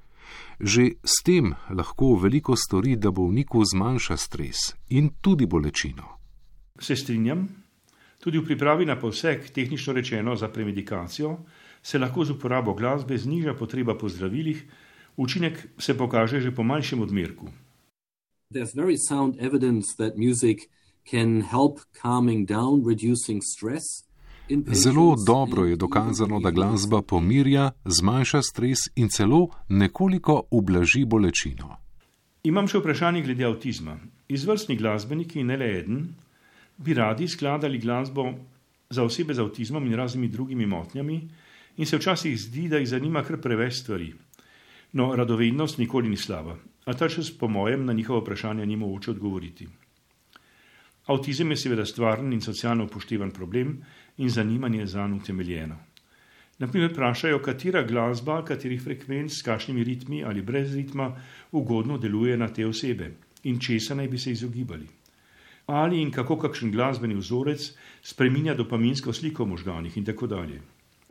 Že 0.61 0.99
s 1.05 1.22
tem 1.24 1.55
lahko 1.70 2.16
veliko 2.16 2.57
stori, 2.57 2.97
da 2.97 3.11
bolniku 3.11 3.62
zmanjša 3.64 4.16
stres 4.16 4.74
in 4.91 5.11
tudi 5.20 5.47
bolečino. 5.47 6.18
Se 6.81 6.97
strinjam, 6.97 7.49
tudi 8.18 8.39
v 8.39 8.45
pripravi 8.45 8.87
na 8.87 8.99
poseg, 8.99 9.51
tehnično 9.55 9.93
rečeno 9.93 10.37
za 10.37 10.49
premedikacijo, 10.49 11.39
se 11.83 11.99
lahko 11.99 12.24
z 12.24 12.31
uporabo 12.31 12.74
glasbe 12.74 13.18
zniža 13.18 13.55
potreba 13.55 13.95
po 13.99 14.09
zdravilih, 14.09 14.64
učinek 15.16 15.68
se 15.79 15.95
pokaže 15.99 16.41
že 16.41 16.55
po 16.55 16.62
manjšem 16.62 17.03
odmerku. 17.03 17.49
There's 18.51 18.74
very 18.74 18.97
sound 18.97 19.37
evidence 19.39 19.95
that 19.99 20.16
music 20.16 20.70
can 21.11 21.43
help 21.43 21.81
calming 22.03 22.47
down, 22.47 22.83
reducing 22.85 23.43
stress, 23.43 24.08
Zelo 24.72 25.16
dobro 25.26 25.64
je 25.64 25.76
dokazano, 25.76 26.40
da 26.40 26.51
glasba 26.51 27.03
pomirja, 27.03 27.70
zmanjša 27.84 28.42
stres 28.42 28.78
in 28.96 29.09
celo 29.09 29.49
nekoliko 29.68 30.42
ublaži 30.51 31.05
bolečino. 31.05 31.76
Imam 32.49 32.68
še 32.68 32.80
vprašanje 32.80 33.22
glede 33.26 33.44
avtizma. 33.44 33.99
Izvrstni 34.28 34.76
glasbeniki, 34.76 35.44
ne 35.44 35.57
le 35.57 35.68
eden, 35.80 35.99
bi 36.78 36.94
radi 36.94 37.28
skladali 37.28 37.78
glasbo 37.78 38.24
za 38.90 39.05
osebe 39.05 39.34
z 39.34 39.44
avtizmom 39.44 39.84
in 39.86 39.96
raznimi 40.01 40.28
drugimi 40.28 40.66
motnjami, 40.66 41.18
in 41.76 41.86
se 41.86 41.99
včasih 41.99 42.38
zdi, 42.40 42.68
da 42.68 42.80
jih 42.80 42.88
zanima 42.88 43.22
kar 43.24 43.40
preveč 43.40 43.82
stvari. 43.82 44.14
No, 44.92 45.11
radovednost 45.16 45.78
nikoli 45.78 46.09
ni 46.09 46.16
slaba, 46.16 46.57
a 46.86 46.94
ta 46.94 47.09
čas, 47.09 47.30
po 47.30 47.49
mojem, 47.49 47.84
na 47.84 47.92
njihovo 47.92 48.22
vprašanje 48.24 48.66
ni 48.66 48.76
mogoče 48.76 49.11
odgovoriti. 49.11 49.68
Avtizem 51.09 51.51
je 51.51 51.57
seveda 51.57 51.84
stvaren 51.88 52.32
in 52.32 52.40
socialno 52.40 52.84
upoštevan 52.84 53.30
problem 53.30 53.78
in 54.19 54.29
zanimanje 54.29 54.87
za 54.87 55.07
njega 55.07 55.23
utemeljeno. 55.23 55.77
Naprimer, 56.59 56.91
vprašajo, 56.91 57.39
katera 57.39 57.83
glasba, 57.83 58.45
katerih 58.45 58.83
frekvenc, 58.83 59.33
s 59.33 59.43
kakšnimi 59.47 59.85
ritmi 59.85 60.25
ali 60.25 60.43
brez 60.43 60.75
ritma 60.75 61.12
ugodno 61.53 61.99
deluje 61.99 62.37
na 62.37 62.49
te 62.49 62.66
osebe 62.66 63.12
in 63.45 63.61
česa 63.61 63.95
naj 63.95 64.09
bi 64.09 64.19
se 64.19 64.33
izogibali. 64.33 64.87
Ali 65.66 66.01
in 66.03 66.11
kako 66.11 66.39
kakšen 66.39 66.73
glasbeni 66.73 67.14
vzorec 67.14 67.71
spreminja 68.03 68.55
dopaminsko 68.55 69.12
sliko 69.12 69.45
v 69.45 69.49
možganih 69.49 69.97
in 69.97 70.05
tako 70.05 70.27
dalje. 70.27 70.61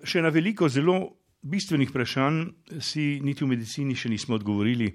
Še 0.03 0.21
na 0.21 0.29
veliko 0.29 0.67
zelo 0.69 0.97
bistvenih 1.41 1.89
vprašanj 1.89 2.43
si 2.81 3.21
niti 3.23 3.45
v 3.45 3.53
medicini 3.53 3.95
še 3.95 4.09
nismo 4.09 4.35
odgovorili 4.35 4.91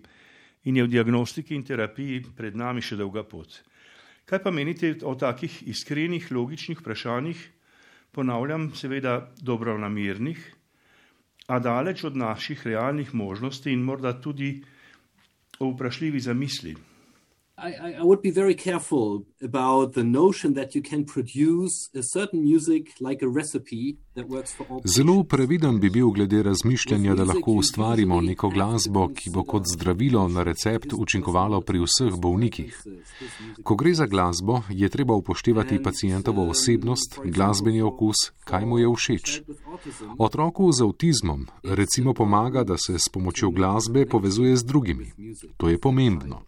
in 0.68 0.76
je 0.76 0.84
v 0.84 0.92
diagnostiki 0.92 1.54
in 1.54 1.64
terapiji 1.64 2.20
pred 2.36 2.56
nami 2.56 2.82
še 2.82 2.98
dolga 3.00 3.24
pot. 3.24 3.62
Kaj 4.28 4.42
pa 4.42 4.50
menite 4.50 4.98
o 5.02 5.14
takih 5.14 5.62
iskrenih, 5.66 6.28
logičnih 6.30 6.78
vprašanjih, 6.78 7.40
ponavljam, 8.12 8.70
seveda 8.74 9.32
dobro 9.40 9.78
namirnih, 9.78 10.54
a 11.46 11.58
daleč 11.58 12.04
od 12.04 12.16
naših 12.16 12.66
realnih 12.66 13.14
možnosti 13.14 13.72
in 13.72 13.80
morda 13.80 14.12
tudi 14.20 14.62
vprašljivi 15.60 16.20
zamisli. 16.20 16.76
I, 17.58 17.70
I, 17.98 18.00
would 18.00 18.22
be 18.22 18.30
very 18.30 18.54
careful 18.54 19.24
about 19.42 19.92
the 19.92 20.02
notion 20.02 20.54
that 20.54 20.74
you 20.74 20.82
can 20.82 21.04
produce 21.04 21.90
a 21.94 22.02
certain 22.02 22.42
music 22.42 22.88
like 23.00 23.22
a 23.22 23.28
recipe 23.28 23.98
Zelo 24.84 25.24
previden 25.24 25.80
bi 25.80 25.90
bil 25.90 26.10
glede 26.10 26.42
razmišljanja, 26.42 27.14
da 27.14 27.24
lahko 27.24 27.52
ustvarimo 27.52 28.20
neko 28.20 28.48
glasbo, 28.48 29.08
ki 29.08 29.30
bo 29.30 29.44
kot 29.44 29.62
zdravilo 29.74 30.26
na 30.28 30.42
recept 30.42 30.92
učinkovalo 30.92 31.60
pri 31.60 31.80
vseh 31.80 32.18
bolnikih. 32.20 32.82
Ko 33.62 33.74
gre 33.74 33.94
za 33.94 34.06
glasbo, 34.06 34.60
je 34.68 34.88
treba 34.88 35.14
upoštevati 35.14 35.82
pacijentovo 35.82 36.48
osebnost, 36.48 37.18
glasbeni 37.24 37.82
okus, 37.82 38.16
kaj 38.44 38.66
mu 38.66 38.78
je 38.78 38.92
všeč. 38.96 39.42
Otroku 40.18 40.72
z 40.72 40.84
avtizmom 40.84 41.46
recimo 41.62 42.14
pomaga, 42.14 42.64
da 42.64 42.76
se 42.76 42.98
s 42.98 43.08
pomočjo 43.08 43.50
glasbe 43.50 44.06
povezuje 44.06 44.56
z 44.56 44.64
drugimi. 44.64 45.12
To 45.56 45.68
je 45.68 45.78
pomembno. 45.78 46.42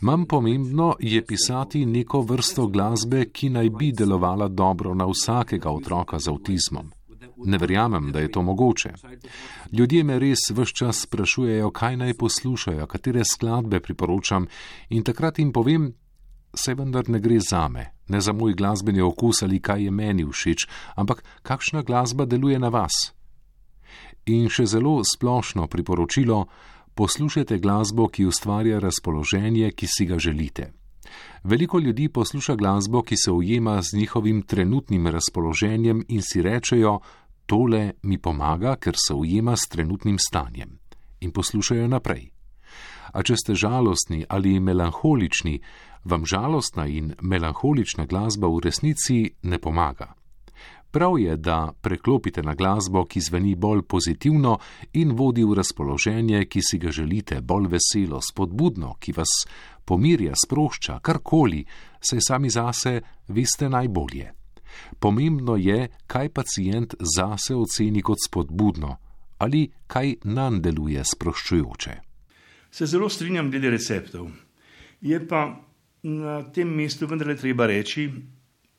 Manj 0.00 0.24
pomembno 0.24 0.94
je 1.00 1.26
pisati 1.26 1.86
neko 1.86 2.20
vrsto 2.20 2.66
glasbe, 2.66 3.24
ki 3.24 3.50
naj 3.50 3.70
bi 3.70 3.92
delovala 3.92 4.48
dobro 4.48 4.94
na 4.94 5.06
vsakega 5.06 5.70
otroka 5.70 6.18
z 6.18 6.28
avtizmom. 6.28 6.83
Ne 7.44 7.58
verjamem, 7.58 8.12
da 8.12 8.20
je 8.20 8.30
to 8.32 8.42
mogoče. 8.42 8.92
Ljudje 9.72 10.04
me 10.04 10.18
res 10.18 10.48
vse 10.50 10.72
čas 10.74 11.02
sprašujejo, 11.04 11.70
kaj 11.70 11.96
naj 11.96 12.14
poslušajo, 12.14 12.86
katere 12.86 13.24
skladbe 13.24 13.80
priporočam, 13.80 14.46
in 14.88 15.04
takrat 15.04 15.38
jim 15.38 15.52
povem, 15.52 15.92
se 16.54 16.74
vendar 16.74 17.08
ne 17.08 17.20
gre 17.20 17.40
za 17.40 17.68
me, 17.68 17.90
ne 18.08 18.20
za 18.20 18.32
moj 18.32 18.54
glasbeni 18.54 19.00
okus 19.00 19.42
ali 19.42 19.60
kaj 19.60 19.84
je 19.84 19.90
meni 19.90 20.24
všeč, 20.24 20.66
ampak 20.96 21.24
kakšna 21.42 21.82
glasba 21.82 22.24
deluje 22.24 22.58
na 22.58 22.68
vas. 22.68 23.12
In 24.26 24.48
še 24.48 24.66
zelo 24.66 25.02
splošno 25.04 25.66
priporočilo, 25.66 26.46
poslušajte 26.94 27.58
glasbo, 27.58 28.08
ki 28.08 28.24
ustvarja 28.26 28.78
razpoloženje, 28.78 29.70
ki 29.76 29.86
si 29.86 30.06
ga 30.06 30.18
želite. 30.18 30.72
Veliko 31.44 31.78
ljudi 31.78 32.08
posluša 32.08 32.54
glasbo, 32.56 33.02
ki 33.02 33.16
se 33.16 33.32
ujema 33.32 33.82
z 33.82 33.96
njihovim 33.96 34.42
trenutnim 34.42 35.06
razpoloženjem 35.06 36.04
in 36.08 36.22
si 36.22 36.42
rečejo: 36.42 37.00
Tole 37.46 37.92
mi 38.02 38.18
pomaga, 38.18 38.76
ker 38.76 38.94
se 38.96 39.14
ujema 39.14 39.56
s 39.56 39.68
trenutnim 39.68 40.18
stanjem. 40.18 40.78
In 41.20 41.32
poslušajo 41.32 41.88
naprej. 41.88 42.30
A 43.12 43.22
če 43.22 43.36
ste 43.36 43.54
žalostni 43.54 44.24
ali 44.28 44.60
melankolični, 44.60 45.60
vam 46.04 46.26
žalostna 46.26 46.86
in 46.86 47.14
melankolična 47.22 48.06
glasba 48.06 48.48
v 48.48 48.60
resnici 48.64 49.18
ne 49.42 49.58
pomaga. 49.58 50.14
Prav 50.94 51.18
je, 51.18 51.36
da 51.36 51.72
preklopite 51.80 52.42
na 52.42 52.54
glasbo, 52.54 53.04
ki 53.04 53.20
zveni 53.20 53.54
bolj 53.54 53.82
pozitivno 53.82 54.58
in 54.92 55.10
vodi 55.12 55.42
v 55.44 55.56
razpoloženje, 55.58 56.44
ki 56.46 56.60
si 56.62 56.78
ga 56.78 56.90
želite, 56.90 57.40
bolj 57.40 57.66
veselo, 57.72 58.20
spodbudno, 58.22 58.94
ki 59.00 59.12
vas 59.12 59.32
pomirja, 59.84 60.36
sprošča, 60.44 61.00
karkoli, 61.02 61.64
saj 62.00 62.22
sami 62.28 62.50
zase 62.50 63.00
veste 63.28 63.68
najbolje. 63.68 64.43
Pomembno 64.98 65.56
je, 65.56 65.88
kaj 66.06 66.28
pacijent 66.28 66.94
zase 67.16 67.54
oceni 67.54 68.02
kot 68.02 68.18
spodbudno 68.26 68.96
ali 69.38 69.68
kaj 69.86 70.14
nam 70.24 70.60
deluje 70.62 71.02
sproščujoče. 71.04 71.94
Se 72.70 72.86
zelo 72.86 73.08
strinjam 73.08 73.50
glede 73.50 73.70
receptov. 73.70 74.30
Je 75.00 75.18
pa 75.28 75.42
na 76.02 76.38
tem 76.52 76.70
mestu 76.70 77.06
vendarle 77.10 77.36
treba 77.36 77.66
reči, 77.66 78.06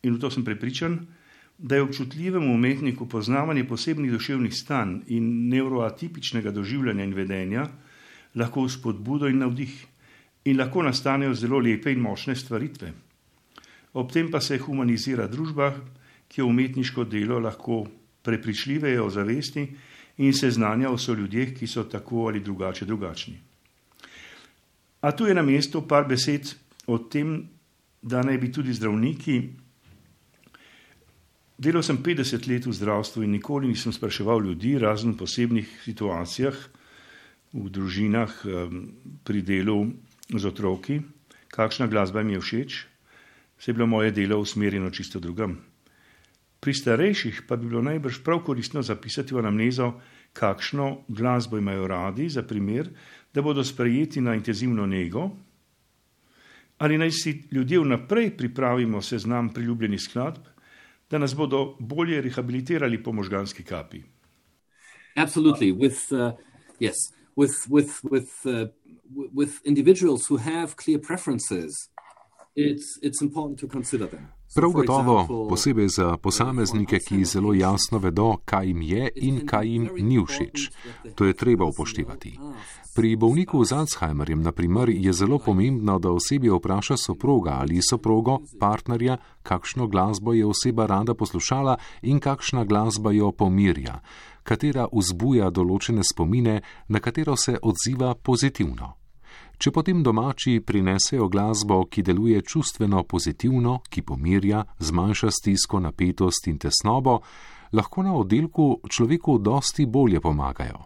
in 0.03 0.15
v 0.15 0.19
to 0.21 0.31
sem 0.31 0.45
prepričan, 0.45 0.99
da 1.57 1.75
je 1.75 1.85
občutljivemu 1.85 2.53
umetniku 2.53 3.07
poznavanje 3.09 3.63
posebnih 3.67 4.11
duševnih 4.11 4.53
stanj 4.53 4.97
in 5.07 5.49
neuroatipičnega 5.49 6.51
doživljanja 6.51 7.03
in 7.03 7.13
vedenja 7.13 7.67
lahko 8.35 8.67
spodbudo 8.69 9.29
in 9.31 9.39
navdih 9.39 9.85
in 10.45 10.59
lahko 10.59 10.83
nastanejo 10.83 11.33
zelo 11.33 11.59
lepe 11.59 11.91
in 11.91 11.99
močne 12.03 12.35
stvaritve. 12.35 12.91
Ob 13.95 14.11
tem 14.11 14.29
pa 14.31 14.41
se 14.43 14.59
humanizira 14.59 15.27
družba, 15.31 15.71
ki 16.27 16.41
jo 16.41 16.49
umetniško 16.51 17.05
delo 17.07 17.39
lahko 17.39 17.85
prepričljiveje 18.25 19.01
ozavesti 19.01 19.65
in 20.17 20.33
se 20.33 20.51
znanja 20.51 20.91
o 20.91 20.97
ljudeh, 21.13 21.53
ki 21.57 21.67
so 21.67 21.83
tako 21.83 22.27
ali 22.27 22.39
drugače 22.39 22.85
drugačni. 22.85 23.39
A 25.01 25.11
tu 25.11 25.25
je 25.25 25.33
na 25.33 25.41
mestu 25.41 25.81
par 25.87 26.07
besed 26.07 26.55
o 26.87 26.97
tem, 26.97 27.47
da 28.01 28.23
naj 28.23 28.37
bi 28.37 28.51
tudi 28.51 28.73
zdravniki 28.73 29.41
Delal 31.55 31.83
sem 31.87 31.95
50 31.95 32.51
let 32.51 32.65
v 32.67 32.73
zdravstvu 32.75 33.23
in 33.23 33.31
nikoli 33.31 33.71
nisem 33.71 33.93
spraševal 33.95 34.43
ljudi, 34.43 34.75
razen 34.75 35.15
v 35.15 35.23
posebnih 35.23 35.67
situacijah, 35.87 36.55
v 37.55 37.71
družinah, 37.71 38.31
pri 39.23 39.39
delu 39.39 39.87
z 40.35 40.43
otroki, 40.43 40.99
kakšna 41.55 41.87
glasba 41.87 42.27
mi 42.27 42.35
je 42.35 42.43
všeč, 42.43 42.71
se 43.58 43.72
je 43.72 43.74
bilo 43.74 43.88
moje 43.88 44.12
delo 44.12 44.39
usmerjeno 44.39 44.89
čisto 44.89 45.20
drugam. 45.20 45.58
Pri 46.60 46.74
starejših 46.74 47.41
pa 47.47 47.56
bi 47.56 47.68
bilo 47.68 47.82
najbrž 47.82 48.24
prav 48.24 48.39
koristno 48.43 48.82
zapisati 48.82 49.34
v 49.34 49.39
anamnezo, 49.39 49.93
kakšno 50.34 51.06
glasbo 51.08 51.58
imajo 51.58 51.88
radi, 51.88 52.30
za 52.30 52.43
primer, 52.43 52.89
da 53.34 53.41
bodo 53.41 53.64
sprejeti 53.64 54.22
na 54.22 54.36
intenzivno 54.36 54.86
nego, 54.86 55.30
ali 56.78 56.97
naj 56.97 57.12
si 57.12 57.43
ljudje 57.51 57.80
vnaprej 57.80 58.38
pripravimo 58.38 59.01
seznam 59.01 59.53
priljubljenih 59.53 60.01
skladb, 60.01 60.41
da 61.10 61.18
nas 61.18 61.36
bodo 61.36 61.78
bolje 61.80 62.22
rehabilitirali 62.22 63.03
po 63.03 63.12
možganski 63.12 63.64
kapi. 63.64 64.01
Absolutely. 65.16 65.72
With, 65.72 66.12
uh, 66.12 66.34
yes, 66.80 66.95
with, 67.36 67.56
with, 67.70 67.91
with, 68.03 68.30
uh, 68.45 68.68
with 69.34 69.62
individuals 69.64 70.28
who 70.28 70.38
have 70.38 70.76
clear 70.76 70.99
preferences, 70.99 71.89
Prav 74.56 74.72
gotovo, 74.72 75.47
posebej 75.49 75.89
za 75.89 76.18
posameznike, 76.18 76.99
ki 76.99 77.26
zelo 77.26 77.53
jasno 77.53 77.99
vedo, 77.99 78.38
kaj 78.45 78.68
jim 78.68 78.82
je 78.82 79.10
in 79.16 79.41
kaj 79.47 79.68
jim 79.68 79.89
ni 79.97 80.20
všeč. 80.26 80.72
To 81.16 81.26
je 81.26 81.34
treba 81.34 81.66
upoštevati. 81.66 82.39
Pri 82.95 83.16
bolniku 83.16 83.66
z 83.66 83.76
Alzheimerjem, 83.76 84.41
na 84.41 84.51
primer, 84.51 84.89
je 84.89 85.14
zelo 85.14 85.39
pomembno, 85.39 85.99
da 85.99 86.12
osebje 86.12 86.56
vpraša 86.56 86.97
soproga 86.97 87.60
ali 87.60 87.82
soprogo, 87.84 88.39
partnerja, 88.60 89.18
kakšno 89.43 89.88
glasbo 89.88 90.34
je 90.34 90.45
oseba 90.45 90.86
rada 90.86 91.14
poslušala 91.14 91.78
in 92.01 92.20
kakšna 92.20 92.64
glasba 92.64 93.12
jo 93.12 93.32
pomirja, 93.32 93.99
katera 94.43 94.88
vzbuja 94.93 95.49
določene 95.49 96.03
spomine, 96.03 96.62
na 96.88 96.99
katero 96.99 97.36
se 97.36 97.60
odziva 97.62 98.16
pozitivno. 98.16 99.05
Če 99.58 99.72
potem 99.72 100.03
domači 100.03 100.60
prinesejo 100.60 101.30
glasbo, 101.32 101.86
ki 101.88 102.03
deluje 102.03 102.41
čustveno 102.41 103.03
pozitivno, 103.03 103.80
ki 103.89 104.01
pomirja, 104.01 104.66
zmanjša 104.80 105.32
stisko, 105.32 105.80
napetost 105.80 106.47
in 106.51 106.58
tesnobo, 106.60 107.22
lahko 107.72 108.03
na 108.03 108.16
oddelku 108.16 108.82
človeku 108.89 109.38
dosti 109.39 109.86
bolje 109.86 110.20
pomagajo. 110.22 110.84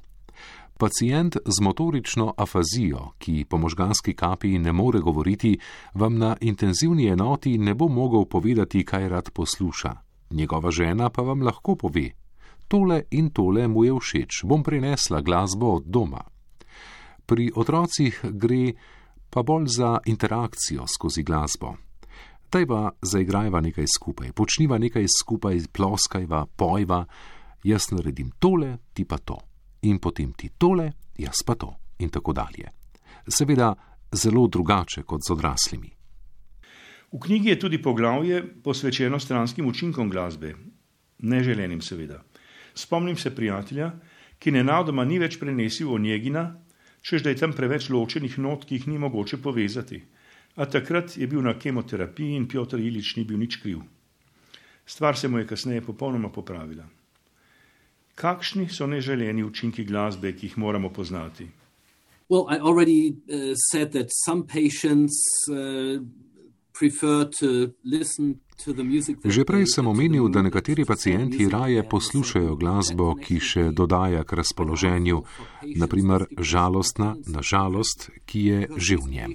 Pacijent 0.79 1.35
z 1.45 1.61
motorično 1.61 2.33
afazijo, 2.37 3.09
ki 3.19 3.45
po 3.49 3.57
možganski 3.57 4.13
kapi 4.15 4.59
ne 4.59 4.71
more 4.71 4.99
govoriti, 4.99 5.57
vam 5.93 6.17
na 6.17 6.37
intenzivni 6.41 7.07
enoti 7.07 7.57
ne 7.57 7.73
bo 7.75 7.87
mogel 7.87 8.25
povedati, 8.25 8.85
kaj 8.85 9.09
rad 9.09 9.31
posluša. 9.33 9.95
Njegova 10.29 10.71
žena 10.71 11.09
pa 11.09 11.21
vam 11.21 11.41
lahko 11.41 11.75
pove: 11.75 12.11
Tole 12.67 13.01
in 13.11 13.29
tole 13.29 13.67
mu 13.67 13.83
je 13.83 13.93
všeč, 13.99 14.43
bom 14.43 14.63
prinesla 14.63 15.21
glasbo 15.21 15.73
od 15.73 15.83
doma. 15.85 16.21
Pri 17.29 17.51
otrocih 17.55 18.23
gre 18.33 18.73
pa 19.29 19.43
bolj 19.45 19.67
za 19.77 19.99
interakcijo 20.05 20.87
skozi 20.87 21.23
glasbo. 21.23 21.75
Tajva 22.49 22.89
zaigrajva 23.01 23.61
nekaj 23.61 23.85
skupaj, 23.97 24.31
počniva 24.33 24.79
nekaj 24.81 25.05
skupaj, 25.19 25.59
ploskajva, 25.71 26.47
pojva, 26.57 27.03
jaz 27.63 27.91
naredim 27.93 28.31
tole, 28.39 28.77
ti 28.93 29.05
pa 29.05 29.21
to 29.21 29.37
in 29.81 29.99
potem 29.99 30.33
ti 30.33 30.49
tole, 30.57 30.91
jaz 31.17 31.43
pa 31.45 31.55
to, 31.55 31.75
in 31.99 32.09
tako 32.09 32.33
dalje. 32.33 32.71
Seveda, 33.27 33.73
zelo 34.11 34.47
drugače 34.47 35.03
kot 35.03 35.21
z 35.27 35.31
odraslimi. 35.31 35.91
V 37.11 37.19
knjigi 37.19 37.49
je 37.49 37.59
tudi 37.59 37.81
poglavje 37.81 38.41
posvečeno 38.63 39.19
stranskim 39.19 39.67
učinkom 39.67 40.09
glasbe, 40.09 40.55
neželenim, 41.19 41.81
seveda. 41.81 42.23
Spomnim 42.73 43.17
se 43.17 43.35
prijatelja, 43.35 43.91
ki 44.39 44.51
nenadoma 44.51 45.05
ni 45.05 45.19
več 45.19 45.39
prenesil 45.39 45.93
o 45.93 45.97
njegina, 45.97 46.55
čež 47.01 47.23
da 47.23 47.29
je 47.29 47.39
tam 47.39 47.53
preveč 47.53 47.89
ločenih 47.89 48.39
not, 48.39 48.65
ki 48.65 48.75
jih 48.75 48.87
ni 48.87 48.97
mogoče 48.97 49.37
povezati. 49.37 50.01
A 50.55 50.65
takrat 50.65 51.17
je 51.17 51.27
bil 51.27 51.41
na 51.41 51.53
kemoterapiji 51.59 52.35
in 52.35 52.47
Piotr 52.47 52.79
Ilič 52.79 53.15
ni 53.15 53.23
bil 53.23 53.37
nič 53.37 53.59
kriv. 53.61 53.79
Stvar 54.85 55.17
se 55.17 55.27
mu 55.27 55.37
je 55.37 55.47
kasneje 55.47 55.81
popolnoma 55.81 56.29
popravila. 56.29 56.83
Kakšni 58.15 58.67
so 58.69 58.87
neželeni 58.87 59.43
učinki 59.43 59.85
glasbe, 59.85 60.33
ki 60.35 60.47
jih 60.47 60.57
moramo 60.57 60.89
poznati? 60.89 61.47
Well, 62.29 62.45
I 62.49 62.59
already 62.59 63.15
uh, 63.31 63.55
said 63.71 63.91
that 63.93 64.11
some 64.11 64.43
patients 64.43 65.17
uh, 65.49 66.03
Že 69.23 69.47
prej 69.47 69.71
sem 69.71 69.87
omenil, 69.87 70.27
da 70.27 70.41
nekateri 70.43 70.83
pacijenti 70.85 71.47
raje 71.47 71.79
poslušajo 71.89 72.55
glasbo, 72.59 73.15
ki 73.15 73.39
še 73.39 73.63
dodaja 73.71 74.25
k 74.27 74.35
razpoloženju, 74.35 75.21
naprimer 75.79 76.25
žalostna, 76.35 77.15
na 77.31 77.39
žalost, 77.39 78.09
ki 78.27 78.39
je 78.43 78.59
že 78.75 78.97
v 78.99 79.05
njem. 79.07 79.31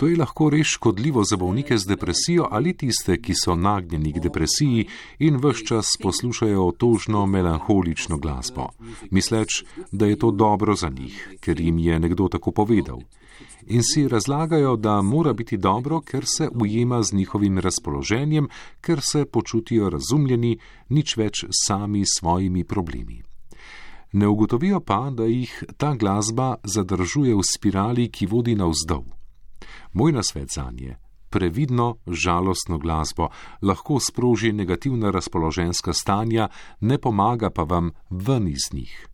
To 0.00 0.08
je 0.08 0.16
lahko 0.16 0.48
res 0.48 0.72
škodljivo 0.72 1.24
za 1.24 1.36
bolnike 1.36 1.76
z 1.76 1.84
depresijo 1.84 2.48
ali 2.50 2.72
tiste, 2.72 3.20
ki 3.20 3.36
so 3.36 3.52
nagnjeni 3.54 4.14
k 4.16 4.24
depresiji 4.24 4.86
in 5.20 5.36
vse 5.36 5.68
čas 5.68 5.92
poslušajo 6.00 6.64
otožno, 6.64 7.26
melankolično 7.26 8.16
glasbo, 8.18 8.70
misleč, 9.10 9.64
da 9.92 10.08
je 10.08 10.16
to 10.16 10.30
dobro 10.30 10.72
za 10.74 10.88
njih, 10.88 11.36
ker 11.44 11.60
jim 11.60 11.78
je 11.78 12.00
nekdo 12.00 12.28
tako 12.32 12.56
povedal 12.56 13.04
in 13.66 13.82
si 13.82 14.08
razlagajo, 14.08 14.76
da 14.76 15.02
mora 15.02 15.32
biti 15.32 15.56
dobro, 15.56 16.00
ker 16.00 16.24
se 16.26 16.48
ujema 16.60 17.02
z 17.02 17.14
njihovim 17.14 17.58
razpoloženjem, 17.58 18.48
ker 18.80 19.00
se 19.02 19.24
počutijo 19.24 19.90
razumljeni, 19.90 20.58
nič 20.88 21.16
več 21.16 21.44
sami 21.66 22.04
s 22.04 22.18
svojimi 22.20 22.64
problemi. 22.64 23.22
Ne 24.12 24.28
ugotovijo 24.28 24.80
pa, 24.80 25.10
da 25.10 25.24
jih 25.24 25.64
ta 25.76 25.94
glasba 25.94 26.54
zadržuje 26.64 27.34
v 27.34 27.42
spirali, 27.42 28.08
ki 28.08 28.26
vodi 28.26 28.54
navzdol. 28.54 29.04
Moj 29.92 30.12
nasvet 30.12 30.50
za 30.50 30.70
nje: 30.70 30.96
previdno, 31.30 31.96
žalostno 32.06 32.78
glasbo 32.78 33.28
lahko 33.62 33.98
sproži 34.00 34.52
negativna 34.52 35.10
razpoloženska 35.10 35.92
stanja, 35.92 36.48
ne 36.80 36.98
pomaga 36.98 37.50
pa 37.50 37.62
vam 37.62 37.90
ven 38.10 38.48
iz 38.48 38.70
njih. 38.72 39.08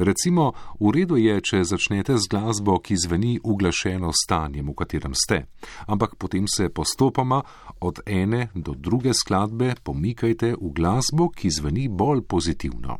Recimo, 0.00 0.54
v 0.80 0.94
redu 0.96 1.18
je, 1.20 1.34
če 1.44 1.58
začnete 1.68 2.14
z 2.16 2.24
glasbo, 2.32 2.78
ki 2.80 2.96
zveni 2.96 3.34
uglašeno 3.36 4.14
stanjem, 4.16 4.70
v 4.72 4.74
katerem 4.78 5.12
ste, 5.12 5.44
ampak 5.92 6.16
potem 6.16 6.48
se 6.48 6.70
postopoma 6.72 7.42
od 7.84 8.00
ene 8.08 8.48
do 8.56 8.72
druge 8.72 9.12
skladbe 9.12 9.74
pomikajte 9.84 10.54
v 10.56 10.72
glasbo, 10.72 11.28
ki 11.28 11.52
zveni 11.52 11.84
bolj 11.92 12.24
pozitivno. 12.24 12.96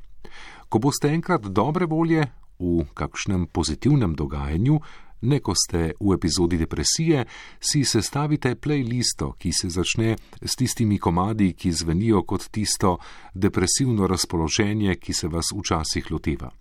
Ko 0.69 0.77
boste 0.77 1.09
enkrat 1.09 1.49
dobre 1.49 1.89
volje 1.89 2.29
v 2.61 2.85
kakšnem 2.93 3.49
pozitivnem 3.49 4.13
dogajanju, 4.13 4.77
ne 5.25 5.41
ko 5.41 5.57
ste 5.57 5.97
v 5.97 6.13
epizodi 6.13 6.61
depresije, 6.61 7.25
si 7.57 7.81
sestavite 7.81 8.61
playlisto, 8.61 9.33
ki 9.41 9.57
se 9.57 9.73
začne 9.73 10.21
s 10.37 10.53
tistimi 10.53 11.01
komadi, 11.01 11.55
ki 11.57 11.73
zvenijo 11.73 12.27
kot 12.29 12.53
tisto 12.53 12.99
depresivno 13.33 14.05
razpoloženje, 14.05 15.01
ki 15.01 15.17
se 15.17 15.33
vas 15.33 15.49
včasih 15.57 16.13
loteva 16.13 16.60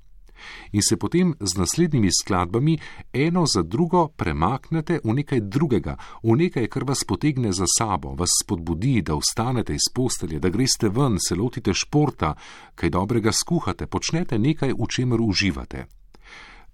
in 0.72 0.82
se 0.82 0.98
potem 0.98 1.34
z 1.40 1.58
naslednjimi 1.58 2.10
skladbami 2.22 2.78
eno 3.14 3.46
za 3.46 3.62
drugo 3.64 4.08
premaknete 4.08 5.00
v 5.04 5.14
nekaj 5.14 5.42
drugega, 5.42 5.98
v 6.24 6.36
nekaj, 6.36 6.68
kar 6.68 6.84
vas 6.84 7.04
potegne 7.04 7.54
za 7.54 7.66
sabo, 7.78 8.16
vas 8.16 8.30
spodbudi, 8.44 9.02
da 9.02 9.16
vstanete 9.16 9.74
iz 9.74 9.92
postelje, 9.94 10.40
da 10.40 10.50
greste 10.50 10.90
ven, 10.90 11.18
se 11.20 11.36
lotite 11.36 11.74
športa, 11.74 12.36
kaj 12.76 12.90
dobrega 12.90 13.32
skuhate, 13.32 13.88
počnete 13.88 14.40
nekaj, 14.40 14.74
v 14.74 14.88
čemer 14.88 15.22
uživate. 15.22 15.86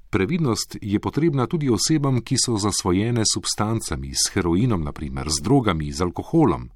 Previdnost 0.09 0.77
je 0.81 0.99
potrebna 0.99 1.47
tudi 1.47 1.69
osebam, 1.69 2.21
ki 2.21 2.37
so 2.39 2.57
zasvojene 2.57 3.25
s 3.25 3.35
substancami, 3.35 4.13
s 4.15 4.31
heroinom, 4.31 4.83
naprimer, 4.83 5.27
z 5.29 5.43
drogami, 5.43 5.91
z 5.91 6.01
alkoholom. 6.01 6.69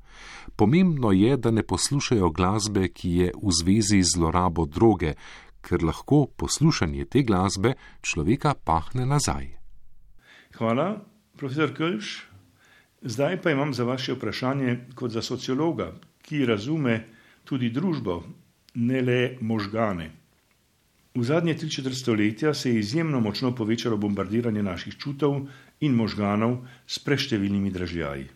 Pomembno 0.55 1.11
je, 1.11 1.37
da 1.37 1.51
ne 1.51 1.63
poslušajo 1.63 2.29
glasbe, 2.29 2.87
ki 2.87 3.09
je 3.09 3.31
v 3.31 3.53
zvezi 3.61 4.01
z 4.03 4.17
zlorabo 4.17 4.65
droge, 4.65 5.13
ker 5.61 5.83
lahko 5.83 6.25
poslušanje 6.37 7.05
te 7.05 7.23
glasbe 7.23 7.75
človeka 8.01 8.53
pahne 8.53 9.05
nazaj. 9.05 9.49
Hvala, 10.57 11.01
profesor 11.37 11.73
Kölš. 11.75 12.29
Zdaj 13.01 13.41
pa 13.41 13.51
imam 13.51 13.73
za 13.73 13.83
vaše 13.83 14.13
vprašanje 14.13 14.91
kot 14.95 15.11
za 15.11 15.21
sociologa, 15.21 15.93
ki 16.21 16.45
razume 16.45 17.05
tudi 17.47 17.69
družbo, 17.71 18.23
ne 18.75 19.01
le 19.01 19.37
možgane. 19.41 20.11
V 21.15 21.23
zadnje 21.23 21.55
tri 21.57 21.69
četrt 21.71 21.95
stoletja 21.95 22.53
se 22.53 22.69
je 22.69 22.79
izjemno 22.79 23.19
močno 23.19 23.55
povečalo 23.55 23.97
bombardiranje 23.97 24.63
naših 24.63 24.97
čutov 24.97 25.47
in 25.79 25.95
možganov 25.95 26.67
s 26.87 26.99
preštevilnimi 26.99 27.71
dražljaji. 27.71 28.27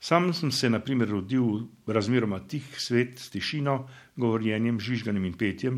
Sam 0.00 0.32
sem 0.34 0.50
se, 0.50 0.70
na 0.70 0.80
primer, 0.80 1.08
rodil 1.08 1.44
v 1.86 1.94
razmeroma 1.94 2.40
tih 2.48 2.64
svet 2.78 3.18
s 3.18 3.30
tišino, 3.30 3.86
govorjenjem, 4.16 4.80
žvižganjem 4.80 5.24
in 5.24 5.36
petjem, 5.38 5.76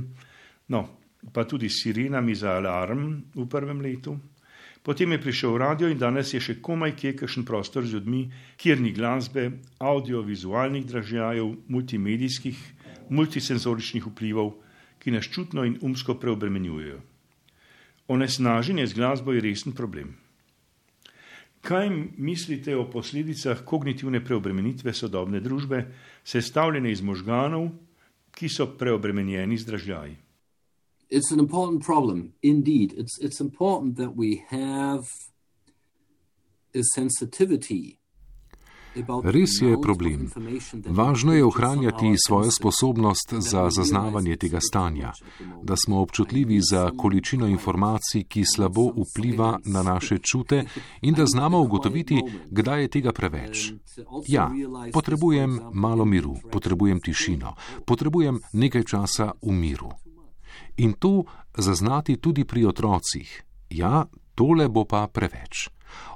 No, 0.68 0.88
pa 1.32 1.44
tudi 1.44 1.68
s 1.68 1.82
sirenami 1.82 2.34
za 2.34 2.56
alarm 2.56 3.22
v 3.34 3.46
prvem 3.48 3.80
letu. 3.80 4.16
Potem 4.84 5.12
je 5.12 5.20
prišel 5.20 5.56
radio 5.56 5.88
in 5.88 5.96
danes 5.96 6.34
je 6.34 6.40
še 6.40 6.60
komaj 6.60 6.92
kje 6.92 7.14
kakšen 7.16 7.44
prostor 7.48 7.86
z 7.88 7.96
ljudmi, 7.96 8.28
kjer 8.60 8.80
ni 8.84 8.92
glasbe, 8.92 9.48
audiovizualnih 9.80 10.84
dražljajev, 10.84 11.54
multimedijskih, 11.72 12.58
multisenzoričnih 13.08 14.04
vplivov, 14.12 14.60
ki 15.00 15.16
nas 15.16 15.24
čutno 15.24 15.64
in 15.64 15.78
umsko 15.80 16.18
preobremenjujejo. 16.20 17.00
Onesnaženje 18.12 18.84
z 18.86 18.92
glasbo 18.92 19.32
je 19.32 19.40
resen 19.40 19.72
problem. 19.72 20.12
Kaj 21.64 21.88
mislite 22.20 22.76
o 22.76 22.84
posledicah 22.84 23.64
kognitivne 23.64 24.20
preobremenitve 24.20 24.92
sodobne 24.92 25.40
družbe, 25.40 25.80
sestavljene 26.20 26.92
iz 26.92 27.00
možganov, 27.00 27.70
ki 28.36 28.52
so 28.52 28.68
preobremenjeni 28.76 29.56
z 29.56 29.64
dražljaji? 29.64 30.16
It's 31.14 31.30
an 31.32 31.38
important 31.38 31.84
problem 31.84 32.32
indeed. 32.42 32.92
It's 32.96 33.14
it's 33.20 33.40
important 33.40 33.96
that 33.96 34.12
we 34.16 34.30
have 34.50 35.04
a 36.74 36.82
sensitivity. 36.94 37.98
Res 39.22 39.50
je 39.60 39.74
problem. 39.82 40.30
Važno 40.86 41.32
je 41.34 41.44
ohranjati 41.44 42.14
svojo 42.26 42.50
sposobnost 42.50 43.34
za 43.38 43.70
zaznavanje 43.70 44.36
tega 44.36 44.60
stanja, 44.60 45.12
da 45.62 45.76
smo 45.76 46.00
občutljivi 46.00 46.60
za 46.70 46.90
količino 46.96 47.46
informacij, 47.46 48.22
ki 48.22 48.44
slabo 48.54 48.92
vpliva 48.94 49.58
na 49.64 49.82
naše 49.82 50.18
čute 50.18 50.64
in 51.02 51.14
da 51.14 51.26
znamo 51.26 51.60
ugotoviti, 51.60 52.22
kdaj 52.50 52.82
je 52.82 52.88
tega 52.88 53.12
preveč. 53.12 53.72
Ja, 54.28 54.50
potrebujem 54.92 55.60
malo 55.72 56.04
miru, 56.04 56.36
potrebujem 56.52 57.00
tišino, 57.00 57.54
potrebujem 57.86 58.40
nekaj 58.52 58.82
časa 58.82 59.32
v 59.42 59.52
miru 59.52 59.90
in 60.76 60.92
to 60.92 61.24
zaznati 61.58 62.16
tudi 62.16 62.44
pri 62.44 62.66
otrocih. 62.66 63.42
Ja, 63.70 64.06
tole 64.34 64.68
bo 64.68 64.84
pa 64.84 65.06
preveč. 65.06 65.68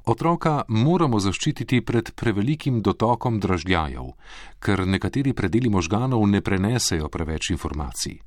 Otroka 0.04 0.62
moramo 0.68 1.20
zaščititi 1.20 1.80
pred 1.86 2.10
prevelikim 2.14 2.80
dotokom 2.82 3.38
dražljajev, 3.40 4.14
ker 4.58 4.86
nekateri 4.86 5.34
predeli 5.34 5.70
možganov 5.70 6.24
ne 6.26 6.40
prenesejo 6.40 7.08
preveč 7.08 7.50
informacij. 7.50 8.18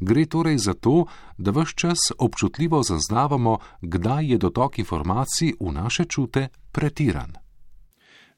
Gre 0.00 0.24
torej 0.26 0.58
za 0.58 0.74
to, 0.74 1.04
da 1.38 1.52
vse 1.52 1.74
čas 1.76 1.98
občutljivo 2.18 2.82
zaznavamo, 2.82 3.58
kdaj 3.82 4.32
je 4.32 4.38
dotok 4.38 4.78
informacij 4.78 5.52
v 5.60 5.72
naše 5.72 6.04
čute 6.04 6.48
pretiran. 6.72 7.36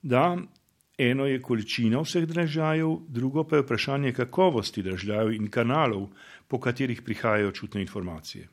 Da, 0.03 0.37
eno 0.99 1.27
je 1.27 1.41
količina 1.43 2.01
vseh 2.01 2.27
dražljajev, 2.27 2.97
drugo 3.09 3.45
pa 3.45 3.57
je 3.57 3.63
vprašanje 3.63 4.13
kakovosti 4.13 4.83
dražljajev 4.83 5.33
in 5.33 5.51
kanalov, 5.51 6.09
po 6.49 6.61
katerih 6.61 7.03
prihajajo 7.03 7.53
čutne 7.53 7.81
informacije. 7.81 8.49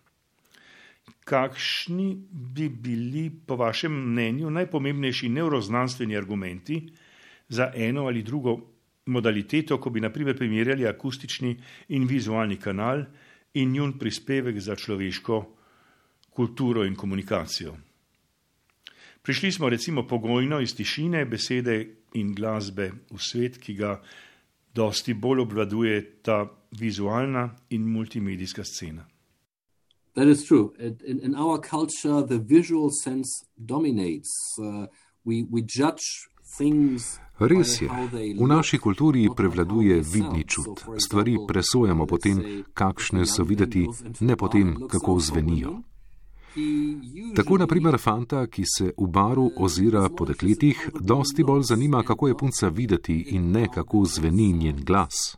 Kakšni 1.26 2.16
bi 2.32 2.70
bili, 2.70 3.30
po 3.30 3.56
vašem 3.56 3.92
mnenju, 3.92 4.50
najpomembnejši 4.50 5.30
neuroznanstveni 5.30 6.18
argumenti 6.18 6.82
za 7.50 7.72
eno 7.76 8.06
ali 8.06 8.24
drugo 8.24 8.60
modaliteto, 9.06 9.78
ko 9.78 9.90
bi 9.90 10.02
naprimer 10.02 10.38
primerjali 10.38 10.88
akustični 10.88 11.58
in 11.88 12.08
vizualni 12.08 12.58
kanal 12.58 13.04
in 13.54 13.72
njun 13.72 13.98
prispevek 14.00 14.60
za 14.60 14.76
človeško 14.76 15.46
kulturo 16.30 16.86
in 16.86 16.96
komunikacijo? 16.96 17.78
Prišli 19.22 19.52
smo 19.52 19.70
recimo 19.70 20.08
pogojno 20.08 20.62
iz 20.62 20.76
tišine, 20.76 21.26
besede 21.26 21.99
in 22.14 22.34
glasbe 22.36 22.92
v 23.12 23.20
svet, 23.20 23.58
ki 23.58 23.74
ga 23.74 24.00
dosti 24.76 25.14
bolj 25.14 25.42
obvladuje 25.42 26.02
ta 26.22 26.46
vizualna 26.80 27.50
in 27.70 27.88
multimedijska 27.90 28.64
scena. 28.64 29.06
That 30.14 30.28
is 30.28 30.44
true. 30.46 30.74
In, 30.80 31.20
in 31.24 31.36
our 31.36 31.60
culture, 31.62 32.22
the 32.28 32.40
visual 32.40 32.90
sense 33.04 33.46
dominates. 33.56 34.32
Uh, 34.60 34.88
we, 35.24 35.46
we 35.52 35.62
judge 35.62 36.04
things. 36.58 37.20
Res 37.40 37.82
je, 37.82 37.88
v 38.40 38.48
naši 38.48 38.78
kulturi 38.78 39.30
prevladuje 39.36 40.02
vidni 40.02 40.44
čut. 40.44 40.84
Stvari 40.98 41.38
presojamo 41.48 42.06
po 42.06 42.18
tem, 42.18 42.66
kakšne 42.74 43.24
so 43.26 43.46
videti, 43.48 43.86
ne 44.20 44.36
po 44.36 44.50
tem, 44.52 44.76
kako 44.92 45.20
zvenijo. 45.20 45.78
Tako 47.36 47.58
naprimer 47.58 47.98
fanta, 48.00 48.48
ki 48.48 48.64
se 48.66 48.92
v 48.98 49.08
baru 49.08 49.52
ozira 49.58 50.10
po 50.10 50.26
dekletih, 50.26 50.90
dosti 51.00 51.44
bolj 51.44 51.64
zanima, 51.64 52.04
kako 52.04 52.28
je 52.28 52.38
punca 52.38 52.68
videti 52.68 53.20
in 53.36 53.52
ne 53.52 53.68
kako 53.74 54.06
zveni 54.06 54.52
njen 54.54 54.84
glas. 54.86 55.38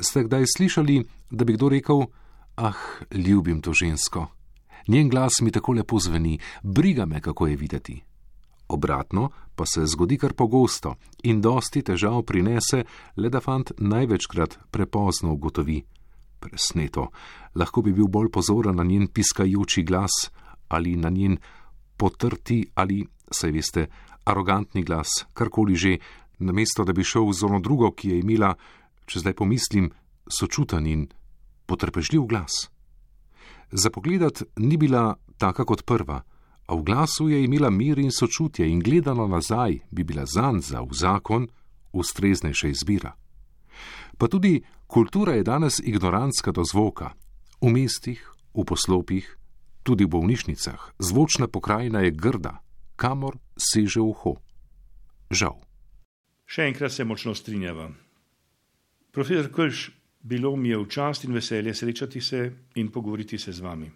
Ste 0.00 0.24
kdaj 0.24 0.44
slišali, 0.56 1.04
da 1.30 1.44
bi 1.44 1.52
kdo 1.52 1.68
rekel: 1.68 2.04
Ah, 2.56 2.78
ljubim 3.12 3.60
to 3.60 3.72
žensko. 3.72 4.26
Njen 4.88 5.08
glas 5.08 5.40
mi 5.40 5.50
tako 5.50 5.72
lepo 5.72 5.98
zveni, 5.98 6.38
briga 6.62 7.06
me, 7.06 7.20
kako 7.20 7.46
je 7.46 7.56
videti. 7.56 8.02
Obratno 8.68 9.30
pa 9.54 9.66
se 9.66 9.86
zgodi 9.86 10.18
kar 10.18 10.32
pogosto 10.32 10.94
in 11.22 11.40
dosti 11.40 11.82
težav 11.82 12.22
prinese, 12.22 12.84
le 13.16 13.28
da 13.28 13.40
fant 13.40 13.72
največkrat 13.78 14.58
prepozno 14.70 15.32
ugotovi: 15.32 15.82
Presneto, 16.42 17.08
lahko 17.54 17.82
bi 17.82 17.92
bil 17.94 18.08
bolj 18.10 18.30
pozoren 18.34 18.76
na 18.76 18.84
njen 18.84 19.06
piskajoči 19.06 19.84
glas 19.86 20.30
ali 20.68 20.96
na 20.96 21.10
njen 21.10 21.36
potrti 21.96 22.64
ali, 22.74 23.04
saj 23.30 23.50
veste, 23.52 23.86
arogantni 24.24 24.82
glas, 24.82 25.26
karkoli 25.34 25.76
že, 25.76 25.96
namesto 26.38 26.84
da 26.84 26.92
bi 26.92 27.04
šel 27.04 27.28
v 27.28 27.36
zono 27.36 27.60
drugo, 27.60 27.92
ki 27.92 28.10
je 28.10 28.20
imela, 28.20 28.54
če 29.06 29.22
zdaj 29.22 29.36
pomislim, 29.38 29.90
sočuten 30.26 30.86
in 30.86 31.06
potrpežljiv 31.66 32.26
glas. 32.26 32.68
Za 33.72 33.90
pogledat 33.90 34.42
ni 34.56 34.76
bila 34.76 35.14
taka 35.38 35.64
kot 35.64 35.84
prva, 35.84 36.22
a 36.66 36.74
v 36.74 36.82
glasu 36.82 37.28
je 37.28 37.42
imela 37.44 37.70
mir 37.70 37.98
in 37.98 38.10
sočutje 38.10 38.68
in 38.68 38.80
gledano 38.80 39.26
nazaj 39.26 39.78
bi 39.90 40.04
bila 40.04 40.24
zanj 40.26 40.60
za 40.60 40.80
v 40.80 40.94
zakon 40.94 41.48
ustreznejša 41.92 42.68
izbira. 42.68 43.12
Pa 44.18 44.28
tudi 44.28 44.62
kultura 44.92 45.32
je 45.32 45.42
danes 45.42 45.80
ignorantska 45.84 46.52
do 46.52 46.64
zvoka. 46.64 47.16
V 47.60 47.72
mestih, 47.72 48.20
v 48.52 48.64
poslopih, 48.68 49.24
tudi 49.82 50.04
v 50.04 50.12
bolnišnicah, 50.12 51.00
zvočna 51.00 51.48
pokrajina 51.48 52.04
je 52.04 52.12
grda, 52.12 52.60
kamor 53.00 53.40
seže 53.56 54.04
uho. 54.04 54.36
Žal. 55.32 55.56
Še 56.44 56.68
enkrat 56.68 56.92
se 56.92 57.08
močno 57.08 57.32
strinjava. 57.32 57.88
Profesor 59.16 59.48
Kölš, 59.48 59.88
bilo 60.20 60.52
mi 60.60 60.68
je 60.68 60.84
v 60.84 60.88
čast 60.92 61.24
in 61.24 61.32
veselje 61.32 61.72
srečati 61.74 62.20
se 62.20 62.52
in 62.76 62.92
pogovoriti 62.92 63.38
se 63.38 63.52
z 63.52 63.64
vami. 63.64 63.88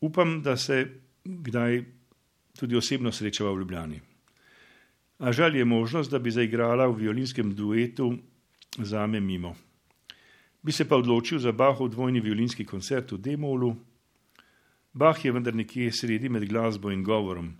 Upam, 0.00 0.40
da 0.40 0.56
se 0.56 0.80
kdaj 1.24 1.84
tudi 2.56 2.76
osebno 2.76 3.12
srečava 3.12 3.52
v 3.52 3.60
Ljubljani. 3.60 4.00
A 5.20 5.32
žal 5.32 5.56
je 5.56 5.64
možnost, 5.64 6.08
da 6.10 6.18
bi 6.18 6.32
zaigrala 6.32 6.88
v 6.88 7.04
violinskem 7.04 7.52
duetu 7.52 8.16
za 8.78 9.04
me 9.06 9.20
mimo. 9.20 9.52
Bi 10.62 10.72
se 10.72 10.88
pa 10.88 10.96
odločil 10.96 11.38
za 11.38 11.52
Bahov 11.52 11.88
dvojni 11.88 12.20
violinski 12.20 12.64
koncert 12.64 13.12
v 13.12 13.18
Demolu. 13.18 13.76
Bah 14.92 15.24
je 15.24 15.32
vendar 15.32 15.54
nekje 15.54 15.92
sredi 15.92 16.28
med 16.28 16.48
glasbo 16.48 16.90
in 16.90 17.04
govorom 17.04 17.54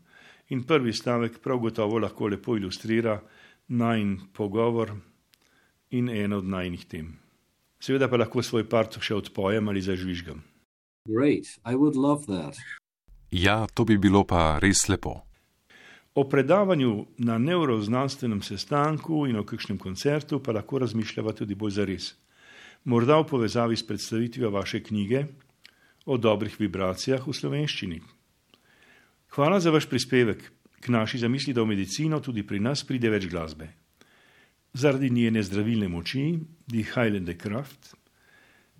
in 0.50 0.62
prvi 0.66 0.92
stavek 0.92 1.38
prav 1.42 1.58
gotovo 1.58 1.98
lahko 1.98 2.28
lepo 2.28 2.56
ilustrira 2.56 3.20
najn 3.68 4.18
pogovor 4.32 4.90
in 5.90 6.08
eno 6.08 6.38
od 6.38 6.44
najnih 6.44 6.84
tem. 6.84 7.18
Seveda 7.80 8.08
pa 8.08 8.16
lahko 8.16 8.42
svoj 8.42 8.66
part 8.68 8.98
še 9.00 9.14
odpojem 9.14 9.68
ali 9.68 9.80
zažvižgam. 9.80 10.42
Great, 11.08 11.46
I 11.64 11.74
would 11.74 11.96
love 11.96 12.26
that. 12.26 12.58
Ja, 13.30 13.66
to 13.74 13.84
bi 13.84 13.96
bilo 13.98 14.24
pa 14.24 14.58
res 14.58 14.88
lepo. 14.88 15.22
O 16.14 16.26
predavanju 16.28 17.06
na 17.18 17.38
neuroznanstvenem 17.38 18.42
sestanku 18.42 19.26
in 19.30 19.38
o 19.38 19.44
kakšnem 19.46 19.78
koncertu 19.78 20.42
pa 20.42 20.52
lahko 20.52 20.82
razmišljava 20.82 21.32
tudi 21.32 21.54
bolj 21.54 21.78
zares. 21.78 22.10
Morda 22.84 23.18
v 23.20 23.26
povezavi 23.26 23.76
s 23.76 23.86
predstavitvijo 23.86 24.50
vaše 24.50 24.82
knjige 24.82 25.24
o 26.06 26.16
dobrih 26.16 26.56
vibracijah 26.60 27.26
v 27.26 27.32
slovenščini. 27.32 28.00
Hvala 29.36 29.60
za 29.60 29.70
vaš 29.70 29.86
prispevek 29.86 30.42
k 30.80 30.88
naši 30.88 31.18
zamisli, 31.18 31.52
da 31.52 31.62
v 31.62 31.74
medicino 31.74 32.20
tudi 32.20 32.42
pri 32.42 32.60
nas 32.60 32.84
pride 32.84 33.10
več 33.10 33.28
glasbe. 33.28 33.68
Zaradi 34.72 35.10
njene 35.10 35.42
zdravilne 35.42 35.88
moči, 35.88 36.38
die 36.66 36.86
Heilende 36.94 37.36
Kraft 37.38 37.94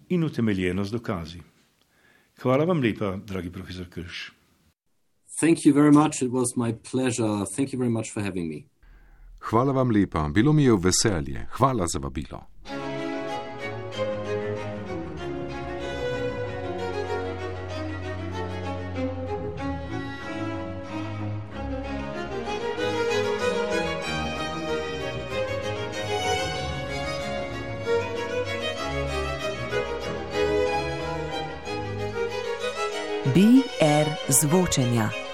in 0.09 0.24
utemeljenost 0.24 0.92
dokazi. 0.92 1.42
Hvala 2.42 2.64
vam 2.64 2.80
lepa, 2.82 3.18
dragi 3.26 3.51
profesor 3.51 3.86
Krš. 3.86 4.30
Thank 5.40 5.64
you 5.64 5.74
very 5.74 5.92
much. 5.92 6.22
It 6.22 6.32
was 6.32 6.57
my 6.57 6.72
pleasure. 6.72 7.44
Thank 7.57 7.72
you 7.72 7.78
very 7.78 7.92
much 7.92 8.12
for 8.12 8.22
having 8.22 8.48
me. 8.48 8.64
Hvala 9.40 9.72
vam 9.72 9.90
lepa, 9.90 10.28
bilo 10.28 10.53
mi 10.53 10.64
je 10.64 10.72
v 10.72 10.80
veselje. 10.88 11.46
Hvala 11.51 11.86
za 11.86 11.98
vabilo. 11.98 12.46
Zvočenja. 34.41 35.30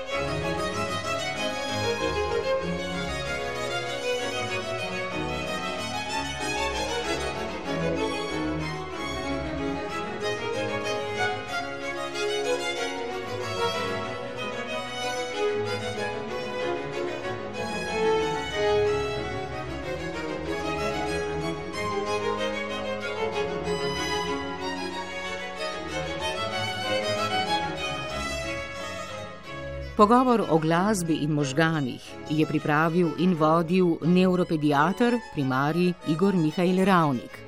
Pogovor 29.96 30.44
o 30.50 30.58
glasbi 30.58 31.14
in 31.24 31.30
možganih 31.30 32.02
je 32.30 32.46
pripravil 32.46 33.08
in 33.18 33.34
vodil 33.34 33.96
neuropediater 34.04 35.14
primarij 35.32 35.92
Igor 36.08 36.34
Mihajl 36.36 36.84
Ravnik. 36.84 37.38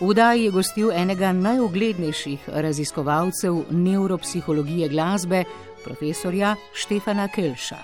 V 0.00 0.14
Daji 0.14 0.44
je 0.44 0.50
gostil 0.50 0.92
enega 0.92 1.32
najuglednejših 1.32 2.48
raziskovalcev 2.48 3.64
neuropsihologije 3.70 4.88
glasbe, 4.88 5.44
profesorja 5.84 6.54
Štefana 6.74 7.28
Kelša. 7.28 7.82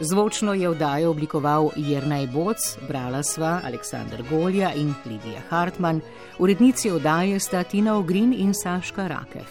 Zvočno 0.00 0.54
je 0.54 0.70
vdajo 0.70 1.10
oblikoval 1.10 1.70
Jrnaj 1.76 2.26
Boc, 2.26 2.78
brala 2.88 3.22
sva 3.22 3.60
Aleksandr 3.64 4.22
Golja 4.30 4.72
in 4.72 4.94
Lidija 5.04 5.42
Hartmann, 5.50 6.00
urednici 6.38 6.90
vdaje 6.90 7.40
sta 7.40 7.62
Tina 7.62 7.98
Ogrin 7.98 8.32
in 8.32 8.54
Saška 8.54 9.06
Rakev. 9.08 9.44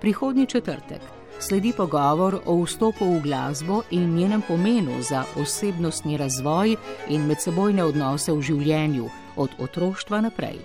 Prihodnji 0.00 0.46
četrtek 0.46 1.17
sledi 1.38 1.72
pogovor 1.72 2.40
o 2.46 2.62
vstopu 2.64 3.04
v 3.14 3.20
glasbo 3.22 3.82
in 3.90 4.14
njenem 4.14 4.42
pomenu 4.42 5.02
za 5.02 5.24
osebnostni 5.36 6.16
razvoj 6.16 6.76
in 7.08 7.26
medsebojne 7.26 7.84
odnose 7.84 8.32
v 8.32 8.42
življenju 8.42 9.08
od 9.36 9.50
otroštva 9.58 10.20
naprej. 10.20 10.58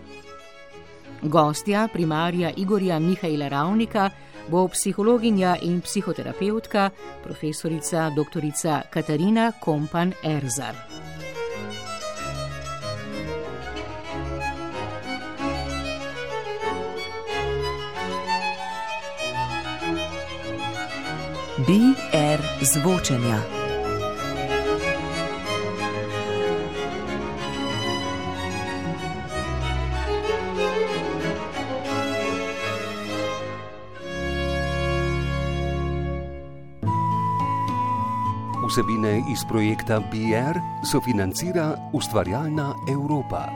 Gostja, 1.21 1.87
primarja 1.87 2.51
Igorja 2.57 2.99
Mihajla 2.99 3.47
Ravnika, 3.47 4.09
bo 4.49 4.67
psihologinja 4.67 5.55
in 5.61 5.81
psihoterapeutka, 5.81 6.89
profesorica 7.23 8.09
dr. 8.15 8.43
Katarina 8.89 9.51
Kompan 9.59 10.13
Erzar. 10.23 10.75
BR 21.67 22.41
zvočenja. 22.61 23.39
Vsebine 38.67 39.21
iz 39.31 39.39
projekta 39.47 39.99
BR 39.99 40.59
sofinancira 40.91 41.75
ustvarjalna 41.93 42.73
Evropa. 42.91 43.47